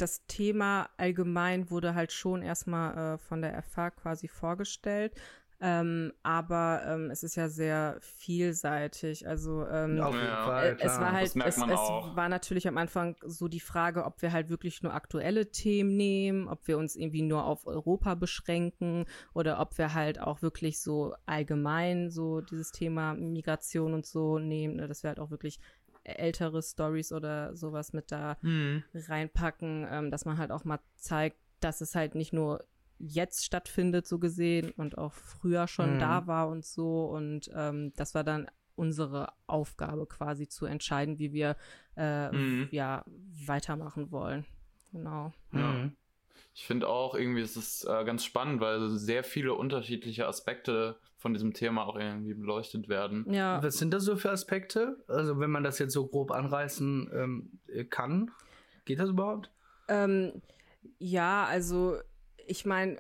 das 0.01 0.27
Thema 0.27 0.89
allgemein 0.97 1.71
wurde 1.71 1.95
halt 1.95 2.13
schon 2.13 2.43
erstmal 2.43 3.15
äh, 3.15 3.19
von 3.19 3.43
der 3.43 3.63
FH 3.63 3.91
quasi 3.91 4.29
vorgestellt. 4.29 5.15
Ähm, 5.63 6.15
aber 6.23 6.83
ähm, 6.87 7.11
es 7.11 7.23
ist 7.23 7.37
ja 7.37 7.51
sehr 7.51 7.99
vielseitig. 8.01 9.29
Also 9.29 9.67
ähm, 9.67 10.01
Auf 10.01 10.15
jeden 10.15 10.27
ja, 10.27 10.45
Fall, 10.45 10.67
äh, 10.69 10.77
es 10.81 10.99
war 10.99 11.13
halt, 11.13 11.27
es, 11.27 11.37
es, 11.37 11.59
war 11.61 12.29
natürlich 12.31 12.67
am 12.67 12.79
Anfang 12.79 13.17
so 13.27 13.47
die 13.47 13.61
Frage, 13.61 14.07
ob 14.07 14.23
wir 14.23 14.33
halt 14.33 14.49
wirklich 14.49 14.83
nur 14.83 14.95
aktuelle 14.95 15.51
Themen 15.51 15.99
nehmen, 15.99 16.49
ob 16.49 16.67
wir 16.67 16.79
uns 16.79 16.97
irgendwie 16.97 17.21
nur 17.21 17.45
auf 17.45 17.67
Europa 17.67 18.15
beschränken 18.15 19.05
oder 19.35 19.61
ob 19.61 19.77
wir 19.77 19.93
halt 19.93 20.19
auch 20.19 20.41
wirklich 20.41 20.81
so 20.81 21.15
allgemein 21.27 22.11
so 22.11 22.41
dieses 22.41 22.73
Thema 22.73 23.13
Migration 23.13 23.93
und 23.93 24.07
so 24.07 24.39
nehmen, 24.39 24.77
ne, 24.77 24.89
dass 24.89 25.03
wir 25.03 25.09
halt 25.09 25.21
auch 25.21 25.31
wirklich 25.31 25.61
ältere 26.05 26.63
Stories 26.63 27.13
oder 27.13 27.57
sowas 27.57 27.93
mit 27.93 28.11
da 28.11 28.37
mhm. 28.43 28.85
reinpacken, 28.95 29.87
ähm, 29.91 30.11
dass 30.11 30.25
man 30.25 30.39
halt 30.39 30.51
auch 30.51 30.65
mal 30.65 30.81
zeigt, 30.97 31.37
dass 31.61 31.81
es 31.81 31.95
halt 31.95 32.15
nicht 32.15 32.33
nur 32.33 32.65
jetzt 32.99 33.45
stattfindet, 33.45 34.07
so 34.07 34.19
gesehen, 34.19 34.73
und 34.77 34.99
auch 34.99 35.15
früher 35.15 35.67
schon 35.67 35.95
mhm. 35.95 35.99
da 36.01 36.27
war 36.27 36.49
und 36.49 36.65
so. 36.65 37.05
Und 37.07 37.51
ähm, 37.55 37.93
das 37.97 38.15
war 38.15 38.25
dann 38.25 38.47
unsere 38.77 39.33
Aufgabe 39.47 40.07
quasi 40.07 40.49
zu 40.49 40.67
entscheiden, 40.67 41.19
wie 41.19 41.33
wir 41.33 41.57
äh, 41.97 42.31
mhm. 42.31 42.69
ja 42.71 43.05
weitermachen 43.47 44.11
wollen. 44.11 44.47
Genau. 44.93 45.33
Ja. 45.53 45.91
Ich 46.55 46.67
finde 46.67 46.89
auch 46.89 47.15
irgendwie 47.15 47.43
ist 47.43 47.57
es 47.57 47.85
äh, 47.85 48.05
ganz 48.05 48.25
spannend, 48.25 48.61
weil 48.61 48.91
sehr 48.91 49.25
viele 49.25 49.55
unterschiedliche 49.55 50.27
Aspekte 50.27 50.99
von 51.17 51.33
diesem 51.33 51.53
Thema 51.53 51.87
auch 51.87 51.97
irgendwie 51.97 52.35
beleuchtet 52.35 52.89
werden. 52.89 53.31
Ja. 53.31 53.63
Was 53.63 53.79
sind 53.79 53.93
das 53.93 54.05
so 54.05 54.17
für 54.17 54.31
Aspekte? 54.31 54.97
Also 55.07 55.39
wenn 55.39 55.51
man 55.51 55.63
das 55.63 55.79
jetzt 55.79 55.93
so 55.93 56.07
grob 56.07 56.31
anreißen 56.31 57.11
ähm, 57.15 57.89
kann, 57.91 58.31
geht 58.85 58.99
das 58.99 59.11
überhaupt? 59.11 59.51
Ähm, 59.89 60.43
ja, 60.99 61.45
also 61.45 61.99
ich 62.47 62.67
meine, 62.67 62.97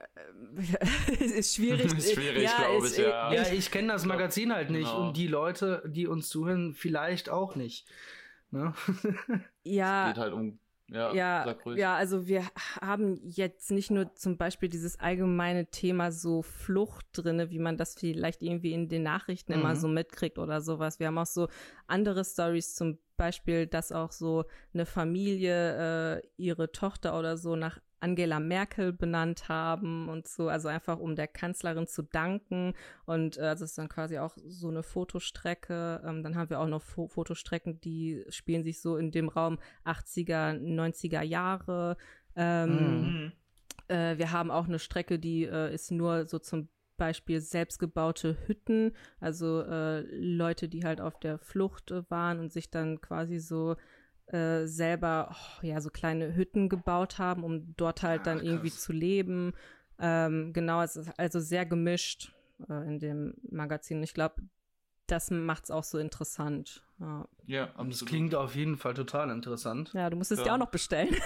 äh, 1.08 1.24
ist 1.24 1.56
schwierig. 1.56 1.92
ist 1.96 2.14
schwierig, 2.14 2.44
ja, 2.44 2.56
glaube 2.56 2.86
ich, 2.86 2.96
ja. 2.96 3.32
Ja, 3.32 3.52
ich 3.52 3.70
kenne 3.70 3.88
das 3.88 4.04
Magazin 4.04 4.52
halt 4.52 4.70
nicht 4.70 4.90
genau. 4.90 5.08
und 5.08 5.16
die 5.16 5.26
Leute, 5.26 5.82
die 5.86 6.06
uns 6.06 6.28
zuhören, 6.28 6.74
vielleicht 6.74 7.28
auch 7.30 7.56
nicht. 7.56 7.86
Ne? 8.50 8.74
ja. 9.62 10.08
Es 10.08 10.14
geht 10.14 10.22
halt 10.22 10.32
um 10.32 10.58
ja, 10.90 11.14
ja, 11.14 11.56
ja, 11.76 11.94
also 11.94 12.26
wir 12.26 12.42
haben 12.80 13.20
jetzt 13.24 13.70
nicht 13.70 13.90
nur 13.90 14.14
zum 14.14 14.36
Beispiel 14.36 14.68
dieses 14.68 14.98
allgemeine 14.98 15.66
Thema 15.66 16.10
so 16.10 16.42
Flucht 16.42 17.06
drinne, 17.12 17.50
wie 17.50 17.60
man 17.60 17.76
das 17.76 17.94
vielleicht 17.94 18.42
irgendwie 18.42 18.72
in 18.72 18.88
den 18.88 19.04
Nachrichten 19.04 19.52
mhm. 19.52 19.60
immer 19.60 19.76
so 19.76 19.86
mitkriegt 19.86 20.38
oder 20.38 20.60
sowas. 20.60 20.98
Wir 20.98 21.06
haben 21.06 21.18
auch 21.18 21.26
so 21.26 21.48
andere 21.86 22.24
Stories, 22.24 22.74
zum 22.74 22.98
Beispiel, 23.16 23.66
dass 23.66 23.92
auch 23.92 24.10
so 24.10 24.44
eine 24.74 24.86
Familie 24.86 26.16
äh, 26.16 26.22
ihre 26.36 26.72
Tochter 26.72 27.18
oder 27.18 27.36
so 27.36 27.54
nach 27.54 27.78
Angela 28.00 28.40
Merkel 28.40 28.92
benannt 28.92 29.48
haben 29.48 30.08
und 30.08 30.26
so, 30.26 30.48
also 30.48 30.68
einfach 30.68 30.98
um 30.98 31.16
der 31.16 31.28
Kanzlerin 31.28 31.86
zu 31.86 32.02
danken. 32.02 32.74
Und 33.06 33.36
äh, 33.36 33.42
das 33.42 33.60
ist 33.60 33.78
dann 33.78 33.88
quasi 33.88 34.18
auch 34.18 34.36
so 34.46 34.68
eine 34.68 34.82
Fotostrecke. 34.82 36.02
Ähm, 36.04 36.22
dann 36.22 36.36
haben 36.36 36.50
wir 36.50 36.60
auch 36.60 36.66
noch 36.66 36.82
Fo 36.82 37.08
Fotostrecken, 37.08 37.80
die 37.80 38.24
spielen 38.28 38.64
sich 38.64 38.80
so 38.80 38.96
in 38.96 39.10
dem 39.10 39.28
Raum 39.28 39.58
80er, 39.84 40.58
90er 40.58 41.22
Jahre. 41.22 41.96
Ähm, 42.36 43.00
mhm. 43.00 43.32
äh, 43.88 44.18
wir 44.18 44.32
haben 44.32 44.50
auch 44.50 44.66
eine 44.66 44.78
Strecke, 44.78 45.18
die 45.18 45.44
äh, 45.44 45.72
ist 45.74 45.90
nur 45.90 46.26
so 46.26 46.38
zum 46.38 46.68
Beispiel 46.96 47.40
selbstgebaute 47.40 48.36
Hütten, 48.46 48.92
also 49.20 49.62
äh, 49.62 50.00
Leute, 50.14 50.68
die 50.68 50.84
halt 50.84 51.00
auf 51.00 51.18
der 51.18 51.38
Flucht 51.38 51.90
äh, 51.90 52.02
waren 52.10 52.38
und 52.38 52.52
sich 52.52 52.70
dann 52.70 53.00
quasi 53.00 53.38
so 53.38 53.76
äh, 54.32 54.66
selber 54.66 55.30
oh, 55.32 55.66
ja 55.66 55.80
so 55.80 55.90
kleine 55.90 56.34
Hütten 56.34 56.68
gebaut 56.68 57.18
haben, 57.18 57.44
um 57.44 57.74
dort 57.76 58.02
halt 58.02 58.26
dann 58.26 58.38
Ach, 58.38 58.44
irgendwie 58.44 58.70
zu 58.70 58.92
leben. 58.92 59.52
Ähm, 59.98 60.52
genau, 60.52 60.82
es 60.82 60.96
ist 60.96 61.10
also 61.18 61.40
sehr 61.40 61.66
gemischt 61.66 62.32
äh, 62.68 62.86
in 62.86 62.98
dem 62.98 63.34
Magazin. 63.50 64.02
Ich 64.02 64.14
glaube, 64.14 64.42
das 65.06 65.30
macht 65.30 65.64
es 65.64 65.70
auch 65.70 65.84
so 65.84 65.98
interessant. 65.98 66.82
Ja, 67.00 67.28
ja 67.46 67.64
absolut. 67.64 67.92
Das 67.92 68.04
klingt 68.04 68.34
auf 68.34 68.54
jeden 68.54 68.76
Fall 68.76 68.94
total 68.94 69.30
interessant. 69.30 69.92
Ja, 69.94 70.08
du 70.08 70.16
musst 70.16 70.30
es 70.30 70.38
ja. 70.38 70.44
dir 70.44 70.54
auch 70.54 70.58
noch 70.58 70.70
bestellen. 70.70 71.16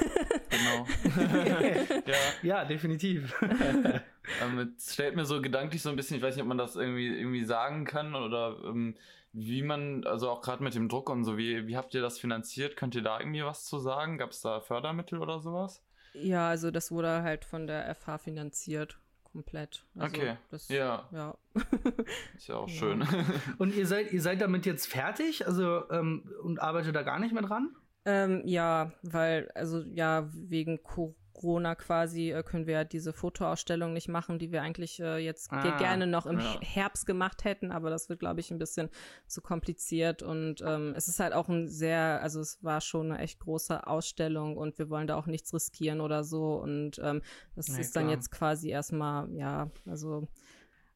Genau. 0.50 0.86
ja. 2.06 2.14
ja, 2.42 2.64
definitiv. 2.64 3.34
ähm, 3.42 4.74
es 4.76 4.94
stellt 4.94 5.16
mir 5.16 5.24
so 5.24 5.42
gedanklich 5.42 5.82
so 5.82 5.90
ein 5.90 5.96
bisschen, 5.96 6.16
ich 6.16 6.22
weiß 6.22 6.36
nicht, 6.36 6.42
ob 6.42 6.48
man 6.48 6.58
das 6.58 6.76
irgendwie, 6.76 7.08
irgendwie 7.08 7.44
sagen 7.44 7.84
kann 7.84 8.14
oder 8.14 8.56
ähm, 8.64 8.94
wie 9.34 9.62
man, 9.62 10.04
also 10.04 10.30
auch 10.30 10.40
gerade 10.40 10.62
mit 10.62 10.74
dem 10.74 10.88
Druck 10.88 11.10
und 11.10 11.24
so, 11.24 11.36
wie, 11.36 11.66
wie 11.66 11.76
habt 11.76 11.92
ihr 11.92 12.00
das 12.00 12.18
finanziert? 12.18 12.76
Könnt 12.76 12.94
ihr 12.94 13.02
da 13.02 13.18
irgendwie 13.18 13.44
was 13.44 13.64
zu 13.64 13.78
sagen? 13.78 14.16
Gab 14.16 14.30
es 14.30 14.40
da 14.40 14.60
Fördermittel 14.60 15.20
oder 15.20 15.40
sowas? 15.40 15.82
Ja, 16.14 16.48
also 16.48 16.70
das 16.70 16.92
wurde 16.92 17.22
halt 17.22 17.44
von 17.44 17.66
der 17.66 17.92
FH 17.96 18.18
finanziert 18.18 18.98
komplett. 19.24 19.84
Also 19.98 20.16
okay. 20.16 20.36
Das, 20.52 20.68
ja. 20.68 21.08
ja. 21.12 21.36
Ist 22.36 22.46
ja 22.46 22.54
auch 22.54 22.68
ja. 22.68 22.74
schön. 22.74 23.04
Und 23.58 23.74
ihr 23.74 23.88
seid, 23.88 24.12
ihr 24.12 24.22
seid 24.22 24.40
damit 24.40 24.64
jetzt 24.64 24.86
fertig? 24.86 25.44
Also 25.44 25.90
ähm, 25.90 26.22
und 26.44 26.62
arbeitet 26.62 26.94
da 26.94 27.02
gar 27.02 27.18
nicht 27.18 27.34
mehr 27.34 27.42
dran? 27.42 27.74
Ähm, 28.04 28.42
ja, 28.44 28.92
weil, 29.02 29.50
also 29.56 29.80
ja, 29.80 30.28
wegen 30.32 30.82
Co 30.84 31.16
Corona 31.34 31.74
quasi 31.74 32.30
äh, 32.30 32.42
können 32.42 32.66
wir 32.66 32.84
diese 32.84 33.12
Fotoausstellung 33.12 33.92
nicht 33.92 34.08
machen, 34.08 34.38
die 34.38 34.52
wir 34.52 34.62
eigentlich 34.62 35.00
äh, 35.00 35.18
jetzt 35.18 35.52
ah, 35.52 35.76
gerne 35.78 36.06
noch 36.06 36.26
im 36.26 36.38
ja. 36.38 36.60
Herbst 36.62 37.06
gemacht 37.06 37.44
hätten, 37.44 37.72
aber 37.72 37.90
das 37.90 38.08
wird, 38.08 38.20
glaube 38.20 38.40
ich, 38.40 38.50
ein 38.50 38.58
bisschen 38.58 38.88
zu 39.26 39.42
kompliziert 39.42 40.22
und 40.22 40.62
ähm, 40.64 40.94
es 40.96 41.08
ist 41.08 41.20
halt 41.20 41.34
auch 41.34 41.48
ein 41.48 41.68
sehr, 41.68 42.22
also 42.22 42.40
es 42.40 42.62
war 42.62 42.80
schon 42.80 43.12
eine 43.12 43.20
echt 43.20 43.40
große 43.40 43.86
Ausstellung 43.86 44.56
und 44.56 44.78
wir 44.78 44.88
wollen 44.88 45.06
da 45.06 45.16
auch 45.16 45.26
nichts 45.26 45.52
riskieren 45.52 46.00
oder 46.00 46.24
so 46.24 46.54
und 46.54 46.98
ähm, 47.02 47.20
das 47.56 47.68
nee, 47.68 47.80
ist 47.80 47.92
klar. 47.92 48.04
dann 48.04 48.10
jetzt 48.12 48.30
quasi 48.30 48.70
erstmal, 48.70 49.30
ja, 49.34 49.70
also 49.86 50.28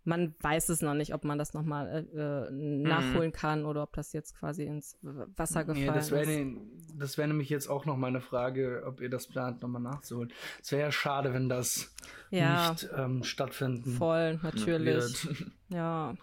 man 0.09 0.35
weiß 0.41 0.71
es 0.71 0.81
noch 0.81 0.95
nicht, 0.95 1.13
ob 1.13 1.25
man 1.25 1.39
das 1.39 1.53
nochmal 1.53 2.07
äh, 2.15 2.19
äh 2.19 2.51
mhm. 2.51 2.83
nachholen 2.83 3.31
kann 3.31 3.65
oder 3.65 3.83
ob 3.83 3.93
das 3.93 4.13
jetzt 4.13 4.37
quasi 4.39 4.65
ins 4.65 4.99
Wasser 5.03 5.65
gefallen 5.65 5.87
nee, 5.87 5.93
das 5.93 6.11
wär, 6.11 6.23
ist. 6.23 6.57
Das 6.95 7.19
wäre 7.19 7.29
nämlich 7.29 7.51
jetzt 7.51 7.69
auch 7.69 7.85
noch 7.85 7.97
meine 7.97 8.21
Frage, 8.21 8.83
ob 8.87 9.01
ihr 9.01 9.11
das 9.11 9.27
plant, 9.29 9.63
nochmal 9.63 9.83
nachzuholen. 9.83 10.33
Es 10.63 10.73
wäre 10.73 10.83
ja 10.83 10.93
schade, 10.93 11.35
wenn 11.35 11.49
das 11.49 11.95
ja, 12.31 12.71
nicht 12.71 12.89
ähm, 12.97 13.23
stattfinden 13.23 13.93
Voll, 13.93 14.41
natürlich. 14.43 15.25
Wird. 15.25 15.53
Ja. 15.71 16.15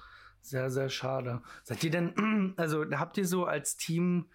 Sehr, 0.41 0.71
sehr 0.71 0.89
schade. 0.89 1.43
Seid 1.63 1.83
ihr 1.83 1.91
denn, 1.91 2.53
also 2.57 2.83
habt 2.93 3.17
ihr 3.19 3.27
so 3.27 3.45
als 3.45 3.77
Team 3.77 4.25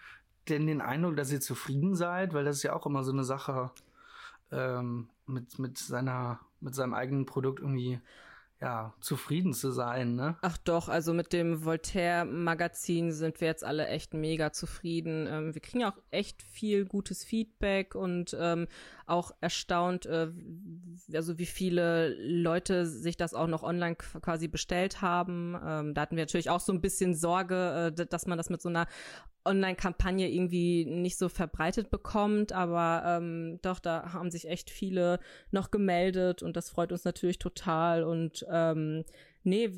denn 0.48 0.68
den 0.68 0.80
Eindruck, 0.80 1.16
dass 1.16 1.32
ihr 1.32 1.40
zufrieden 1.40 1.96
seid? 1.96 2.32
Weil 2.32 2.44
das 2.44 2.58
ist 2.58 2.62
ja 2.62 2.74
auch 2.74 2.86
immer 2.86 3.02
so 3.02 3.10
eine 3.10 3.24
Sache 3.24 3.72
ähm, 4.52 5.08
mit, 5.26 5.58
mit 5.58 5.78
seiner, 5.78 6.38
mit 6.60 6.76
seinem 6.76 6.94
eigenen 6.94 7.26
Produkt 7.26 7.58
irgendwie 7.58 8.00
ja, 8.60 8.92
zufrieden 9.00 9.54
zu 9.54 9.70
sein, 9.70 10.16
ne? 10.16 10.36
Ach 10.42 10.58
doch, 10.58 10.88
also 10.90 11.14
mit 11.14 11.32
dem 11.32 11.64
Voltaire-Magazin 11.64 13.10
sind 13.10 13.40
wir 13.40 13.48
jetzt 13.48 13.64
alle 13.64 13.86
echt 13.86 14.12
mega 14.12 14.52
zufrieden. 14.52 15.26
Ähm, 15.26 15.54
wir 15.54 15.62
kriegen 15.62 15.84
auch 15.84 15.96
echt 16.10 16.42
viel 16.42 16.84
gutes 16.84 17.24
Feedback 17.24 17.94
und 17.94 18.36
ähm, 18.38 18.68
auch 19.06 19.32
erstaunt, 19.40 20.04
äh, 20.04 20.30
also 21.14 21.38
wie 21.38 21.46
viele 21.46 22.14
Leute 22.18 22.86
sich 22.86 23.16
das 23.16 23.32
auch 23.32 23.46
noch 23.46 23.62
online 23.62 23.96
quasi 23.96 24.46
bestellt 24.46 25.00
haben. 25.00 25.58
Ähm, 25.64 25.94
da 25.94 26.02
hatten 26.02 26.16
wir 26.16 26.24
natürlich 26.24 26.50
auch 26.50 26.60
so 26.60 26.72
ein 26.72 26.82
bisschen 26.82 27.14
Sorge, 27.14 27.92
äh, 27.96 28.06
dass 28.06 28.26
man 28.26 28.36
das 28.36 28.50
mit 28.50 28.60
so 28.60 28.68
einer 28.68 28.86
Online-Kampagne 29.44 30.28
irgendwie 30.28 30.84
nicht 30.84 31.18
so 31.18 31.28
verbreitet 31.28 31.90
bekommt, 31.90 32.52
aber 32.52 33.02
ähm, 33.06 33.58
doch, 33.62 33.78
da 33.78 34.12
haben 34.12 34.30
sich 34.30 34.48
echt 34.48 34.70
viele 34.70 35.18
noch 35.50 35.70
gemeldet 35.70 36.42
und 36.42 36.56
das 36.56 36.70
freut 36.70 36.92
uns 36.92 37.04
natürlich 37.04 37.38
total 37.38 38.04
und 38.04 38.44
ähm, 38.50 39.04
nee, 39.42 39.70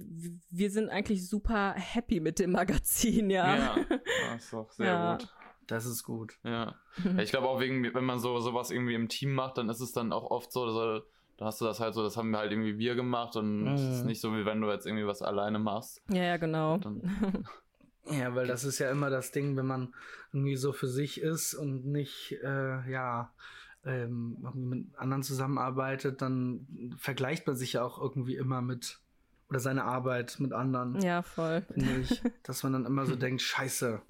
wir 0.51 0.71
sind 0.71 0.89
eigentlich 0.89 1.29
super 1.29 1.75
happy 1.77 2.21
mit 2.21 2.39
dem 2.39 2.53
Magazin, 2.53 3.31
ja. 3.31 3.57
Ja, 3.57 3.77
das 4.33 4.45
ist 4.45 4.55
auch 4.55 4.71
sehr 4.73 4.87
ja. 4.87 5.17
gut. 5.17 5.29
Das 5.69 5.87
ist 5.87 6.03
gut. 6.03 6.35
Ja. 6.43 6.75
ja 7.05 7.19
ich 7.19 7.31
glaube 7.31 7.49
auch 7.49 7.61
wegen, 7.61 7.95
wenn 7.95 8.05
man 8.05 8.19
so 8.19 8.39
sowas 8.41 8.71
irgendwie 8.71 8.95
im 8.95 9.09
Team 9.09 9.33
macht, 9.33 9.59
dann 9.59 9.69
ist 9.69 9.81
es 9.81 9.93
dann 9.93 10.13
auch 10.13 10.31
oft 10.31 10.53
so, 10.53 10.67
dass, 10.67 11.03
da 11.37 11.45
hast 11.47 11.61
du 11.61 11.65
das 11.65 11.81
halt 11.81 11.95
so, 11.95 12.03
das 12.03 12.17
haben 12.17 12.31
wir 12.31 12.39
halt 12.39 12.51
irgendwie 12.51 12.79
wir 12.79 12.95
gemacht 12.95 13.37
und 13.37 13.69
es 13.69 13.81
ist 13.81 14.05
nicht 14.05 14.21
so, 14.21 14.35
wie 14.35 14.45
wenn 14.45 14.61
du 14.61 14.69
jetzt 14.71 14.87
irgendwie 14.87 15.07
was 15.07 15.23
alleine 15.23 15.59
machst. 15.59 16.03
Ja, 16.09 16.25
ja, 16.25 16.37
genau. 16.37 16.79
Ja, 18.11 18.35
weil 18.35 18.47
das 18.47 18.65
ist 18.65 18.79
ja 18.79 18.91
immer 18.91 19.11
das 19.11 19.31
Ding, 19.31 19.57
wenn 19.57 19.67
man 19.67 19.95
irgendwie 20.33 20.57
so 20.57 20.73
für 20.73 20.89
sich 20.89 21.21
ist 21.21 21.55
und 21.55 21.87
nicht, 21.87 22.39
äh, 22.43 22.91
ja, 22.91 23.33
ähm, 23.85 24.39
mit 24.55 24.97
anderen 24.97 25.23
zusammenarbeitet, 25.23 26.23
dann 26.23 26.95
vergleicht 26.99 27.47
man 27.47 27.57
sich 27.57 27.75
ja 27.75 27.83
auch 27.83 28.01
irgendwie 28.01 28.37
immer 28.37 28.63
mit 28.63 29.01
oder 29.49 29.61
seine 29.61 29.85
Arbeit 29.85 30.37
mit 30.39 30.53
anderen. 30.53 30.99
Ja, 31.03 31.21
voll. 31.21 31.67
Ich, 31.75 32.23
dass 32.43 32.63
man 32.63 32.73
dann 32.73 32.87
immer 32.87 33.05
so 33.05 33.17
denkt, 33.17 33.43
scheiße, 33.43 34.01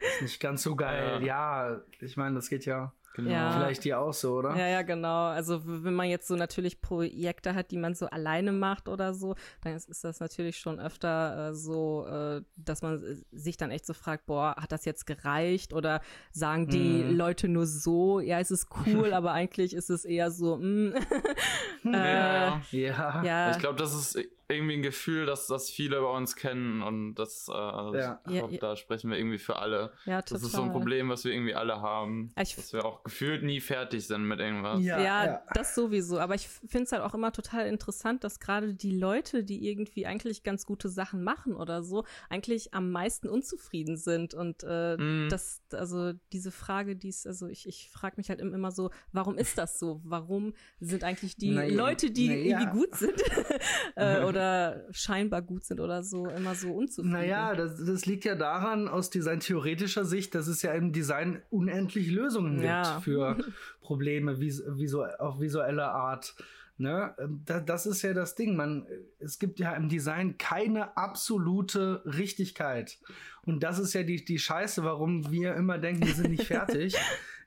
ist 0.00 0.22
nicht 0.22 0.40
ganz 0.40 0.62
so 0.62 0.74
geil. 0.74 1.22
Ja, 1.22 1.68
ja 1.70 1.80
ich 2.00 2.16
meine, 2.16 2.36
das 2.36 2.48
geht 2.48 2.64
ja 2.64 2.94
Genau. 3.14 3.30
Ja. 3.30 3.52
Vielleicht 3.52 3.84
dir 3.84 4.00
auch 4.00 4.12
so, 4.12 4.34
oder? 4.34 4.56
Ja, 4.56 4.68
ja, 4.68 4.82
genau. 4.82 5.26
Also 5.26 5.60
wenn 5.64 5.94
man 5.94 6.08
jetzt 6.08 6.28
so 6.28 6.36
natürlich 6.36 6.80
Projekte 6.80 7.54
hat, 7.54 7.72
die 7.72 7.76
man 7.76 7.94
so 7.94 8.06
alleine 8.06 8.52
macht 8.52 8.88
oder 8.88 9.14
so, 9.14 9.34
dann 9.62 9.74
ist, 9.74 9.88
ist 9.88 10.04
das 10.04 10.20
natürlich 10.20 10.58
schon 10.58 10.78
öfter 10.78 11.48
äh, 11.48 11.54
so, 11.54 12.06
äh, 12.06 12.42
dass 12.56 12.82
man 12.82 13.24
sich 13.32 13.56
dann 13.56 13.72
echt 13.72 13.84
so 13.84 13.94
fragt, 13.94 14.26
boah, 14.26 14.54
hat 14.56 14.70
das 14.70 14.84
jetzt 14.84 15.06
gereicht? 15.06 15.72
Oder 15.72 16.00
sagen 16.30 16.68
die 16.68 17.02
mm. 17.02 17.16
Leute 17.16 17.48
nur 17.48 17.66
so, 17.66 18.20
ja, 18.20 18.38
es 18.38 18.52
ist 18.52 18.68
cool, 18.86 19.12
aber 19.12 19.32
eigentlich 19.32 19.74
ist 19.74 19.90
es 19.90 20.04
eher 20.04 20.30
so, 20.30 20.56
mm. 20.56 20.94
äh, 21.84 21.90
ja. 21.92 22.62
ja. 22.70 23.24
ja. 23.24 23.50
Ich 23.50 23.58
glaube, 23.58 23.76
das 23.76 23.92
ist 23.92 24.18
irgendwie 24.50 24.74
ein 24.74 24.82
Gefühl, 24.82 25.26
dass 25.26 25.46
das 25.46 25.70
viele 25.70 26.00
bei 26.00 26.10
uns 26.10 26.36
kennen 26.36 26.82
und 26.82 27.14
das, 27.14 27.48
äh, 27.48 27.52
ja. 27.52 28.20
ich 28.26 28.32
glaub, 28.32 28.52
ja, 28.52 28.58
da 28.58 28.76
sprechen 28.76 29.10
wir 29.10 29.18
irgendwie 29.18 29.38
für 29.38 29.56
alle. 29.56 29.92
Ja, 30.04 30.22
total. 30.22 30.40
Das 30.40 30.42
ist 30.42 30.52
so 30.52 30.62
ein 30.62 30.72
Problem, 30.72 31.08
was 31.08 31.24
wir 31.24 31.32
irgendwie 31.32 31.54
alle 31.54 31.80
haben, 31.80 32.32
ich 32.40 32.56
dass 32.56 32.72
wir 32.72 32.84
auch 32.84 33.02
gefühlt 33.04 33.42
nie 33.42 33.60
fertig 33.60 34.06
sind 34.06 34.24
mit 34.24 34.40
irgendwas. 34.40 34.82
Ja, 34.82 35.00
ja 35.00 35.42
das 35.54 35.74
sowieso. 35.74 36.18
Aber 36.18 36.34
ich 36.34 36.48
finde 36.48 36.84
es 36.84 36.92
halt 36.92 37.02
auch 37.02 37.14
immer 37.14 37.32
total 37.32 37.66
interessant, 37.66 38.24
dass 38.24 38.40
gerade 38.40 38.74
die 38.74 38.96
Leute, 38.96 39.44
die 39.44 39.68
irgendwie 39.68 40.06
eigentlich 40.06 40.42
ganz 40.42 40.66
gute 40.66 40.88
Sachen 40.88 41.22
machen 41.22 41.54
oder 41.54 41.82
so, 41.82 42.04
eigentlich 42.28 42.74
am 42.74 42.90
meisten 42.90 43.28
unzufrieden 43.28 43.96
sind 43.96 44.34
und 44.34 44.64
äh, 44.66 44.96
mm. 44.96 45.28
das, 45.28 45.62
also 45.72 46.12
diese 46.32 46.50
Frage, 46.50 46.96
die 46.96 47.08
ist, 47.08 47.26
also 47.26 47.46
ich, 47.46 47.66
ich 47.66 47.90
frage 47.90 48.14
mich 48.16 48.28
halt 48.28 48.40
immer 48.40 48.72
so, 48.72 48.90
warum 49.12 49.36
ist 49.36 49.58
das 49.58 49.78
so? 49.78 50.00
Warum 50.04 50.54
sind 50.80 51.04
eigentlich 51.04 51.36
die 51.36 51.52
naja, 51.52 51.74
Leute, 51.74 52.10
die 52.10 52.28
naja. 52.28 52.60
irgendwie 52.60 52.78
gut 52.78 52.94
sind 52.96 53.22
äh, 53.96 54.24
oder 54.24 54.39
oder 54.40 54.84
scheinbar 54.90 55.42
gut 55.42 55.64
sind 55.64 55.80
oder 55.80 56.02
so, 56.02 56.26
immer 56.26 56.54
so 56.54 56.72
unzufrieden. 56.72 57.12
Naja, 57.12 57.54
das, 57.54 57.84
das 57.84 58.06
liegt 58.06 58.24
ja 58.24 58.34
daran, 58.34 58.88
aus 58.88 59.10
Design-theoretischer 59.10 60.04
Sicht, 60.04 60.34
dass 60.34 60.46
es 60.46 60.62
ja 60.62 60.72
im 60.72 60.92
Design 60.92 61.42
unendlich 61.50 62.10
Lösungen 62.10 62.54
gibt. 62.54 62.64
Ja, 62.64 62.82
ja. 62.82 63.00
für 63.00 63.38
Probleme 63.82 64.40
vis 64.40 64.62
visu 64.66 65.02
auf 65.02 65.40
visuelle 65.40 65.88
Art. 65.88 66.34
Ne? 66.78 67.14
Ähm, 67.18 67.44
das 67.44 67.84
ist 67.84 68.00
ja 68.00 68.14
das 68.14 68.34
Ding. 68.34 68.56
Man, 68.56 68.86
es 69.18 69.38
gibt 69.38 69.58
ja 69.58 69.74
im 69.74 69.90
Design 69.90 70.38
keine 70.38 70.96
absolute 70.96 72.02
Richtigkeit. 72.06 72.98
Und 73.42 73.62
das 73.62 73.78
ist 73.78 73.92
ja 73.92 74.02
die, 74.02 74.24
die 74.24 74.38
Scheiße, 74.38 74.82
warum 74.84 75.30
wir 75.30 75.54
immer 75.54 75.76
denken, 75.76 76.06
wir 76.06 76.14
sind 76.14 76.30
nicht 76.30 76.46
fertig. 76.46 76.96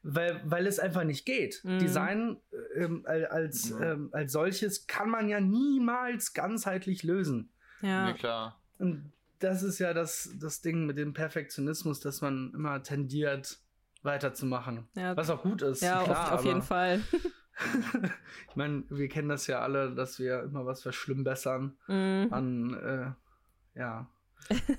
Weil, 0.03 0.41
weil 0.43 0.67
es 0.67 0.79
einfach 0.79 1.03
nicht 1.03 1.25
geht. 1.25 1.61
Mhm. 1.63 1.79
Design 1.79 2.37
ähm, 2.75 3.05
als, 3.07 3.71
mhm. 3.71 3.83
ähm, 3.83 4.09
als 4.11 4.33
solches 4.33 4.85
kann 4.85 5.09
man 5.09 5.29
ja 5.29 5.39
niemals 5.39 6.33
ganzheitlich 6.33 7.03
lösen. 7.03 7.49
Ja, 7.81 8.09
ja 8.09 8.13
klar. 8.13 8.61
Und 8.79 9.11
das 9.39 9.63
ist 9.63 9.79
ja 9.79 9.93
das, 9.93 10.29
das 10.39 10.61
Ding 10.61 10.85
mit 10.85 10.97
dem 10.97 11.13
Perfektionismus, 11.13 11.99
dass 11.99 12.21
man 12.21 12.53
immer 12.53 12.83
tendiert, 12.83 13.59
weiterzumachen. 14.03 14.87
Ja. 14.95 15.15
Was 15.15 15.29
auch 15.29 15.41
gut 15.41 15.61
ist. 15.61 15.81
Ja, 15.81 16.03
klar, 16.03 16.33
auf, 16.33 16.39
auf 16.39 16.45
jeden 16.45 16.61
Fall. 16.61 17.01
ich 18.49 18.55
meine, 18.55 18.83
wir 18.89 19.07
kennen 19.07 19.29
das 19.29 19.47
ja 19.47 19.61
alle, 19.61 19.95
dass 19.95 20.19
wir 20.19 20.43
immer 20.43 20.65
was 20.65 20.81
verschlimmbessern 20.81 21.77
mhm. 21.87 22.27
an 22.31 22.73
äh, 22.73 23.79
ja, 23.79 24.07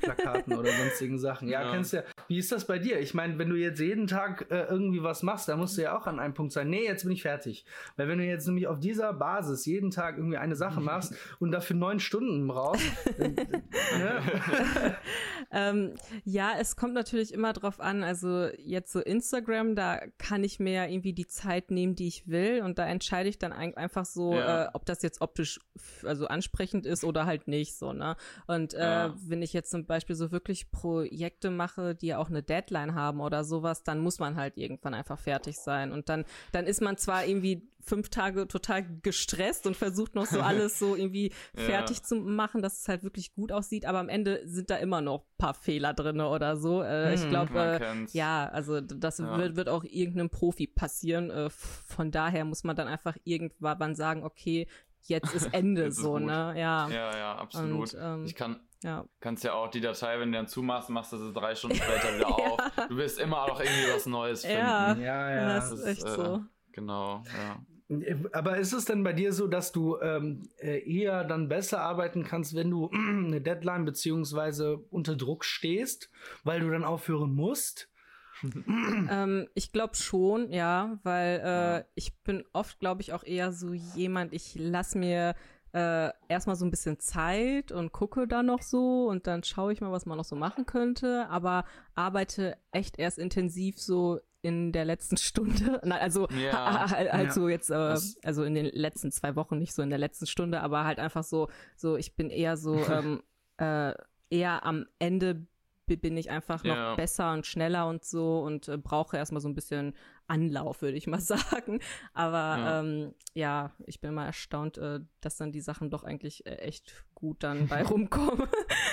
Plakaten 0.01 0.55
oder 0.55 0.71
sonstigen 0.71 1.19
Sachen. 1.19 1.49
Ja, 1.49 1.63
ja, 1.63 1.73
kennst 1.73 1.93
du 1.93 1.99
ja. 1.99 2.03
Wie 2.29 2.39
ist 2.39 2.53
das 2.53 2.67
bei 2.67 2.79
dir? 2.79 3.01
Ich 3.01 3.15
meine, 3.15 3.39
wenn 3.39 3.51
du 3.51 3.57
jetzt 3.57 3.81
jeden 3.81 4.07
Tag 4.07 4.51
äh, 4.51 4.65
irgendwie 4.65 5.03
was 5.03 5.23
machst, 5.23 5.49
dann 5.49 5.59
musst 5.59 5.77
du 5.77 5.83
ja 5.83 5.97
auch 5.97 6.07
an 6.07 6.19
einem 6.19 6.35
Punkt 6.35 6.53
sein, 6.53 6.71
nee, 6.71 6.85
jetzt 6.85 7.05
bin 7.05 7.13
ich 7.13 7.23
fertig. 7.23 7.65
Weil 7.97 8.09
wenn 8.09 8.19
du 8.19 8.25
jetzt 8.25 8.47
nämlich 8.47 8.67
auf 8.67 8.81
dieser 8.81 9.13
Basis 9.13 9.67
jeden 9.67 9.91
Tag 9.91 10.17
irgendwie 10.17 10.37
eine 10.37 10.57
Sache 10.57 10.81
machst 10.83 11.15
und 11.39 11.53
dafür 11.53 11.77
neun 11.77 12.01
Stunden 12.01 12.47
brauchst, 12.47 12.85
ne? 13.19 14.23
ähm, 15.51 15.95
ja, 16.25 16.53
es 16.59 16.77
kommt 16.77 16.95
natürlich 16.95 17.33
immer 17.33 17.53
drauf 17.53 17.81
an. 17.81 18.05
Also 18.05 18.49
jetzt 18.59 18.93
so 18.93 19.01
Instagram, 19.01 19.75
da 19.75 20.01
kann 20.19 20.45
ich 20.45 20.61
mir 20.61 20.89
irgendwie 20.89 21.13
die 21.13 21.27
Zeit 21.27 21.71
nehmen, 21.71 21.95
die 21.95 22.09
ich 22.09 22.29
will 22.29 22.63
und 22.63 22.79
da 22.79 22.87
entscheide 22.87 23.29
ich 23.29 23.39
dann 23.39 23.53
einfach 23.53 24.05
so, 24.05 24.35
ja. 24.35 24.65
äh, 24.65 24.69
ob 24.73 24.85
das 24.87 25.03
jetzt 25.03 25.21
optisch 25.21 25.61
also 26.05 26.27
ansprechend 26.27 26.87
ist 26.87 27.05
oder 27.05 27.27
halt 27.27 27.49
nicht 27.49 27.77
so, 27.77 27.93
ne? 27.93 28.17
Und 28.47 28.75
äh, 28.75 28.81
ja. 28.81 29.15
wenn 29.27 29.43
ich 29.43 29.53
jetzt 29.55 29.71
zum 29.71 29.87
Beispiel 29.87 30.17
so 30.17 30.31
wirklich 30.31 30.71
Projekte 30.71 31.51
mache, 31.51 31.95
die 31.95 32.15
auch 32.15 32.29
eine 32.29 32.43
Deadline 32.43 32.95
haben 32.95 33.21
oder 33.21 33.45
sowas, 33.45 33.83
dann 33.83 34.01
muss 34.01 34.19
man 34.19 34.37
halt 34.37 34.57
irgendwann 34.57 34.95
einfach 34.95 35.19
fertig 35.19 35.57
sein. 35.57 35.93
Und 35.93 36.09
dann, 36.09 36.25
dann 36.53 36.67
ist 36.67 36.83
man 36.83 36.97
zwar 36.97 37.25
irgendwie 37.25 37.69
fünf 37.81 38.09
Tage 38.09 38.49
total 38.49 38.85
gestresst 39.03 39.67
und 39.67 39.77
versucht 39.77 40.15
noch 40.15 40.27
so 40.27 40.41
alles 40.41 40.79
so 40.79 40.97
irgendwie 40.97 41.33
ja. 41.57 41.63
fertig 41.65 42.03
zu 42.03 42.17
machen, 42.17 42.63
dass 42.63 42.81
es 42.81 42.89
halt 42.89 43.05
wirklich 43.05 43.35
gut 43.35 43.53
aussieht, 43.53 43.87
aber 43.87 43.99
am 43.99 44.09
Ende 44.09 44.41
sind 44.47 44.71
da 44.71 44.77
immer 44.77 45.01
noch 45.01 45.25
paar 45.39 45.55
Fehler 45.55 45.95
drin 45.95 46.21
oder 46.21 46.57
so. 46.57 46.83
Äh, 46.83 47.09
hm, 47.09 47.15
ich 47.15 47.29
glaube, 47.29 47.81
äh, 47.81 48.07
ja, 48.13 48.49
also 48.49 48.81
das 48.81 49.19
ja. 49.19 49.39
Wird, 49.39 49.57
wird 49.57 49.69
auch 49.69 49.85
irgendeinem 49.85 50.31
Profi 50.31 50.67
passieren. 50.67 51.31
Äh, 51.31 51.51
von 51.51 52.11
daher 52.11 52.45
muss 52.45 52.65
man 52.65 52.77
dann 52.77 52.89
einfach 52.89 53.17
irgendwann 53.25 53.95
sagen, 53.95 54.25
okay, 54.25 54.67
jetzt 55.03 55.35
ist 55.35 55.49
Ende 55.53 55.85
jetzt 55.85 55.97
so, 55.97 56.17
ist 56.17 56.25
ne? 56.25 56.55
Ja. 56.57 56.89
Ja, 56.89 57.17
ja, 57.17 57.37
absolut. 57.37 57.95
Und, 57.95 58.01
ähm, 58.01 58.25
ich 58.25 58.35
kann, 58.35 58.61
ja. 58.85 59.05
kannst 59.21 59.45
ja 59.45 59.55
auch 59.55 59.71
die 59.71 59.81
Datei, 59.81 60.21
wenn 60.21 60.31
du 60.31 60.39
dann 60.39 60.47
zumachst, 60.47 60.91
machst 60.91 61.13
du 61.13 61.17
sie 61.17 61.33
drei 61.33 61.55
Stunden 61.55 61.77
später 61.83 62.15
wieder 62.15 62.29
auf. 62.29 62.61
Du 62.89 62.97
wirst 62.97 63.19
immer 63.19 63.43
auch 63.43 63.59
irgendwie 63.59 63.93
was 63.95 64.07
Neues 64.07 64.43
finden. 64.43 64.59
Ja, 64.59 64.95
ja, 64.95 65.35
ja. 65.35 65.55
Das, 65.55 65.71
das 65.71 65.81
ist 65.81 65.87
echt 65.87 66.05
äh, 66.05 66.15
so. 66.15 66.43
Genau, 66.73 67.23
ja. 67.27 67.65
Aber 68.33 68.57
ist 68.57 68.73
es 68.73 68.87
denn 68.87 69.05
bei 69.05 69.13
dir 69.13 69.33
so, 69.33 69.47
dass 69.47 69.73
du 69.73 69.99
ähm, 70.01 70.49
äh, 70.59 70.79
eher 70.91 71.25
dann 71.25 71.49
besser 71.49 71.81
arbeiten 71.81 72.25
kannst, 72.25 72.55
wenn 72.55 72.71
du 72.71 72.91
eine 72.91 73.41
Deadline 73.41 73.85
beziehungsweise 73.85 74.79
unter 74.91 75.17
Druck 75.17 75.45
stehst, 75.45 76.11
weil 76.45 76.61
du 76.61 76.71
dann 76.71 76.85
aufhören 76.85 77.35
musst? 77.35 77.91
ähm, 79.11 79.49
ich 79.55 79.73
glaube 79.73 79.97
schon, 79.97 80.51
ja, 80.51 80.99
weil 81.03 81.41
äh, 81.45 81.85
ich 81.95 82.17
bin 82.23 82.45
oft, 82.53 82.79
glaube 82.81 83.01
ich, 83.01 83.13
auch 83.13 83.25
eher 83.25 83.53
so 83.53 83.73
jemand, 83.73 84.33
ich 84.33 84.55
lass 84.57 84.95
mir 84.95 85.35
äh, 85.75 86.13
erstmal 86.29 86.55
so 86.55 86.65
ein 86.65 86.71
bisschen 86.71 87.01
Zeit 87.01 87.73
und 87.73 87.91
gucke 87.91 88.29
dann 88.29 88.47
noch 88.47 88.63
so 88.63 89.09
und 89.09 89.27
dann 89.27 89.43
schaue 89.43 89.73
ich 89.73 89.81
mal, 89.81 89.91
was 89.91 90.07
man 90.07 90.17
noch 90.17 90.25
so 90.25 90.37
machen 90.37 90.67
könnte, 90.67 91.27
aber 91.29 91.65
arbeite 91.97 92.57
echt 92.71 92.97
erst 92.99 93.19
intensiv 93.19 93.81
so 93.81 94.21
in 94.41 94.71
der 94.71 94.85
letzten 94.85 95.17
Stunde. 95.19 95.83
also 95.83 96.29
ja. 96.29 96.85
also 97.11 97.49
ja. 97.49 97.55
jetzt 97.55 97.71
äh, 97.71 97.97
also 98.23 98.45
in 98.45 98.55
den 98.55 98.67
letzten 98.67 99.11
zwei 99.11 99.35
Wochen 99.35 99.59
nicht 99.59 99.75
so 99.75 99.83
in 99.83 99.91
der 99.91 99.99
letzten 99.99 100.27
Stunde, 100.27 100.61
aber 100.61 100.85
halt 100.85 101.01
einfach 101.01 101.25
so 101.25 101.49
so 101.75 101.97
ich 101.97 102.15
bin 102.15 102.31
eher 102.31 102.57
so 102.57 102.77
ähm, 102.89 103.25
äh, 103.57 103.95
eher 104.31 104.65
am 104.65 104.87
Ende 105.01 105.45
bin 105.87 106.17
ich 106.17 106.31
einfach 106.31 106.63
noch 106.63 106.77
ja. 106.77 106.95
besser 106.95 107.33
und 107.33 107.47
schneller 107.47 107.89
und 107.89 108.05
so 108.05 108.39
und 108.41 108.69
äh, 108.69 108.79
brauche 108.79 109.17
erstmal 109.17 109.41
so 109.41 109.49
ein 109.49 109.55
bisschen 109.55 109.95
Anlauf, 110.27 110.83
würde 110.83 110.97
ich 110.97 111.07
mal 111.07 111.21
sagen. 111.21 111.81
Aber 112.13 112.39
ja, 112.39 112.81
ähm, 112.81 113.15
ja 113.35 113.73
ich 113.87 114.01
bin 114.01 114.15
mal 114.15 114.27
erstaunt, 114.27 114.79
äh, 114.79 115.01
dass 115.21 115.37
dann 115.37 115.53
die 115.53 115.61
Sachen 115.61 115.91
doch 115.91 116.05
eigentlich 116.05 116.47
äh, 116.47 116.57
echt 116.57 117.05
gut 117.15 117.43
dann 117.43 117.67
bei 117.69 117.83
rumkommen. 117.83 118.49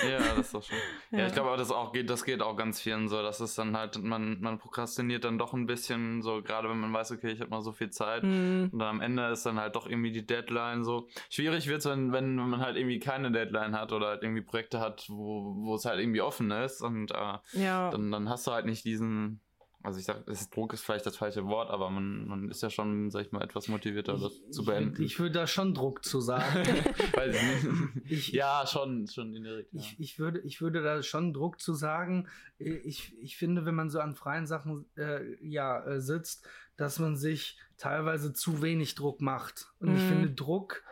ja, 0.08 0.18
das 0.18 0.38
ist 0.38 0.54
doch 0.54 0.62
schon. 0.62 0.78
Ja, 1.10 1.20
ja 1.20 1.26
ich 1.26 1.32
glaube, 1.32 1.56
das 1.56 1.70
auch 1.70 1.92
geht, 1.92 2.08
das 2.10 2.24
geht 2.24 2.42
auch 2.42 2.56
ganz 2.56 2.80
vielen 2.80 3.08
so, 3.08 3.22
dass 3.22 3.40
es 3.40 3.54
dann 3.54 3.76
halt, 3.76 4.02
man, 4.02 4.40
man 4.40 4.58
prokrastiniert 4.58 5.24
dann 5.24 5.38
doch 5.38 5.52
ein 5.52 5.66
bisschen, 5.66 6.22
so 6.22 6.42
gerade 6.42 6.68
wenn 6.68 6.78
man 6.78 6.92
weiß, 6.92 7.12
okay, 7.12 7.32
ich 7.32 7.40
habe 7.40 7.50
mal 7.50 7.62
so 7.62 7.72
viel 7.72 7.90
Zeit 7.90 8.22
mhm. 8.22 8.70
und 8.72 8.78
dann 8.78 8.88
am 8.88 9.00
Ende 9.00 9.28
ist 9.28 9.44
dann 9.44 9.58
halt 9.58 9.76
doch 9.76 9.86
irgendwie 9.86 10.12
die 10.12 10.26
Deadline 10.26 10.84
so. 10.84 11.08
Schwierig 11.30 11.66
wird 11.66 11.80
es, 11.80 11.86
wenn, 11.86 12.12
wenn 12.12 12.36
man 12.36 12.60
halt 12.60 12.76
irgendwie 12.76 13.00
keine 13.00 13.30
Deadline 13.30 13.78
hat 13.78 13.92
oder 13.92 14.08
halt 14.08 14.22
irgendwie 14.22 14.42
Projekte 14.42 14.80
hat, 14.80 15.06
wo, 15.08 15.54
wo 15.56 15.74
es 15.74 15.84
halt 15.84 16.00
irgendwie 16.00 16.20
offen 16.20 16.50
ist 16.50 16.82
und 16.82 17.10
äh, 17.10 17.38
ja. 17.52 17.90
dann, 17.90 18.10
dann 18.10 18.28
hast 18.28 18.46
du 18.46 18.52
halt 18.52 18.66
nicht 18.66 18.84
diesen 18.84 19.40
also 19.82 19.98
ich 19.98 20.04
sag, 20.04 20.24
Druck 20.52 20.72
ist 20.72 20.84
vielleicht 20.84 21.06
das 21.06 21.16
falsche 21.16 21.44
Wort, 21.46 21.70
aber 21.70 21.90
man, 21.90 22.28
man 22.28 22.48
ist 22.48 22.62
ja 22.62 22.70
schon, 22.70 23.10
sag 23.10 23.26
ich 23.26 23.32
mal, 23.32 23.42
etwas 23.42 23.66
motivierter, 23.68 24.16
das 24.16 24.32
ich, 24.32 24.52
zu 24.52 24.64
beenden. 24.64 25.02
Ich, 25.02 25.12
ich 25.12 25.18
würde 25.18 25.32
da 25.32 25.46
schon 25.46 25.74
Druck 25.74 26.04
zu 26.04 26.20
sagen. 26.20 26.64
Weiß 27.14 27.34
ich 27.34 27.64
nicht. 27.64 28.10
Ich, 28.10 28.28
ja, 28.28 28.64
schon, 28.66 29.08
schon 29.08 29.34
indirekt. 29.34 29.72
Ja. 29.72 29.80
Ich, 29.80 29.98
ich, 29.98 30.18
würde, 30.18 30.40
ich 30.40 30.60
würde 30.60 30.82
da 30.82 31.02
schon 31.02 31.32
Druck 31.32 31.60
zu 31.60 31.74
sagen. 31.74 32.28
Ich, 32.58 33.16
ich 33.20 33.36
finde, 33.36 33.64
wenn 33.64 33.74
man 33.74 33.90
so 33.90 33.98
an 33.98 34.14
freien 34.14 34.46
Sachen 34.46 34.86
äh, 34.96 35.36
ja, 35.44 35.84
äh, 35.84 36.00
sitzt, 36.00 36.46
dass 36.76 37.00
man 37.00 37.16
sich 37.16 37.58
teilweise 37.76 38.32
zu 38.32 38.62
wenig 38.62 38.94
Druck 38.94 39.20
macht. 39.20 39.72
Und 39.80 39.90
mhm. 39.90 39.96
ich 39.96 40.02
finde, 40.02 40.30
Druck 40.30 40.84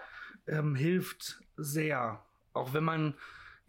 ähm, 0.48 0.74
hilft 0.74 1.40
sehr. 1.56 2.24
Auch 2.52 2.74
wenn 2.74 2.84
man 2.84 3.14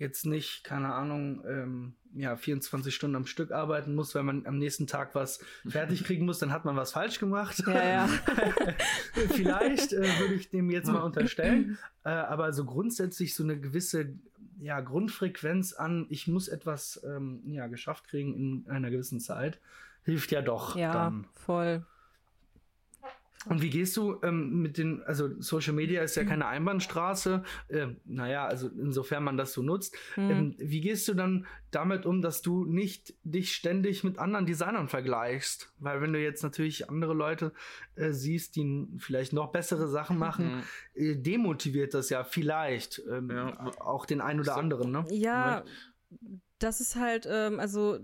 jetzt 0.02 0.26
nicht, 0.26 0.64
keine 0.64 0.94
Ahnung, 0.94 1.44
ähm, 1.48 1.94
ja, 2.14 2.36
24 2.36 2.94
Stunden 2.94 3.16
am 3.16 3.26
Stück 3.26 3.52
arbeiten 3.52 3.96
muss, 3.96 4.14
weil 4.16 4.24
man 4.24 4.46
am 4.46 4.58
nächsten 4.58 4.88
Tag 4.88 5.16
was 5.16 5.40
fertig 5.68 6.04
kriegen 6.04 6.26
muss, 6.26 6.40
dann 6.40 6.52
hat 6.52 6.66
man 6.66 6.76
was 6.76 6.92
falsch 6.92 7.20
gemacht. 7.20 7.64
Ja, 7.66 7.84
ja. 7.84 8.08
Vielleicht 9.14 9.94
äh, 9.94 10.20
würde 10.20 10.34
ich 10.34 10.50
dem 10.50 10.70
jetzt 10.70 10.92
mal 10.92 11.04
unterstellen. 11.04 11.78
Äh, 12.04 12.10
aber 12.10 12.52
so 12.52 12.66
grundsätzlich 12.66 13.34
so 13.34 13.44
eine 13.44 13.60
gewisse 13.60 14.14
ja, 14.60 14.80
Grundfrequenz 14.82 15.74
an, 15.74 16.06
ich 16.10 16.28
muss 16.28 16.48
etwas 16.48 17.02
ähm, 17.04 17.42
ja, 17.46 17.68
geschafft 17.68 18.08
kriegen 18.08 18.36
in 18.66 18.70
einer 18.70 18.92
gewissen 18.92 19.20
Zeit, 19.20 19.60
hilft 20.04 20.32
ja 20.32 20.42
doch. 20.42 20.76
Ja, 20.76 20.94
dann. 20.94 21.28
voll. 21.34 21.86
Und 23.48 23.62
wie 23.64 23.72
gehst 23.72 23.98
du 23.98 24.20
ähm, 24.22 24.62
mit 24.62 24.78
den, 24.78 25.02
also 25.04 25.30
Social 25.42 25.74
Media 25.74 26.04
ist 26.04 26.16
ja 26.16 26.24
keine 26.24 26.46
Einbahnstraße, 26.46 27.44
äh, 27.70 27.88
naja, 28.06 28.46
also 28.46 28.68
insofern 28.68 29.24
man 29.24 29.36
das 29.36 29.54
so 29.54 29.64
nutzt. 29.64 29.98
Mhm. 30.16 30.30
Ähm, 30.30 30.56
wie 30.60 30.82
gehst 30.82 31.08
du 31.08 31.16
dann 31.16 31.48
damit 31.72 32.06
um, 32.06 32.22
dass 32.22 32.44
du 32.44 32.66
nicht 32.66 33.16
dich 33.24 33.54
ständig 33.56 34.04
mit 34.04 34.20
anderen 34.20 34.46
Designern 34.46 34.90
vergleichst? 34.90 35.74
Weil 35.80 36.02
wenn 36.02 36.14
du 36.14 36.22
jetzt 36.22 36.44
natürlich 36.44 36.90
andere 36.90 37.14
Leute 37.14 37.52
äh, 37.96 38.12
siehst, 38.12 38.56
die 38.58 38.88
vielleicht 39.00 39.34
noch 39.34 39.52
bessere 39.52 39.88
Sachen 39.88 40.20
machen, 40.20 40.58
mhm. 40.58 40.64
äh, 40.94 41.16
demotiviert 41.16 41.96
das 41.96 42.10
ja 42.10 42.24
vielleicht 42.24 43.02
ähm, 43.10 43.32
ja. 43.32 43.72
auch 43.80 44.06
den 44.06 44.22
einen 44.22 44.42
oder 44.42 44.56
anderen, 44.56 44.92
ne? 44.92 45.06
Ja. 45.10 45.64
Das 46.60 46.80
ist 46.80 46.96
halt, 46.96 47.28
ähm, 47.28 47.60
also 47.60 47.98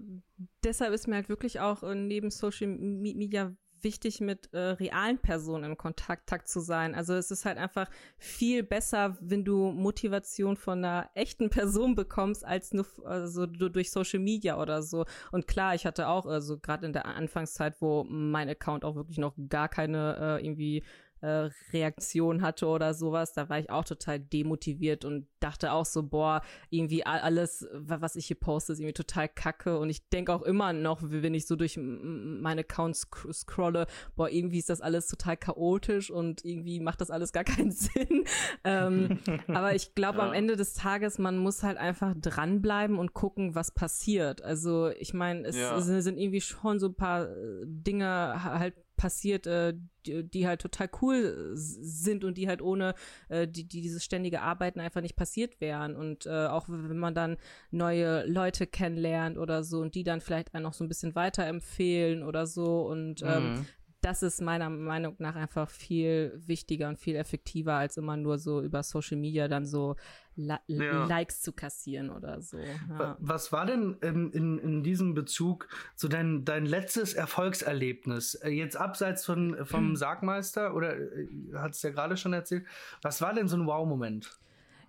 deshalb 0.64 0.92
ist 0.94 1.08
mir 1.08 1.16
halt 1.16 1.30
wirklich 1.30 1.60
auch 1.60 1.84
äh, 1.84 1.94
neben 1.94 2.32
Social 2.32 2.68
Media 2.68 3.56
wichtig, 3.84 4.22
mit 4.22 4.54
äh, 4.54 4.58
realen 4.58 5.18
Personen 5.20 5.72
in 5.72 5.78
Kontakt 5.78 6.48
zu 6.48 6.60
sein. 6.60 6.96
Also 6.96 7.14
es 7.14 7.32
ist 7.32 7.46
halt 7.46 7.58
einfach 7.58 7.90
viel 8.18 8.64
besser, 8.64 9.18
wenn 9.22 9.44
du 9.44 9.72
Motivation 9.72 10.58
von 10.58 10.80
einer 10.80 11.10
echten 11.14 11.50
Person 11.50 11.96
bekommst, 11.96 12.46
als 12.46 12.74
nur 12.74 12.86
also 13.06 13.46
durch 13.46 13.92
Social 13.92 14.20
Media 14.20 14.62
oder 14.62 14.82
so. 14.82 15.06
Und 15.32 15.48
klar, 15.48 15.76
ich 15.76 15.86
hatte 15.86 16.08
auch, 16.08 16.26
also 16.26 16.58
gerade 16.60 16.86
in 16.86 16.94
der 16.94 17.06
Anfangszeit, 17.06 17.82
wo 17.82 18.04
mein 18.06 18.50
Account 18.50 18.84
auch 18.84 18.96
wirklich 18.96 19.18
noch 19.18 19.34
gar 19.50 19.70
keine 19.70 20.40
äh, 20.40 20.46
irgendwie 20.46 20.84
äh, 21.22 21.50
Reaktion 21.74 22.42
hatte 22.42 22.68
oder 22.68 22.94
sowas, 22.94 23.34
da 23.34 23.50
war 23.50 23.60
ich 23.60 23.70
auch 23.70 23.84
total 23.84 24.20
demotiviert 24.20 25.06
und 25.06 25.28
dachte 25.40 25.72
auch 25.72 25.86
so, 25.86 26.04
boah, 26.04 26.42
irgendwie 26.70 27.06
alles, 27.06 27.68
was 27.74 28.16
ich 28.16 28.28
hier 28.28 28.40
poste, 28.40 28.74
ist 28.74 28.80
irgendwie 28.80 28.94
total 28.94 29.28
kacke. 29.28 29.78
Und 29.80 29.90
ich 29.90 30.10
denke 30.10 30.34
auch 30.34 30.42
immer 30.42 30.74
noch, 30.74 31.00
wenn 31.02 31.34
ich 31.34 31.48
so 31.48 31.56
durch 31.56 31.78
meine 31.78 32.62
Accounts 32.62 33.08
scrolle, 33.32 33.88
boah, 34.16 34.30
irgendwie 34.30 34.60
ist 34.60 34.70
das 34.70 34.82
alles 34.82 35.08
total 35.08 35.38
chaotisch 35.38 36.12
und 36.12 36.44
irgendwie 36.46 36.80
macht 36.80 37.02
das 37.02 37.12
alles 37.12 37.32
gar 37.34 37.44
keinen 37.44 37.72
Sinn. 37.72 38.26
ähm, 38.64 39.20
aber 39.48 39.76
ich 39.76 39.96
glaube, 39.96 40.20
ja. 40.20 40.28
am 40.28 40.34
Ende 40.34 40.56
des 40.56 40.74
Tages, 40.74 41.18
man 41.18 41.38
muss 41.38 41.64
halt 41.64 41.78
einfach 41.78 42.14
dranbleiben 42.20 43.00
und 43.00 43.14
gucken, 43.14 43.56
was 43.56 43.72
passiert. 43.72 44.44
Also 44.44 44.90
ich 44.90 45.14
meine, 45.14 45.48
es 45.48 45.56
ja. 45.56 45.80
sind 45.82 46.18
irgendwie 46.18 46.42
schon 46.42 46.80
so 46.80 46.88
ein 46.88 46.96
paar 46.96 47.28
Dinge 47.64 48.44
halt 48.44 48.76
passiert, 48.98 49.48
äh, 49.48 49.74
die, 50.06 50.24
die, 50.24 50.48
halt 50.48 50.62
total 50.62 50.90
cool 51.02 51.52
sind 51.54 52.24
und 52.24 52.38
die 52.38 52.48
halt 52.48 52.62
ohne 52.62 52.96
äh, 53.30 53.48
die, 53.48 53.64
die 53.64 53.82
dieses 53.82 54.04
ständige 54.04 54.42
Arbeiten 54.42 54.80
einfach 54.80 55.02
nicht 55.02 55.16
passiert 55.16 55.62
wären. 55.62 55.96
Und 55.96 56.26
äh, 56.26 56.48
auch 56.48 56.68
wenn 56.68 56.98
man 56.98 57.16
dann 57.16 57.38
neue 57.72 58.26
Leute 58.26 58.68
kennenlernt 58.68 59.38
oder 59.38 59.64
so 59.64 59.80
und 59.80 59.96
die 59.96 60.04
dann 60.04 60.22
vielleicht 60.22 60.54
einen 60.54 60.64
noch 60.64 60.74
so 60.74 60.84
ein 60.84 60.90
bisschen 60.90 61.16
weiterempfehlen 61.16 62.24
oder 62.24 62.48
so. 62.48 62.82
Und 62.88 63.22
ähm, 63.22 63.54
mhm 63.54 63.66
das 64.08 64.24
ist 64.24 64.42
meiner 64.42 64.70
Meinung 64.70 65.16
nach 65.20 65.36
einfach 65.36 65.70
viel 65.70 66.32
wichtiger 66.46 66.88
und 66.88 66.98
viel 66.98 67.18
effektiver, 67.18 67.74
als 67.74 67.98
immer 67.98 68.16
nur 68.16 68.40
so 68.40 68.62
über 68.62 68.82
Social 68.82 69.18
Media 69.18 69.50
dann 69.50 69.66
so 69.66 69.98
La 70.38 70.62
ja. 70.68 71.06
Likes 71.08 71.42
zu 71.42 71.52
kassieren 71.52 72.10
oder 72.10 72.42
so. 72.42 72.58
Ja. 72.58 73.18
Was 73.20 73.52
war 73.52 73.66
denn 73.66 73.98
in, 74.02 74.32
in, 74.32 74.60
in 74.60 74.84
diesem 74.84 75.14
Bezug 75.14 75.68
so 75.96 76.08
dein, 76.08 76.46
dein 76.46 76.66
letztes 76.66 77.16
Erfolgserlebnis? 77.16 78.36
Äh, 78.36 78.52
jetzt 78.52 78.78
abseits 78.78 79.26
von, 79.26 79.66
vom 79.66 79.90
hm. 79.90 79.96
Sargmeister 79.98 80.74
oder 80.74 80.96
äh, 80.98 81.28
hat 81.56 81.74
es 81.74 81.82
ja 81.82 81.90
gerade 81.90 82.16
schon 82.16 82.32
erzählt. 82.32 82.66
Was 83.02 83.22
war 83.22 83.34
denn 83.34 83.50
so 83.50 83.58
ein 83.58 83.66
Wow-Moment? 83.66 84.40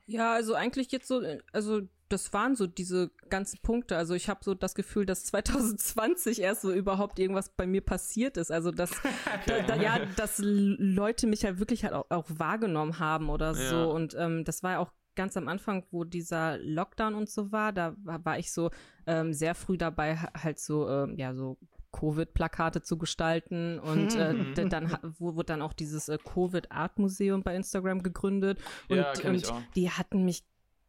Ja, 0.06 0.32
also 0.32 0.54
eigentlich 0.54 0.92
jetzt 0.92 1.08
so, 1.08 1.22
also 1.50 1.80
das 2.08 2.32
waren 2.32 2.56
so 2.56 2.66
diese 2.66 3.10
ganzen 3.28 3.58
Punkte. 3.60 3.96
Also 3.96 4.14
ich 4.14 4.28
habe 4.28 4.40
so 4.42 4.54
das 4.54 4.74
Gefühl, 4.74 5.06
dass 5.06 5.24
2020 5.26 6.40
erst 6.40 6.62
so 6.62 6.72
überhaupt 6.72 7.18
irgendwas 7.18 7.50
bei 7.50 7.66
mir 7.66 7.82
passiert 7.82 8.36
ist. 8.36 8.50
Also 8.50 8.70
dass 8.70 8.90
da, 9.46 9.62
da, 9.62 9.76
ja, 9.76 10.00
dass 10.16 10.40
Leute 10.42 11.26
mich 11.26 11.44
halt 11.44 11.58
wirklich 11.58 11.84
halt 11.84 11.94
auch, 11.94 12.06
auch 12.10 12.26
wahrgenommen 12.28 12.98
haben 12.98 13.28
oder 13.28 13.54
so. 13.54 13.76
Ja. 13.76 13.84
Und 13.84 14.14
ähm, 14.18 14.44
das 14.44 14.62
war 14.62 14.72
ja 14.72 14.78
auch 14.78 14.92
ganz 15.18 15.36
am 15.36 15.48
Anfang, 15.48 15.84
wo 15.90 16.04
dieser 16.04 16.58
Lockdown 16.58 17.14
und 17.14 17.28
so 17.28 17.50
war, 17.50 17.72
da 17.72 17.94
war, 17.98 18.38
ich 18.38 18.52
so 18.52 18.70
ähm, 19.06 19.32
sehr 19.32 19.56
früh 19.56 19.76
dabei, 19.76 20.16
halt 20.16 20.60
so, 20.60 20.88
ähm, 20.88 21.16
ja, 21.16 21.34
so 21.34 21.58
Covid-Plakate 21.90 22.82
zu 22.82 22.98
gestalten 22.98 23.80
und 23.80 24.14
äh, 24.14 24.34
dann 24.68 24.96
wurde 25.18 25.46
dann 25.46 25.62
auch 25.62 25.72
dieses 25.72 26.08
äh, 26.08 26.18
Covid-Art-Museum 26.18 27.42
bei 27.42 27.56
Instagram 27.56 28.02
gegründet 28.04 28.60
und, 28.88 28.96
ja, 28.96 29.12
und 29.24 29.52
die 29.74 29.90
hatten 29.90 30.24
mich 30.24 30.44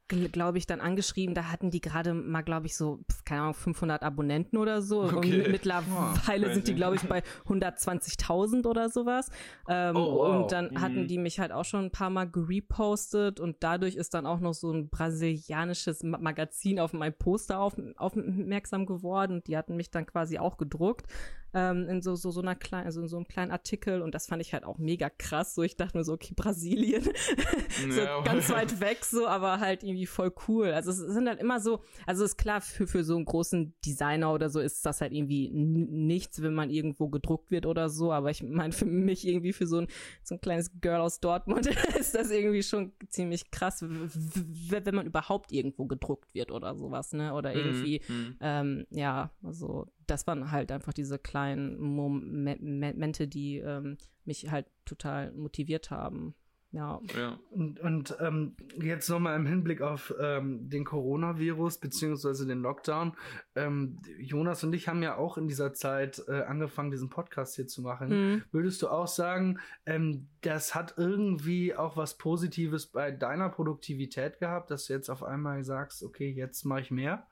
glaube 0.09 0.57
ich, 0.57 0.67
dann 0.67 0.81
angeschrieben, 0.81 1.35
da 1.35 1.45
hatten 1.51 1.71
die 1.71 1.81
gerade 1.81 2.13
mal, 2.13 2.41
glaube 2.41 2.65
ich, 2.65 2.75
so, 2.75 2.99
keine 3.25 3.41
Ahnung, 3.41 3.53
500 3.53 4.03
Abonnenten 4.03 4.57
oder 4.57 4.81
so. 4.81 5.03
Okay. 5.03 5.43
Und 5.43 5.51
mittlerweile 5.51 6.49
oh, 6.49 6.53
sind 6.53 6.67
die, 6.67 6.75
glaube 6.75 6.95
ich, 6.95 7.03
bei 7.03 7.23
120.000 7.47 8.65
oder 8.65 8.89
sowas. 8.89 9.29
Ähm, 9.67 9.95
oh, 9.95 10.15
wow. 10.15 10.35
Und 10.35 10.51
dann 10.51 10.71
mhm. 10.71 10.81
hatten 10.81 11.07
die 11.07 11.17
mich 11.17 11.39
halt 11.39 11.51
auch 11.51 11.65
schon 11.65 11.85
ein 11.85 11.91
paar 11.91 12.09
Mal 12.09 12.29
gerepostet 12.29 13.39
und 13.39 13.57
dadurch 13.61 13.95
ist 13.95 14.13
dann 14.13 14.25
auch 14.25 14.39
noch 14.39 14.53
so 14.53 14.71
ein 14.71 14.89
brasilianisches 14.89 16.03
Magazin 16.03 16.79
auf 16.79 16.93
mein 16.93 17.13
Poster 17.13 17.59
auf, 17.59 17.75
aufmerksam 17.97 18.85
geworden. 18.85 19.43
Die 19.45 19.57
hatten 19.57 19.75
mich 19.75 19.91
dann 19.91 20.05
quasi 20.05 20.39
auch 20.39 20.57
gedruckt 20.57 21.05
ähm, 21.53 21.87
in 21.89 22.01
so, 22.01 22.15
so, 22.15 22.31
so 22.31 22.41
einer 22.41 22.55
kleinen, 22.55 22.85
also 22.85 23.01
in 23.01 23.07
so 23.07 23.17
einem 23.17 23.27
kleinen 23.27 23.51
Artikel 23.51 24.01
und 24.01 24.13
das 24.15 24.27
fand 24.27 24.41
ich 24.41 24.53
halt 24.53 24.63
auch 24.63 24.77
mega 24.77 25.09
krass. 25.09 25.55
So, 25.55 25.63
ich 25.63 25.75
dachte 25.75 25.97
mir 25.97 26.03
so, 26.03 26.13
okay, 26.13 26.33
Brasilien, 26.35 27.03
so 27.89 28.01
ja, 28.01 28.21
ganz 28.21 28.49
weit 28.49 28.79
weg, 28.79 29.03
so, 29.05 29.27
aber 29.27 29.59
halt 29.59 29.83
irgendwie 29.83 30.05
voll 30.05 30.33
cool. 30.47 30.71
Also 30.71 30.91
es 30.91 30.97
sind 30.97 31.27
halt 31.27 31.39
immer 31.39 31.59
so, 31.59 31.81
also 32.05 32.23
ist 32.23 32.37
klar, 32.37 32.61
für, 32.61 32.87
für 32.87 33.03
so 33.03 33.15
einen 33.15 33.25
großen 33.25 33.73
Designer 33.85 34.33
oder 34.33 34.49
so 34.49 34.59
ist 34.59 34.85
das 34.85 35.01
halt 35.01 35.13
irgendwie 35.13 35.49
nichts, 35.49 36.41
wenn 36.41 36.53
man 36.53 36.69
irgendwo 36.69 37.09
gedruckt 37.09 37.51
wird 37.51 37.65
oder 37.65 37.89
so, 37.89 38.11
aber 38.11 38.29
ich 38.29 38.43
meine, 38.43 38.73
für 38.73 38.85
mich 38.85 39.27
irgendwie 39.27 39.53
für 39.53 39.67
so 39.67 39.79
ein, 39.79 39.87
so 40.23 40.35
ein 40.35 40.41
kleines 40.41 40.71
Girl 40.81 41.01
aus 41.01 41.19
Dortmund 41.19 41.67
ist 41.99 42.15
das 42.15 42.31
irgendwie 42.31 42.63
schon 42.63 42.93
ziemlich 43.09 43.51
krass, 43.51 43.83
wenn 43.83 44.95
man 44.95 45.05
überhaupt 45.05 45.51
irgendwo 45.51 45.85
gedruckt 45.85 46.33
wird 46.33 46.51
oder 46.51 46.75
sowas, 46.75 47.13
ne? 47.13 47.33
Oder 47.33 47.51
mhm, 47.51 47.57
irgendwie, 47.57 48.01
mhm. 48.07 48.35
ähm, 48.41 48.87
ja, 48.89 49.31
also 49.43 49.87
das 50.09 50.27
waren 50.27 50.51
halt 50.51 50.71
einfach 50.71 50.93
diese 50.93 51.19
kleinen 51.19 51.79
Momente, 51.79 53.27
die 53.27 53.57
ähm, 53.57 53.97
mich 54.25 54.49
halt 54.51 54.67
total 54.85 55.31
motiviert 55.33 55.91
haben. 55.91 56.35
Ja. 56.71 57.01
ja. 57.17 57.39
Und, 57.49 57.79
und 57.79 58.15
ähm, 58.19 58.55
jetzt 58.79 59.09
nochmal 59.09 59.35
im 59.35 59.47
Hinblick 59.47 59.81
auf 59.81 60.13
ähm, 60.19 60.69
den 60.69 60.85
Coronavirus 60.85 61.79
beziehungsweise 61.79 62.45
den 62.45 62.61
Lockdown. 62.61 63.13
Ähm, 63.55 63.99
Jonas 64.19 64.63
und 64.63 64.73
ich 64.73 64.87
haben 64.87 65.01
ja 65.01 65.17
auch 65.17 65.39
in 65.39 65.47
dieser 65.47 65.73
Zeit 65.73 66.21
äh, 66.27 66.43
angefangen, 66.43 66.91
diesen 66.91 67.09
Podcast 67.09 67.55
hier 67.55 67.67
zu 67.67 67.81
machen. 67.81 68.09
Mhm. 68.09 68.43
Würdest 68.51 68.83
du 68.83 68.87
auch 68.89 69.07
sagen, 69.07 69.59
ähm, 69.87 70.27
das 70.41 70.75
hat 70.75 70.93
irgendwie 70.97 71.75
auch 71.75 71.97
was 71.97 72.19
Positives 72.19 72.85
bei 72.85 73.09
deiner 73.11 73.49
Produktivität 73.49 74.37
gehabt, 74.37 74.69
dass 74.69 74.85
du 74.85 74.93
jetzt 74.93 75.09
auf 75.09 75.23
einmal 75.23 75.63
sagst, 75.63 76.03
okay, 76.03 76.29
jetzt 76.29 76.65
mache 76.65 76.81
ich 76.81 76.91
mehr? 76.91 77.25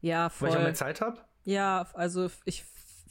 Ja, 0.00 0.30
voll. 0.30 0.48
Weil 0.48 0.54
ich 0.54 0.58
auch 0.58 0.64
mehr 0.64 0.74
Zeit 0.74 1.00
habe? 1.00 1.20
Ja, 1.44 1.86
also 1.94 2.30
ich 2.44 2.64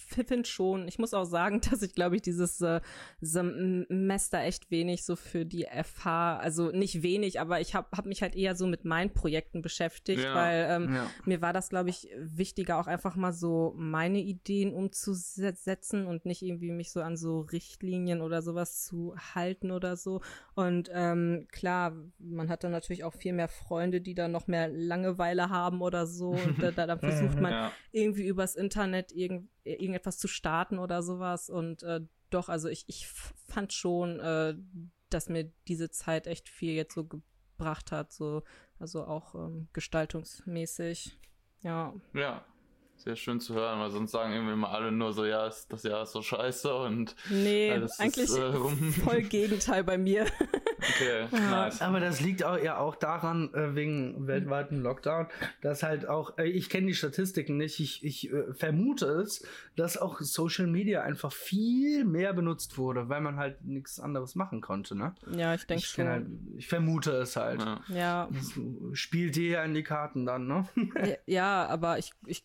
finde 0.03 0.45
schon, 0.45 0.87
ich 0.87 0.99
muss 0.99 1.13
auch 1.13 1.25
sagen, 1.25 1.61
dass 1.69 1.81
ich 1.81 1.93
glaube 1.93 2.15
ich 2.15 2.21
dieses 2.21 2.61
äh, 2.61 2.81
Semester 3.21 4.39
echt 4.41 4.71
wenig 4.71 5.05
so 5.05 5.15
für 5.15 5.45
die 5.45 5.65
FH, 5.65 6.37
also 6.37 6.71
nicht 6.71 7.03
wenig, 7.03 7.39
aber 7.39 7.61
ich 7.61 7.75
habe 7.75 7.87
hab 7.95 8.05
mich 8.05 8.21
halt 8.21 8.35
eher 8.35 8.55
so 8.55 8.67
mit 8.67 8.85
meinen 8.85 9.13
Projekten 9.13 9.61
beschäftigt, 9.61 10.23
ja, 10.23 10.35
weil 10.35 10.67
ähm, 10.69 10.93
ja. 10.93 11.09
mir 11.25 11.41
war 11.41 11.53
das 11.53 11.69
glaube 11.69 11.89
ich 11.89 12.09
wichtiger 12.17 12.79
auch 12.79 12.87
einfach 12.87 13.15
mal 13.15 13.33
so 13.33 13.73
meine 13.77 14.19
Ideen 14.19 14.73
umzusetzen 14.73 16.05
und 16.05 16.25
nicht 16.25 16.41
irgendwie 16.41 16.71
mich 16.71 16.91
so 16.91 17.01
an 17.01 17.17
so 17.17 17.41
Richtlinien 17.41 18.21
oder 18.21 18.41
sowas 18.41 18.83
zu 18.83 19.15
halten 19.35 19.71
oder 19.71 19.97
so 19.97 20.21
und 20.55 20.89
ähm, 20.93 21.47
klar, 21.51 21.93
man 22.19 22.49
hat 22.49 22.65
dann 22.65 22.71
natürlich 22.71 23.05
auch 23.05 23.13
viel 23.13 23.31
mehr 23.31 23.47
Freunde, 23.47 24.01
die 24.01 24.13
dann 24.13 24.33
noch 24.33 24.47
mehr 24.47 24.67
Langeweile 24.67 25.49
haben 25.49 25.81
oder 25.81 26.05
so 26.05 26.31
und 26.31 26.61
da, 26.61 26.85
da 26.85 26.97
versucht 26.97 27.39
man 27.39 27.51
ja. 27.51 27.71
irgendwie 27.93 28.27
übers 28.27 28.55
Internet 28.55 29.13
irgend, 29.13 29.47
irgendetwas 29.69 30.17
zu 30.17 30.27
starten 30.27 30.79
oder 30.79 31.01
sowas. 31.03 31.49
Und 31.49 31.83
äh, 31.83 32.01
doch, 32.29 32.49
also 32.49 32.69
ich, 32.69 32.85
ich 32.87 33.07
fand 33.47 33.73
schon, 33.73 34.19
äh, 34.19 34.55
dass 35.09 35.29
mir 35.29 35.51
diese 35.67 35.89
Zeit 35.89 36.27
echt 36.27 36.49
viel 36.49 36.73
jetzt 36.73 36.93
so 36.93 37.05
gebracht 37.05 37.91
hat, 37.91 38.11
so, 38.11 38.43
also 38.79 39.05
auch 39.05 39.35
ähm, 39.35 39.67
gestaltungsmäßig. 39.73 41.19
Ja. 41.61 41.93
Ja, 42.13 42.45
sehr 43.01 43.15
schön 43.15 43.39
zu 43.39 43.53
hören, 43.53 43.79
weil 43.79 43.91
sonst 43.91 44.11
sagen 44.11 44.33
irgendwie 44.33 44.53
immer 44.53 44.69
alle 44.69 44.91
nur 44.91 45.13
so, 45.13 45.25
ja, 45.25 45.47
ist, 45.47 45.71
das 45.71 45.83
Jahr 45.83 46.03
ist 46.03 46.11
so 46.11 46.21
scheiße 46.21 46.73
und 46.73 47.15
nee, 47.29 47.71
eigentlich 47.97 48.25
ist, 48.25 48.37
äh, 48.37 48.53
voll 49.03 49.21
Gegenteil 49.23 49.83
bei 49.83 49.97
mir. 49.97 50.25
Okay, 50.79 51.27
nice. 51.31 51.81
Aber 51.81 51.99
das 51.99 52.21
liegt 52.21 52.43
auch 52.43 52.57
ja 52.57 52.77
auch 52.77 52.95
daran, 52.95 53.53
äh, 53.53 53.75
wegen 53.75 54.27
weltweiten 54.27 54.81
Lockdown, 54.81 55.27
dass 55.61 55.83
halt 55.83 56.07
auch, 56.07 56.37
äh, 56.37 56.45
ich 56.45 56.69
kenne 56.69 56.87
die 56.87 56.93
Statistiken 56.93 57.57
nicht, 57.57 57.81
ich, 57.81 58.03
ich 58.03 58.31
äh, 58.31 58.53
vermute 58.53 59.05
es, 59.05 59.45
dass 59.75 59.97
auch 59.97 60.21
Social 60.21 60.67
Media 60.67 61.01
einfach 61.01 61.33
viel 61.33 62.05
mehr 62.05 62.33
benutzt 62.33 62.77
wurde, 62.77 63.09
weil 63.09 63.21
man 63.21 63.37
halt 63.37 63.63
nichts 63.65 63.99
anderes 63.99 64.35
machen 64.35 64.61
konnte, 64.61 64.95
ne? 64.95 65.15
Ja, 65.35 65.53
ich 65.53 65.65
denke 65.65 65.85
schon. 65.85 66.07
Halt, 66.07 66.27
ich 66.55 66.67
vermute 66.67 67.11
es 67.11 67.35
halt. 67.35 67.61
Ja. 67.61 67.81
ja. 67.89 68.29
Das 68.31 68.53
spielt 68.97 69.35
dir 69.35 69.49
ja 69.49 69.63
in 69.63 69.73
die 69.73 69.83
Karten 69.83 70.25
dann, 70.25 70.47
ne? 70.47 70.67
ja, 70.95 71.15
ja, 71.25 71.65
aber 71.67 71.97
ich, 71.97 72.13
ich 72.25 72.43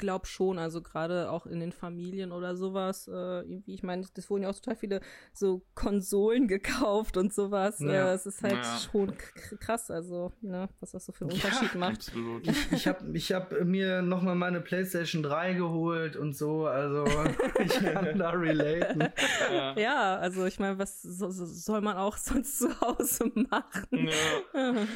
glaube 0.00 0.26
schon, 0.26 0.58
also 0.58 0.82
gerade 0.82 1.30
auch 1.30 1.46
in 1.46 1.60
den 1.60 1.70
Familien 1.72 2.32
oder 2.32 2.56
sowas, 2.56 3.06
äh, 3.06 3.42
irgendwie, 3.42 3.74
ich 3.74 3.82
meine, 3.82 4.04
das 4.14 4.28
wurden 4.28 4.42
ja 4.42 4.50
auch 4.50 4.54
total 4.54 4.76
viele 4.76 5.00
so 5.32 5.62
Konsolen 5.74 6.48
gekauft 6.48 7.16
und 7.16 7.32
sowas. 7.32 7.78
Ja. 7.78 8.10
Äh, 8.10 8.14
es 8.14 8.26
ist 8.26 8.42
halt 8.42 8.54
ja. 8.54 8.78
schon 8.78 9.14
krass, 9.60 9.90
also, 9.90 10.32
ne, 10.40 10.68
was 10.80 10.92
das 10.92 11.06
so 11.06 11.12
für 11.12 11.26
einen 11.26 11.34
Unterschied 11.34 11.74
ja, 11.74 11.78
macht. 11.78 12.08
Absolut. 12.08 12.48
Ich, 12.48 12.72
ich 12.72 12.88
habe 12.88 13.16
ich 13.16 13.32
hab 13.32 13.52
mir 13.64 14.02
nochmal 14.02 14.34
meine 14.34 14.60
PlayStation 14.60 15.22
3 15.22 15.54
geholt 15.54 16.16
und 16.16 16.36
so, 16.36 16.66
also 16.66 17.04
ich 17.58 17.74
kann 17.74 18.18
da 18.18 18.30
relaten. 18.30 19.08
Ja, 19.52 19.78
ja 19.78 20.16
also 20.16 20.46
ich 20.46 20.58
meine, 20.58 20.78
was 20.78 21.02
so, 21.02 21.30
so 21.30 21.44
soll 21.46 21.80
man 21.80 21.96
auch 21.96 22.16
sonst 22.16 22.58
zu 22.58 22.80
Hause 22.80 23.30
machen? 23.34 24.08
Ja, 24.08 24.74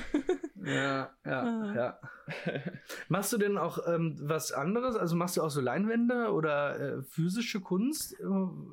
ja, 0.64 1.10
ja. 1.24 1.42
Ah. 1.42 1.74
ja. 1.74 1.98
Machst 3.08 3.32
du 3.32 3.38
denn 3.38 3.58
auch 3.58 3.78
ähm, 3.86 4.16
was 4.20 4.52
anderes? 4.52 4.96
Also 4.96 5.14
machst 5.16 5.36
du 5.36 5.42
auch 5.42 5.50
so 5.50 5.60
Leinwände 5.60 6.32
oder 6.32 6.80
äh, 6.80 7.02
physische 7.02 7.60
Kunst? 7.60 8.16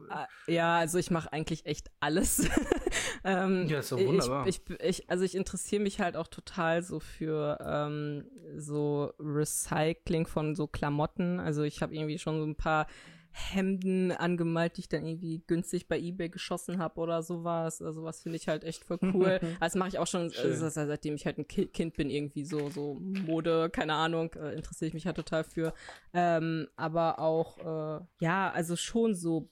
Ah, 0.09 0.27
ja, 0.47 0.77
also 0.77 0.97
ich 0.97 1.11
mache 1.11 1.31
eigentlich 1.33 1.65
echt 1.65 1.91
alles. 1.99 2.47
ähm, 3.23 3.67
ja, 3.67 3.79
ist 3.79 3.91
doch 3.91 3.99
wunderbar. 3.99 4.47
Ich, 4.47 4.61
ich, 4.69 4.79
ich, 4.79 5.09
also 5.09 5.23
ich 5.23 5.35
interessiere 5.35 5.83
mich 5.83 5.99
halt 5.99 6.15
auch 6.15 6.27
total 6.27 6.81
so 6.83 6.99
für 6.99 7.57
ähm, 7.65 8.25
so 8.57 9.13
Recycling 9.19 10.27
von 10.27 10.55
so 10.55 10.67
Klamotten. 10.67 11.39
Also 11.39 11.63
ich 11.63 11.81
habe 11.81 11.93
irgendwie 11.93 12.19
schon 12.19 12.39
so 12.39 12.45
ein 12.45 12.55
paar 12.55 12.87
Hemden 13.31 14.11
angemalt, 14.11 14.77
die 14.77 14.81
ich 14.81 14.89
dann 14.89 15.05
irgendwie 15.05 15.43
günstig 15.47 15.87
bei 15.87 15.99
eBay 15.99 16.29
geschossen 16.29 16.79
habe 16.79 16.99
oder 16.99 17.23
sowas. 17.23 17.81
Also 17.81 18.03
was 18.03 18.21
finde 18.21 18.37
ich 18.37 18.47
halt 18.47 18.63
echt 18.63 18.83
voll 18.83 18.99
cool. 19.01 19.39
das 19.59 19.75
mache 19.75 19.89
ich 19.89 19.99
auch 19.99 20.07
schon, 20.07 20.31
also 20.31 20.69
seitdem 20.69 21.15
ich 21.15 21.25
halt 21.25 21.37
ein 21.37 21.47
Kind 21.47 21.95
bin, 21.95 22.09
irgendwie 22.09 22.43
so, 22.43 22.69
so 22.69 22.95
Mode, 22.99 23.69
keine 23.69 23.93
Ahnung, 23.93 24.33
äh, 24.33 24.53
interessiere 24.53 24.87
ich 24.89 24.93
mich 24.93 25.05
halt 25.05 25.15
total 25.15 25.43
für. 25.43 25.73
Ähm, 26.13 26.67
aber 26.75 27.19
auch, 27.19 27.57
äh, 27.59 28.05
ja, 28.19 28.51
also 28.51 28.75
schon 28.75 29.15
so 29.15 29.49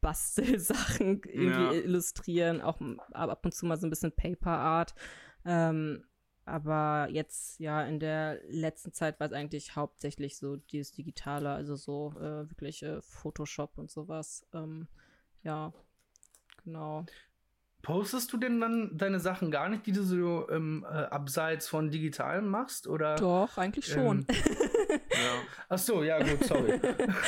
Bastelsachen 0.00 1.22
irgendwie 1.28 1.50
ja. 1.50 1.72
illustrieren, 1.72 2.60
auch 2.60 2.80
ab 3.12 3.44
und 3.44 3.54
zu 3.54 3.66
mal 3.66 3.78
so 3.78 3.86
ein 3.86 3.90
bisschen 3.90 4.12
Paper 4.12 4.50
Art. 4.50 4.94
Ähm, 5.44 6.04
aber 6.46 7.08
jetzt, 7.10 7.58
ja, 7.58 7.82
in 7.82 7.98
der 7.98 8.40
letzten 8.48 8.92
Zeit 8.92 9.18
war 9.18 9.26
es 9.26 9.32
eigentlich 9.32 9.74
hauptsächlich 9.74 10.38
so 10.38 10.56
dieses 10.56 10.92
Digitale, 10.92 11.50
also 11.50 11.74
so 11.74 12.14
äh, 12.18 12.48
wirklich 12.48 12.84
äh, 12.84 13.02
Photoshop 13.02 13.76
und 13.76 13.90
sowas. 13.90 14.46
Ähm, 14.54 14.86
ja, 15.42 15.72
genau. 16.64 17.04
Postest 17.86 18.32
du 18.32 18.36
denn 18.36 18.60
dann 18.60 18.90
deine 18.98 19.20
Sachen 19.20 19.52
gar 19.52 19.68
nicht, 19.68 19.86
die 19.86 19.92
du 19.92 20.02
so 20.02 20.50
ähm, 20.50 20.84
äh, 20.90 20.92
abseits 20.92 21.68
von 21.68 21.92
Digitalem 21.92 22.48
machst? 22.48 22.88
Oder, 22.88 23.14
Doch, 23.14 23.58
eigentlich 23.58 23.86
schon. 23.86 24.26
Ähm, 24.28 24.36
ja. 25.12 25.34
Ach 25.68 25.78
so, 25.78 26.02
ja 26.02 26.18
gut, 26.18 26.44
sorry. 26.44 26.80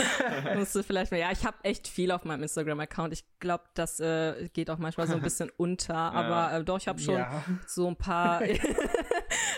Musste 0.57 0.83
vielleicht 0.83 1.13
mehr. 1.13 1.21
Ja, 1.21 1.31
ich 1.31 1.47
habe 1.47 1.57
echt 1.63 1.87
viel 1.87 2.11
auf 2.11 2.25
meinem 2.25 2.43
Instagram-Account. 2.43 3.13
Ich 3.13 3.25
glaube, 3.39 3.65
das 3.75 4.01
äh, 4.01 4.49
geht 4.53 4.69
auch 4.69 4.79
manchmal 4.79 5.07
so 5.07 5.15
ein 5.15 5.23
bisschen 5.23 5.49
unter. 5.57 5.95
Ja. 5.95 6.11
Aber 6.11 6.53
äh, 6.53 6.65
doch, 6.65 6.79
ich 6.79 6.89
habe 6.89 6.99
schon 6.99 7.15
ja. 7.15 7.45
so 7.65 7.87
ein 7.87 7.95
paar. 7.95 8.43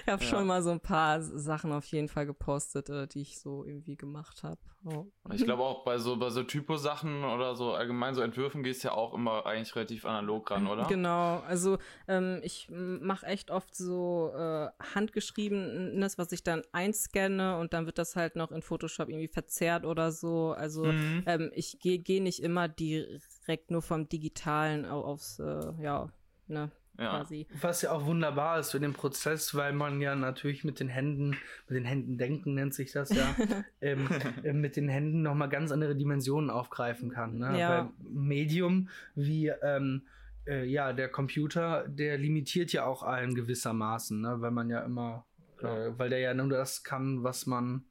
Ich 0.03 0.13
habe 0.13 0.23
schon 0.23 0.47
mal 0.47 0.63
so 0.63 0.71
ein 0.71 0.81
paar 0.81 1.23
Sachen 1.23 1.73
auf 1.73 1.87
jeden 1.87 2.09
Fall 2.09 2.27
gepostet, 2.27 2.89
äh, 2.89 3.07
die 3.07 3.23
ich 3.23 3.39
so 3.39 3.65
irgendwie 3.65 3.97
gemacht 3.97 4.43
habe. 4.43 4.61
Oh. 4.85 5.07
Ich 5.33 5.45
glaube 5.45 5.63
auch 5.63 5.85
bei 5.85 5.99
so 5.99 6.17
bei 6.17 6.31
so 6.31 6.43
Typo-Sachen 6.43 7.25
oder 7.25 7.55
so 7.55 7.75
allgemein 7.75 8.15
so 8.15 8.23
Entwürfen 8.23 8.63
gehst 8.63 8.83
ja 8.83 8.93
auch 8.93 9.13
immer 9.13 9.45
eigentlich 9.45 9.77
relativ 9.77 10.07
analog 10.07 10.51
ran, 10.51 10.67
oder? 10.67 10.87
Genau, 10.87 11.41
also 11.41 11.77
ähm, 12.09 12.41
ich 12.43 12.69
mache 12.71 13.27
echt 13.27 13.51
oft 13.51 13.75
so 13.75 14.33
äh, 14.35 14.69
handgeschriebenes, 14.95 16.17
was 16.17 16.33
ich 16.33 16.43
dann 16.43 16.63
einscanne 16.73 17.59
und 17.59 17.75
dann 17.75 17.85
wird 17.85 17.99
das 17.99 18.17
halt 18.17 18.37
noch 18.37 18.53
in 18.53 18.63
Photoshop 18.63 19.11
irgendwie 19.11 19.29
verzerrt 19.29 19.85
oder 19.85 20.13
so. 20.13 20.53
Also 20.53 20.85
mhm. 20.85 21.25
ähm, 21.27 21.51
ich 21.55 21.79
gehe 21.79 21.99
geh 21.99 22.21
nicht 22.21 22.43
immer 22.43 22.67
direkt 22.69 23.71
nur 23.71 23.83
vom 23.83 24.09
Digitalen 24.09 24.87
aufs, 24.87 25.39
äh, 25.41 25.73
ja, 25.83 26.11
ne, 26.47 26.71
ja. 27.01 27.11
quasi. 27.11 27.47
Was 27.61 27.83
ja 27.83 27.93
auch 27.93 28.05
wunderbar 28.05 28.61
ist 28.61 28.71
für 28.71 28.81
den 28.81 28.93
Prozess, 28.93 29.55
weil 29.55 29.73
man 29.73 30.01
ja 30.01 30.15
natürlich 30.15 30.65
mit 30.65 30.81
den 30.81 30.89
Händen, 30.89 31.31
mit 31.69 31.77
den 31.77 31.85
Händen 31.85 32.19
denken 32.19 32.55
nennt 32.55 32.75
sich 32.75 32.93
das 32.93 33.11
ja, 33.11 33.35
ähm, 33.81 34.09
äh, 34.45 34.53
mit 34.53 34.77
den 34.77 34.89
Händen 34.89 35.23
nochmal 35.23 35.49
ganz 35.49 35.73
andere 35.73 35.97
Dimensionen 35.97 36.51
aufgreifen 36.51 37.11
kann. 37.11 37.39
Ne? 37.39 37.59
Ja. 37.59 37.71
Weil 37.71 37.89
Medium 38.09 38.89
wie 39.15 39.49
ähm, 39.49 40.03
äh, 40.47 40.65
ja, 40.65 40.93
der 40.93 41.09
Computer, 41.09 41.87
der 41.89 42.19
limitiert 42.19 42.73
ja 42.73 42.85
auch 42.85 43.03
allen 43.03 43.35
gewissermaßen, 43.35 44.21
ne? 44.21 44.41
weil 44.41 44.51
man 44.51 44.69
ja 44.69 44.81
immer, 44.85 45.27
äh, 45.61 45.91
weil 45.97 46.11
der 46.11 46.21
ja 46.21 46.35
nur 46.35 46.49
das 46.49 46.83
kann, 46.85 47.23
was 47.23 47.47
man 47.47 47.85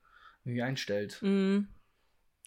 irgendwie 0.43 0.63
einstellt. 0.63 1.19
Mhm. 1.21 1.67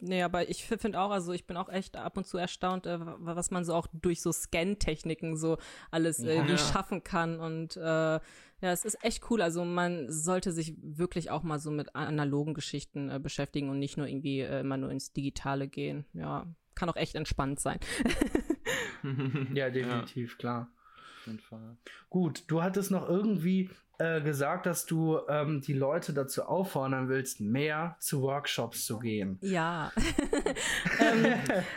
Nee, 0.05 0.25
aber 0.25 0.49
ich 0.49 0.65
finde 0.65 1.01
auch, 1.01 1.13
also 1.13 1.33
ich 1.33 1.47
bin 1.47 1.57
auch 1.57 1.69
echt 1.69 1.97
ab 1.97 2.17
und 2.17 2.27
zu 2.27 2.37
erstaunt, 2.37 2.87
äh, 2.87 2.99
was 3.01 3.53
man 3.53 3.65
so 3.65 3.73
auch 3.73 3.87
durch 3.93 4.21
so 4.21 4.33
Scan-Techniken 4.33 5.37
so 5.37 5.59
alles 5.93 6.19
äh, 6.19 6.35
ja. 6.35 6.59
schaffen 6.59 7.05
kann. 7.05 7.39
Und 7.39 7.77
äh, 7.77 7.81
ja, 7.81 8.21
es 8.61 8.85
ist 8.85 9.05
echt 9.05 9.31
cool. 9.31 9.41
Also 9.41 9.65
man 9.65 10.11
sollte 10.11 10.51
sich 10.51 10.75
wirklich 10.83 11.31
auch 11.31 11.45
mal 11.45 11.61
so 11.61 11.71
mit 11.71 11.95
analogen 11.95 12.53
Geschichten 12.53 13.11
äh, 13.11 13.21
beschäftigen 13.21 13.71
und 13.71 13.79
nicht 13.79 13.97
nur 13.97 14.09
irgendwie 14.09 14.41
äh, 14.41 14.61
immer 14.61 14.77
nur 14.77 14.91
ins 14.91 15.13
Digitale 15.13 15.69
gehen. 15.69 16.05
Ja, 16.15 16.53
kann 16.75 16.89
auch 16.89 16.97
echt 16.97 17.15
entspannt 17.15 17.61
sein. 17.61 17.79
ja, 19.55 19.71
definitiv, 19.71 20.33
ja. 20.33 20.37
klar. 20.39 20.71
Auf 21.23 21.27
jeden 21.29 21.39
Fall. 21.39 21.77
Gut, 22.11 22.45
du 22.49 22.63
hattest 22.65 22.91
noch 22.91 23.09
irgendwie 23.09 23.71
äh, 23.99 24.21
gesagt, 24.21 24.67
dass 24.67 24.87
du 24.87 25.21
ähm, 25.29 25.61
die 25.61 25.73
Leute 25.73 26.13
dazu 26.13 26.43
auffordern 26.43 27.09
willst, 27.09 27.41
mehr 27.41 27.97
zu 28.01 28.23
Workshops 28.23 28.85
zu 28.85 28.99
gehen. 28.99 29.39
Ja. 29.41 29.93
ähm, 31.01 31.27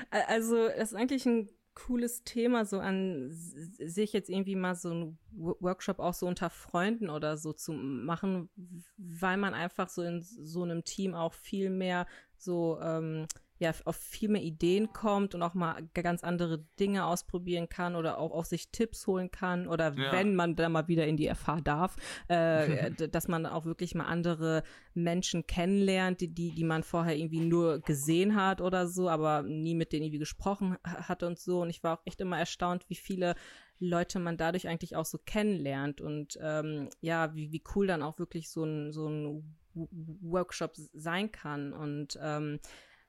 also, 0.10 0.68
das 0.68 0.92
ist 0.92 0.96
eigentlich 0.96 1.28
ein 1.28 1.50
cooles 1.76 2.24
Thema, 2.24 2.66
so 2.66 2.80
an 2.80 3.28
sich 3.32 4.14
jetzt 4.14 4.30
irgendwie 4.30 4.56
mal 4.56 4.74
so 4.74 4.92
ein 4.92 5.20
Workshop 5.36 6.00
auch 6.00 6.16
so 6.16 6.26
unter 6.26 6.50
Freunden 6.50 7.12
oder 7.12 7.38
so 7.38 7.54
zu 7.54 7.74
machen, 7.74 8.50
weil 8.98 9.38
man 9.38 9.54
einfach 9.54 9.90
so 9.90 10.02
in 10.02 10.24
so 10.24 10.64
einem 10.64 10.84
Team 10.86 11.14
auch 11.14 11.34
viel 11.36 11.70
mehr 11.70 12.08
so 12.38 12.80
ähm, 12.82 13.28
ja 13.58 13.72
auf 13.86 13.96
viel 13.96 14.30
mehr 14.30 14.42
Ideen 14.42 14.92
kommt 14.92 15.34
und 15.34 15.42
auch 15.42 15.54
mal 15.54 15.88
ganz 15.94 16.24
andere 16.24 16.66
Dinge 16.80 17.06
ausprobieren 17.06 17.70
kann 17.70 17.96
oder 17.96 18.18
auch 18.18 18.32
auf 18.32 18.46
sich 18.46 18.70
Tipps 18.70 19.08
holen 19.08 19.32
kann 19.32 19.68
oder 19.68 19.94
ja. 19.94 20.12
wenn 20.12 20.36
man 20.36 20.56
dann 20.56 20.74
mal 20.74 20.88
wieder 20.88 21.08
in 21.08 21.16
die 21.16 21.34
FH 21.34 21.62
darf, 21.62 21.96
äh, 22.28 22.92
dass 23.10 23.28
man 23.28 23.46
auch 23.46 23.66
wirklich 23.66 23.96
mal 23.96 24.06
andere 24.06 24.64
Menschen 24.94 25.48
kennenlernt, 25.48 26.22
die, 26.22 26.28
die, 26.28 26.52
die 26.52 26.64
man 26.64 26.84
vorher 26.84 27.16
irgendwie 27.16 27.40
nur 27.40 27.80
gesehen 27.80 28.36
hat 28.36 28.60
oder 28.60 28.88
so, 28.88 29.10
aber 29.10 29.44
nie 29.44 29.76
mit 29.76 29.94
denen 29.94 30.04
irgendwie 30.04 30.20
gesprochen 30.20 30.78
hat 30.84 31.24
und 31.24 31.40
so. 31.40 31.62
Und 31.62 31.70
ich 31.70 31.84
war 31.84 31.98
auch 31.98 32.02
echt 32.06 32.20
immer 32.20 32.38
erstaunt, 32.38 32.86
wie 32.90 32.96
viele 32.96 33.36
Leute 33.80 34.20
man 34.20 34.38
dadurch 34.38 34.68
eigentlich 34.68 34.96
auch 34.96 35.06
so 35.06 35.18
kennenlernt 35.18 36.02
und 36.02 36.38
ähm, 36.42 36.90
ja, 37.02 37.36
wie, 37.36 37.52
wie 37.52 37.64
cool 37.76 37.88
dann 37.88 38.02
auch 38.02 38.20
wirklich 38.20 38.50
so 38.50 38.64
ein, 38.64 38.92
so 38.92 39.08
ein 39.10 39.56
Workshop 39.74 40.74
sein 40.94 41.32
kann 41.32 41.74
und 41.74 42.18
ähm, 42.22 42.60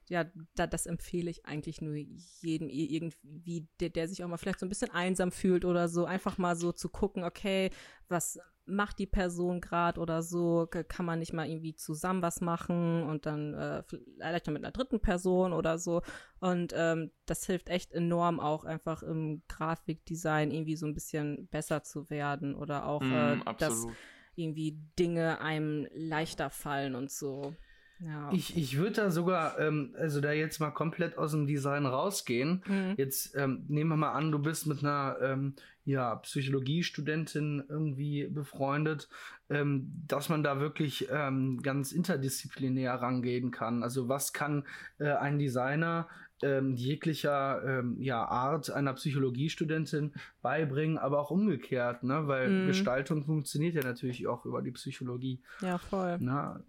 ja, 0.09 0.25
da, 0.55 0.67
das 0.67 0.87
empfehle 0.87 1.31
ich 1.31 1.47
eigentlich 1.47 1.81
nur 1.81 1.95
jedem 1.95 2.69
irgendwie, 2.69 3.69
der, 3.81 3.91
der 3.91 4.09
sich 4.09 4.23
auch 4.23 4.29
mal 4.29 4.37
vielleicht 4.37 4.61
so 4.61 4.67
ein 4.67 4.69
bisschen 4.69 4.91
einsam 4.91 5.33
fühlt 5.33 5.65
oder 5.65 5.89
so, 5.89 6.05
einfach 6.05 6.39
mal 6.39 6.57
so 6.57 6.73
zu 6.73 6.89
gucken, 6.89 7.25
okay, 7.25 7.71
was 8.09 8.39
macht 8.67 8.99
die 8.99 9.07
Person 9.07 9.61
gerade 9.61 10.01
oder 10.01 10.23
so, 10.23 10.69
kann 10.89 11.07
man 11.07 11.21
nicht 11.21 11.33
mal 11.33 11.49
irgendwie 11.49 11.75
zusammen 11.75 12.21
was 12.23 12.41
machen 12.41 13.05
und 13.05 13.25
dann 13.25 13.55
äh, 13.55 13.83
vielleicht 13.85 14.49
mit 14.49 14.65
einer 14.65 14.73
dritten 14.73 15.01
Person 15.01 15.53
oder 15.53 15.79
so. 15.79 16.03
Und 16.41 16.73
ähm, 16.77 17.13
das 17.27 17.47
hilft 17.47 17.69
echt 17.69 17.93
enorm 17.93 18.41
auch 18.41 18.65
einfach 18.65 19.03
im 19.03 19.43
Grafikdesign 19.49 20.51
irgendwie 20.51 20.77
so 20.77 20.87
ein 20.87 20.95
bisschen 20.95 21.47
besser 21.49 21.85
zu 21.85 22.11
werden 22.11 22.55
oder 22.55 22.87
auch, 22.87 23.03
mm, 23.03 23.13
äh, 23.13 23.55
dass 23.59 23.87
irgendwie 24.35 24.79
Dinge 24.99 25.41
einem 25.41 25.87
leichter 25.95 26.51
fallen 26.51 26.95
und 26.95 27.11
so. 27.11 27.55
Ja. 27.99 28.31
Ich, 28.33 28.57
ich 28.57 28.77
würde 28.77 28.93
da 28.93 29.11
sogar, 29.11 29.59
ähm, 29.59 29.95
also 29.99 30.21
da 30.21 30.33
jetzt 30.33 30.61
mal 30.61 30.71
komplett 30.71 31.17
aus 31.17 31.33
dem 31.33 31.47
Design 31.47 31.87
rausgehen. 31.87 32.63
Mhm. 32.67 32.95
Jetzt 32.97 33.35
ähm, 33.37 33.65
nehmen 33.69 33.91
wir 33.91 33.97
mal 33.97 34.13
an, 34.13 34.31
du 34.31 34.39
bist 34.39 34.67
mit 34.67 34.81
einer 34.81 35.17
ähm, 35.23 35.55
ja, 35.85 36.17
Psychologiestudentin 36.17 37.65
irgendwie 37.69 38.27
befreundet, 38.27 39.09
ähm, 39.49 40.03
dass 40.07 40.29
man 40.29 40.43
da 40.43 40.61
wirklich 40.61 41.09
ähm, 41.11 41.63
ganz 41.63 41.93
interdisziplinär 41.93 42.95
rangehen 42.95 43.51
kann. 43.51 43.83
Also 43.83 44.09
was 44.09 44.33
kann 44.33 44.65
äh, 44.99 45.13
ein 45.13 45.39
Designer 45.39 46.09
ähm, 46.43 46.75
jeglicher 46.75 47.63
ähm, 47.65 47.97
ja, 47.99 48.23
Art 48.25 48.69
einer 48.71 48.93
Psychologiestudentin 48.93 50.13
beibringen, 50.43 50.99
aber 50.99 51.21
auch 51.21 51.31
umgekehrt, 51.31 52.03
ne? 52.03 52.27
weil 52.27 52.51
mm. 52.51 52.67
Gestaltung 52.67 53.25
funktioniert 53.25 53.75
ja 53.75 53.83
natürlich 53.83 54.27
auch 54.27 54.45
über 54.45 54.61
die 54.61 54.73
Psychologie. 54.73 55.41
Ja, 55.63 55.79
voll. 55.79 56.19
Na, 56.21 56.61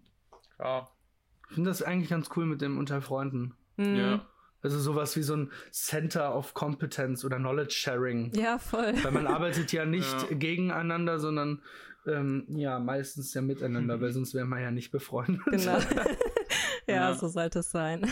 ja. 0.58 0.88
Ich 1.48 1.54
finde 1.54 1.70
das 1.70 1.82
eigentlich 1.82 2.10
ganz 2.10 2.28
cool 2.36 2.46
mit 2.46 2.60
dem 2.60 2.78
unter 2.78 3.00
Freunden. 3.00 3.54
Mhm. 3.76 3.96
Ja. 3.96 4.26
Also 4.60 4.78
sowas 4.80 5.16
wie 5.16 5.22
so 5.22 5.36
ein 5.36 5.52
Center 5.70 6.34
of 6.34 6.52
Competence 6.54 7.24
oder 7.24 7.36
Knowledge 7.36 7.74
Sharing. 7.74 8.32
Ja, 8.34 8.58
voll. 8.58 8.92
Weil 9.02 9.12
man 9.12 9.26
arbeitet 9.26 9.72
ja 9.72 9.84
nicht 9.84 10.30
ja. 10.30 10.36
gegeneinander, 10.36 11.20
sondern 11.20 11.62
ähm, 12.06 12.44
ja, 12.48 12.78
meistens 12.80 13.32
ja 13.34 13.40
miteinander, 13.40 14.00
weil 14.00 14.12
sonst 14.12 14.34
wäre 14.34 14.46
man 14.46 14.60
ja 14.60 14.70
nicht 14.70 14.90
befreundet. 14.90 15.44
Genau. 15.46 15.78
ja, 16.86 16.94
ja, 16.94 17.14
so 17.14 17.28
sollte 17.28 17.60
es 17.60 17.70
sein. 17.70 18.10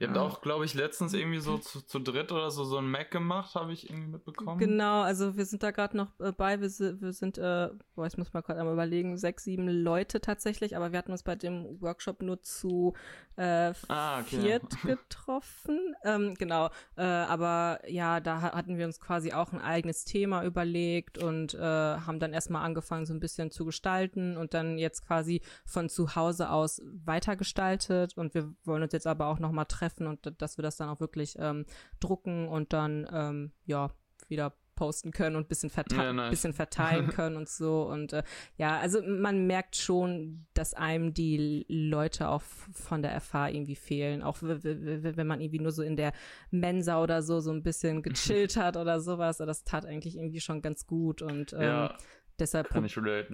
Ihr 0.00 0.06
habt 0.06 0.16
ja. 0.16 0.22
auch, 0.22 0.40
glaube 0.42 0.64
ich, 0.64 0.74
letztens 0.74 1.12
irgendwie 1.12 1.40
so 1.40 1.58
zu, 1.58 1.80
zu 1.80 1.98
dritt 1.98 2.30
oder 2.30 2.52
so 2.52 2.62
so 2.64 2.78
ein 2.78 2.88
Mac 2.88 3.10
gemacht, 3.10 3.56
habe 3.56 3.72
ich 3.72 3.90
irgendwie 3.90 4.12
mitbekommen. 4.12 4.58
Genau, 4.58 5.02
also 5.02 5.36
wir 5.36 5.44
sind 5.44 5.64
da 5.64 5.72
gerade 5.72 5.96
noch 5.96 6.18
äh, 6.20 6.30
bei, 6.30 6.60
wir, 6.60 6.70
wir 6.70 7.12
sind, 7.12 7.36
äh, 7.36 7.70
boah, 7.96 8.06
ich 8.06 8.16
muss 8.16 8.32
mal 8.32 8.42
gerade 8.42 8.60
einmal 8.60 8.74
überlegen, 8.74 9.16
sechs, 9.16 9.42
sieben 9.44 9.68
Leute 9.68 10.20
tatsächlich, 10.20 10.76
aber 10.76 10.92
wir 10.92 10.98
hatten 10.98 11.10
uns 11.10 11.24
bei 11.24 11.34
dem 11.34 11.80
Workshop 11.80 12.22
nur 12.22 12.40
zu 12.42 12.94
äh, 13.36 13.72
ah, 13.88 14.20
okay. 14.20 14.40
viert 14.40 14.82
getroffen. 14.82 15.94
ähm, 16.04 16.34
genau, 16.34 16.70
äh, 16.96 17.02
aber 17.02 17.80
ja, 17.88 18.20
da 18.20 18.40
hatten 18.40 18.78
wir 18.78 18.86
uns 18.86 19.00
quasi 19.00 19.32
auch 19.32 19.52
ein 19.52 19.60
eigenes 19.60 20.04
Thema 20.04 20.44
überlegt 20.44 21.18
und 21.18 21.54
äh, 21.54 21.58
haben 21.60 22.20
dann 22.20 22.32
erstmal 22.32 22.64
angefangen, 22.64 23.04
so 23.04 23.14
ein 23.14 23.20
bisschen 23.20 23.50
zu 23.50 23.64
gestalten 23.64 24.36
und 24.36 24.54
dann 24.54 24.78
jetzt 24.78 25.04
quasi 25.06 25.42
von 25.66 25.88
zu 25.88 26.14
Hause 26.14 26.50
aus 26.50 26.80
weitergestaltet 27.04 28.16
und 28.16 28.34
wir 28.34 28.54
wollen 28.64 28.84
uns 28.84 28.92
jetzt 28.92 29.06
aber 29.08 29.26
auch 29.26 29.40
nochmal 29.40 29.66
treffen 29.66 29.87
treffen 29.88 30.06
und 30.06 30.40
dass 30.40 30.58
wir 30.58 30.62
das 30.62 30.76
dann 30.76 30.88
auch 30.88 31.00
wirklich 31.00 31.36
ähm, 31.38 31.64
drucken 32.00 32.48
und 32.48 32.72
dann 32.72 33.06
ähm, 33.12 33.52
ja 33.64 33.90
wieder 34.28 34.54
posten 34.74 35.10
können 35.10 35.34
und 35.34 35.48
bisschen, 35.48 35.70
verte 35.70 35.96
ja, 35.96 36.12
nice. 36.12 36.30
bisschen 36.30 36.52
verteilen 36.52 37.08
können 37.08 37.36
und 37.36 37.48
so. 37.48 37.82
Und 37.82 38.12
äh, 38.12 38.22
ja, 38.58 38.78
also 38.78 39.02
man 39.02 39.48
merkt 39.48 39.74
schon, 39.74 40.46
dass 40.54 40.72
einem 40.72 41.12
die 41.14 41.66
Leute 41.68 42.28
auch 42.28 42.42
von 42.42 43.02
der 43.02 43.20
FH 43.20 43.48
irgendwie 43.48 43.74
fehlen. 43.74 44.22
Auch 44.22 44.36
wenn 44.40 45.26
man 45.26 45.40
irgendwie 45.40 45.58
nur 45.58 45.72
so 45.72 45.82
in 45.82 45.96
der 45.96 46.12
Mensa 46.52 47.02
oder 47.02 47.22
so 47.22 47.40
so 47.40 47.50
ein 47.50 47.64
bisschen 47.64 48.02
gechillt 48.04 48.56
hat 48.56 48.76
oder 48.76 49.00
sowas. 49.00 49.38
Das 49.38 49.64
tat 49.64 49.84
eigentlich 49.84 50.16
irgendwie 50.16 50.40
schon 50.40 50.62
ganz 50.62 50.86
gut. 50.86 51.22
Und 51.22 51.54
ähm, 51.54 51.60
ja, 51.60 51.98
deshalb, 52.38 52.68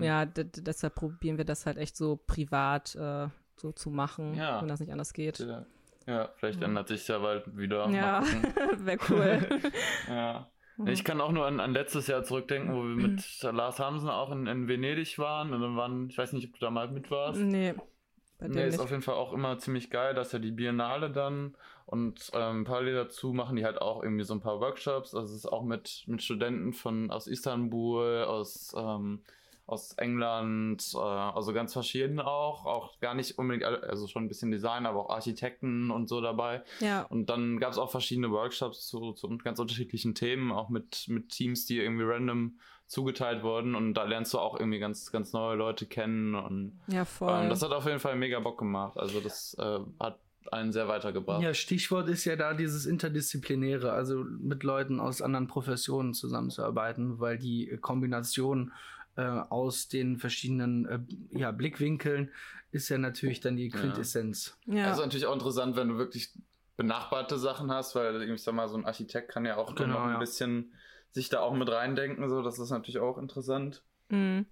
ja 0.00 0.24
deshalb 0.24 0.94
probieren 0.94 1.36
wir 1.36 1.44
das 1.44 1.66
halt 1.66 1.76
echt 1.76 1.94
so 1.94 2.16
privat 2.16 2.94
äh, 2.94 3.28
so 3.56 3.70
zu 3.72 3.90
machen, 3.90 4.34
ja. 4.34 4.62
wenn 4.62 4.68
das 4.68 4.80
nicht 4.80 4.92
anders 4.92 5.12
geht. 5.12 5.40
Ja. 5.40 5.66
Ja, 6.06 6.30
vielleicht 6.36 6.62
ändert 6.62 6.88
sich 6.88 7.06
ja 7.08 7.18
bald 7.18 7.56
wieder. 7.56 7.88
Ja, 7.88 8.22
wäre 8.78 8.98
cool. 9.08 9.60
ja. 10.08 10.48
Mhm. 10.76 10.88
Ich 10.88 11.04
kann 11.04 11.20
auch 11.20 11.32
nur 11.32 11.46
an, 11.46 11.60
an 11.60 11.72
letztes 11.72 12.06
Jahr 12.08 12.24
zurückdenken, 12.24 12.74
wo 12.74 12.82
wir 12.82 13.08
mit 13.08 13.42
Lars 13.42 13.78
Hamsen 13.78 14.08
auch 14.08 14.32
in, 14.32 14.46
in 14.46 14.68
Venedig 14.68 15.18
waren 15.18 15.52
und 15.52 15.60
dann 15.60 15.76
waren, 15.76 16.08
ich 16.10 16.18
weiß 16.18 16.32
nicht, 16.32 16.48
ob 16.48 16.54
du 16.54 16.60
da 16.60 16.70
mal 16.70 16.88
mit 16.88 17.10
warst. 17.10 17.40
Nee. 17.40 17.74
Nee, 18.40 18.66
ist 18.66 18.80
auf 18.80 18.90
jeden 18.90 19.02
Fall 19.02 19.14
auch 19.14 19.32
immer 19.32 19.58
ziemlich 19.58 19.90
geil, 19.90 20.12
dass 20.12 20.32
ja 20.32 20.38
die 20.38 20.50
Biennale 20.50 21.10
dann 21.10 21.56
und 21.86 22.30
ähm, 22.34 22.64
parallel 22.64 22.94
dazu 22.94 23.32
machen 23.32 23.56
die 23.56 23.64
halt 23.64 23.80
auch 23.80 24.02
irgendwie 24.02 24.24
so 24.24 24.34
ein 24.34 24.40
paar 24.40 24.60
Workshops. 24.60 25.14
Also 25.14 25.32
es 25.32 25.44
ist 25.44 25.46
auch 25.46 25.62
mit, 25.62 26.04
mit 26.06 26.22
Studenten 26.22 26.72
von 26.72 27.10
aus 27.10 27.26
Istanbul, 27.26 28.24
aus 28.24 28.74
ähm, 28.76 29.22
aus 29.66 29.92
England, 29.92 30.92
äh, 30.94 30.98
also 30.98 31.52
ganz 31.52 31.72
verschieden 31.72 32.20
auch, 32.20 32.66
auch 32.66 33.00
gar 33.00 33.14
nicht 33.14 33.38
unbedingt, 33.38 33.64
also 33.64 34.06
schon 34.06 34.24
ein 34.24 34.28
bisschen 34.28 34.50
Design, 34.50 34.84
aber 34.84 35.06
auch 35.06 35.10
Architekten 35.10 35.90
und 35.90 36.08
so 36.08 36.20
dabei. 36.20 36.62
Ja. 36.80 37.02
Und 37.02 37.30
dann 37.30 37.58
gab 37.58 37.72
es 37.72 37.78
auch 37.78 37.90
verschiedene 37.90 38.30
Workshops 38.30 38.86
zu, 38.86 39.12
zu 39.12 39.28
ganz 39.38 39.58
unterschiedlichen 39.58 40.14
Themen, 40.14 40.52
auch 40.52 40.68
mit, 40.68 41.06
mit 41.08 41.30
Teams, 41.30 41.64
die 41.64 41.78
irgendwie 41.78 42.04
random 42.04 42.58
zugeteilt 42.86 43.42
wurden 43.42 43.74
und 43.74 43.94
da 43.94 44.04
lernst 44.04 44.34
du 44.34 44.38
auch 44.38 44.60
irgendwie 44.60 44.78
ganz, 44.78 45.10
ganz 45.10 45.32
neue 45.32 45.56
Leute 45.56 45.86
kennen 45.86 46.34
und 46.34 46.78
ja, 46.86 47.06
voll. 47.06 47.44
Ähm, 47.44 47.48
das 47.48 47.62
hat 47.62 47.72
auf 47.72 47.86
jeden 47.86 47.98
Fall 47.98 48.16
mega 48.16 48.38
Bock 48.40 48.58
gemacht. 48.58 48.98
Also 48.98 49.20
das 49.20 49.56
äh, 49.58 49.78
hat 49.98 50.20
einen 50.52 50.72
sehr 50.72 50.86
weitergebracht. 50.86 51.42
Ja, 51.42 51.54
Stichwort 51.54 52.08
ist 52.10 52.26
ja 52.26 52.36
da 52.36 52.52
dieses 52.52 52.84
Interdisziplinäre, 52.84 53.92
also 53.92 54.24
mit 54.24 54.62
Leuten 54.62 55.00
aus 55.00 55.22
anderen 55.22 55.46
Professionen 55.46 56.12
zusammenzuarbeiten, 56.12 57.18
weil 57.18 57.38
die 57.38 57.78
Kombination 57.80 58.72
äh, 59.16 59.22
aus 59.22 59.88
den 59.88 60.18
verschiedenen 60.18 60.86
äh, 60.86 61.38
ja, 61.38 61.50
Blickwinkeln 61.50 62.30
ist 62.70 62.88
ja 62.88 62.98
natürlich 62.98 63.40
dann 63.40 63.56
die 63.56 63.68
Quintessenz. 63.68 64.58
Ja. 64.66 64.74
ja. 64.74 64.86
Also 64.88 65.02
natürlich 65.02 65.26
auch 65.26 65.34
interessant, 65.34 65.76
wenn 65.76 65.88
du 65.88 65.98
wirklich 65.98 66.30
benachbarte 66.76 67.38
Sachen 67.38 67.70
hast, 67.70 67.94
weil 67.94 68.22
ich 68.22 68.42
sag 68.42 68.54
mal, 68.54 68.68
so 68.68 68.76
ein 68.76 68.84
Architekt 68.84 69.30
kann 69.30 69.44
ja 69.44 69.56
auch 69.56 69.74
genau, 69.74 69.94
noch 69.94 70.06
ein 70.06 70.12
ja. 70.14 70.18
bisschen 70.18 70.72
sich 71.12 71.28
da 71.28 71.40
auch 71.40 71.54
mit 71.54 71.70
reindenken, 71.70 72.28
so, 72.28 72.42
das 72.42 72.58
ist 72.58 72.70
natürlich 72.70 72.98
auch 72.98 73.18
interessant. 73.18 73.84
Mhm. 74.08 74.46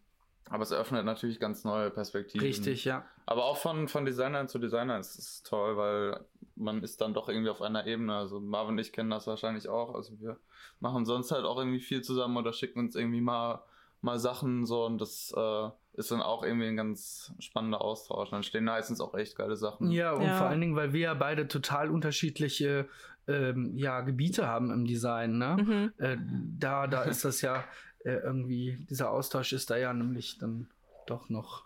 Aber 0.49 0.63
es 0.63 0.71
eröffnet 0.71 1.05
natürlich 1.05 1.41
ganz 1.41 1.65
neue 1.65 1.91
Perspektiven. 1.91 2.47
Richtig, 2.47 2.85
ja. 2.85 3.05
Aber 3.27 3.45
auch 3.45 3.57
von, 3.57 3.89
von 3.89 4.05
Designern 4.05 4.49
zu 4.49 4.59
Designern 4.59 5.01
ist 5.01 5.19
es 5.19 5.43
toll, 5.43 5.77
weil 5.77 6.25
man 6.55 6.83
ist 6.83 7.01
dann 7.01 7.15
doch 7.15 7.29
irgendwie 7.29 7.51
auf 7.51 7.63
einer 7.63 7.87
Ebene. 7.87 8.15
Also 8.15 8.41
Marvin 8.41 8.75
und 8.75 8.79
ich 8.79 8.93
kennen 8.93 9.11
das 9.11 9.27
wahrscheinlich 9.27 9.69
auch. 9.69 9.95
Also 9.95 10.19
wir 10.21 10.39
machen 10.79 11.05
sonst 11.05 11.31
halt 11.31 11.45
auch 11.45 11.59
irgendwie 11.59 11.81
viel 11.81 12.03
zusammen 12.03 12.37
oder 12.37 12.53
schicken 12.53 12.81
uns 12.81 12.95
irgendwie 12.95 13.21
mal 13.21 13.65
mal 14.03 14.19
Sachen 14.19 14.67
so 14.67 14.85
und 14.85 15.01
das 15.01 15.33
äh, 15.37 15.69
ist 15.95 16.11
dann 16.11 16.21
auch 16.21 16.43
irgendwie 16.43 16.67
ein 16.67 16.77
ganz 16.77 17.33
spannender 17.39 17.81
Austausch. 17.81 18.31
Dann 18.31 18.43
stehen 18.43 18.65
meistens 18.65 19.01
auch 19.01 19.15
echt 19.15 19.37
geile 19.37 19.57
Sachen. 19.57 19.91
Ja, 19.91 20.13
und 20.13 20.23
ja. 20.23 20.39
vor 20.39 20.49
allen 20.49 20.61
Dingen, 20.61 20.77
weil 20.77 20.93
wir 20.93 21.01
ja 21.01 21.15
beide 21.15 21.49
total 21.49 21.91
unterschiedliche 21.91 22.89
ähm, 23.29 23.77
ja, 23.77 24.01
Gebiete 24.01 24.47
haben 24.47 24.71
im 24.71 24.85
Design. 24.85 25.39
Ne? 25.39 25.57
Mhm. 25.59 25.93
Äh, 26.05 26.17
da, 26.59 26.87
da 26.87 27.03
ist 27.03 27.25
das 27.25 27.41
ja 27.41 27.65
äh, 28.05 28.15
irgendwie, 28.15 28.85
dieser 28.91 29.11
Austausch 29.11 29.53
ist 29.53 29.71
da 29.71 29.77
ja 29.77 29.93
nämlich 29.93 30.39
dann 30.39 30.69
doch 31.07 31.29
noch 31.29 31.65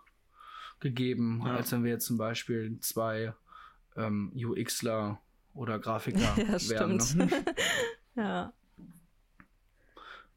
gegeben, 0.79 1.41
ja. 1.45 1.55
als 1.55 1.71
wenn 1.71 1.83
wir 1.83 1.91
jetzt 1.91 2.05
zum 2.05 2.17
Beispiel 2.17 2.79
zwei 2.79 3.33
ähm, 3.95 4.31
UXler 4.35 5.19
oder 5.53 5.79
Grafiker 5.79 6.19
ja, 6.37 6.69
wären. 6.69 6.97
Ne? 7.15 7.29
ja. 8.15 8.53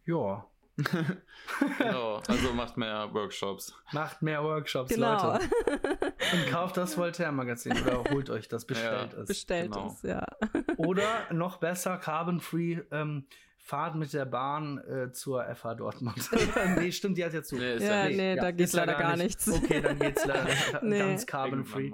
Ja, 0.07 0.50
genau, 1.79 2.23
also 2.27 2.53
macht 2.53 2.77
mehr 2.77 3.09
Workshops. 3.13 3.75
Macht 3.93 4.23
mehr 4.23 4.43
Workshops, 4.43 4.91
genau. 4.95 5.33
Leute. 5.33 5.45
Und 6.33 6.51
kauft 6.51 6.77
das 6.77 6.97
Voltaire-Magazin 6.97 7.73
oder 7.81 8.05
holt 8.11 8.31
euch 8.31 8.49
das, 8.49 8.65
bestellt 8.65 9.13
ja, 9.13 9.21
es. 9.21 9.29
Bestellt 9.29 9.73
genau. 9.73 9.87
es, 9.87 10.03
ja. 10.03 10.25
Oder 10.77 11.33
noch 11.33 11.57
besser, 11.57 11.97
Carbon-Free, 11.97 12.81
ähm, 12.91 13.27
Fahrt 13.63 13.95
mit 13.95 14.13
der 14.13 14.25
Bahn 14.25 14.79
äh, 14.79 15.13
zur 15.13 15.45
FH 15.45 15.75
Dortmund. 15.75 16.31
nee, 16.77 16.91
stimmt, 16.91 17.19
die 17.19 17.25
hat 17.25 17.35
ja 17.35 17.43
zu. 17.43 17.57
Nee, 17.57 17.77
ja, 17.77 18.09
nee, 18.09 18.17
nee 18.17 18.35
ja, 18.35 18.43
da 18.43 18.51
geht's 18.51 18.73
leider 18.73 18.95
gar 18.95 19.17
nicht. 19.17 19.47
nichts. 19.47 19.49
Okay, 19.49 19.81
dann 19.81 19.99
geht's 19.99 20.25
leider 20.25 20.49
nee. 20.83 20.99
ganz 20.99 21.27
carbon-free. 21.27 21.93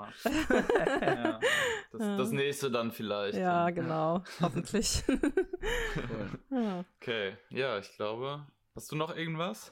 ja, 1.00 1.40
das, 1.92 2.16
das, 2.16 2.30
nächste 2.30 2.70
dann 2.70 2.92
vielleicht. 2.92 3.36
Ja, 3.36 3.68
genau. 3.70 4.22
Hoffentlich. 4.40 5.02
cool. 6.50 6.84
Okay, 7.00 7.36
ja, 7.50 7.78
ich 7.78 7.92
glaube, 7.96 8.46
Hast 8.76 8.92
du 8.92 8.96
noch 8.96 9.16
irgendwas? 9.16 9.70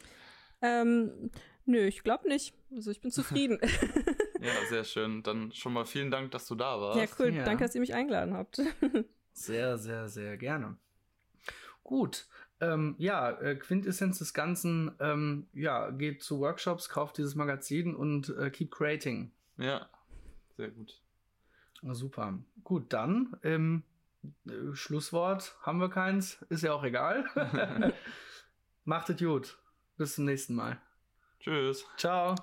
Ähm, 0.63 1.31
nö, 1.67 1.87
ich 1.87 2.03
glaube 2.03 2.27
nicht. 2.27 2.55
Also 2.75 2.91
ich 2.91 3.03
bin 3.03 3.11
zufrieden. 3.13 3.59
ja, 4.41 4.53
sehr 4.71 4.85
schön. 4.85 5.23
Dann 5.23 5.53
schon 5.53 5.75
mal 5.75 5.85
vielen 5.85 6.11
Dank, 6.11 6.31
dass 6.31 6.47
du 6.47 6.55
da 6.55 6.81
warst. 6.81 6.99
Ja, 6.99 7.07
cool. 7.19 7.35
Ja. 7.35 7.45
Danke, 7.45 7.65
dass 7.65 7.75
ihr 7.75 7.83
mich 7.83 7.95
eingeladen 7.95 8.35
habt. 8.35 8.63
sehr, 9.35 9.77
sehr, 9.77 10.09
sehr 10.09 10.39
gerne. 10.39 10.79
Gut. 11.83 12.27
Ähm, 12.61 12.95
ja, 12.97 13.31
äh, 13.31 13.57
Quintessenz 13.57 14.21
des 14.21 14.33
Ganzen, 14.33 14.93
ähm, 15.01 15.49
ja, 15.53 15.91
geht 15.91 16.23
zu 16.23 16.41
Workshops, 16.41 16.89
kauft 16.89 17.19
dieses 17.19 17.35
Magazin 17.35 17.95
und 17.95 18.31
äh, 18.39 18.49
keep 18.49 18.71
creating. 18.71 19.33
Ja, 19.59 19.87
sehr 20.57 20.71
gut. 20.71 21.03
Super. 21.83 22.39
Gut, 22.63 22.93
dann 22.95 23.37
ähm, 23.43 23.83
äh, 24.47 24.73
Schlusswort 24.73 25.59
haben 25.61 25.79
wir 25.79 25.91
keins, 25.91 26.41
ist 26.49 26.63
ja 26.63 26.73
auch 26.73 26.85
egal. 26.85 27.27
Macht 28.85 29.11
es 29.11 29.19
gut. 29.19 29.59
Bis 29.97 30.15
zum 30.17 30.25
nächsten 30.25 30.55
Mal. 30.55 30.81
Tschüss. 31.41 31.85
Ciao. 31.97 32.35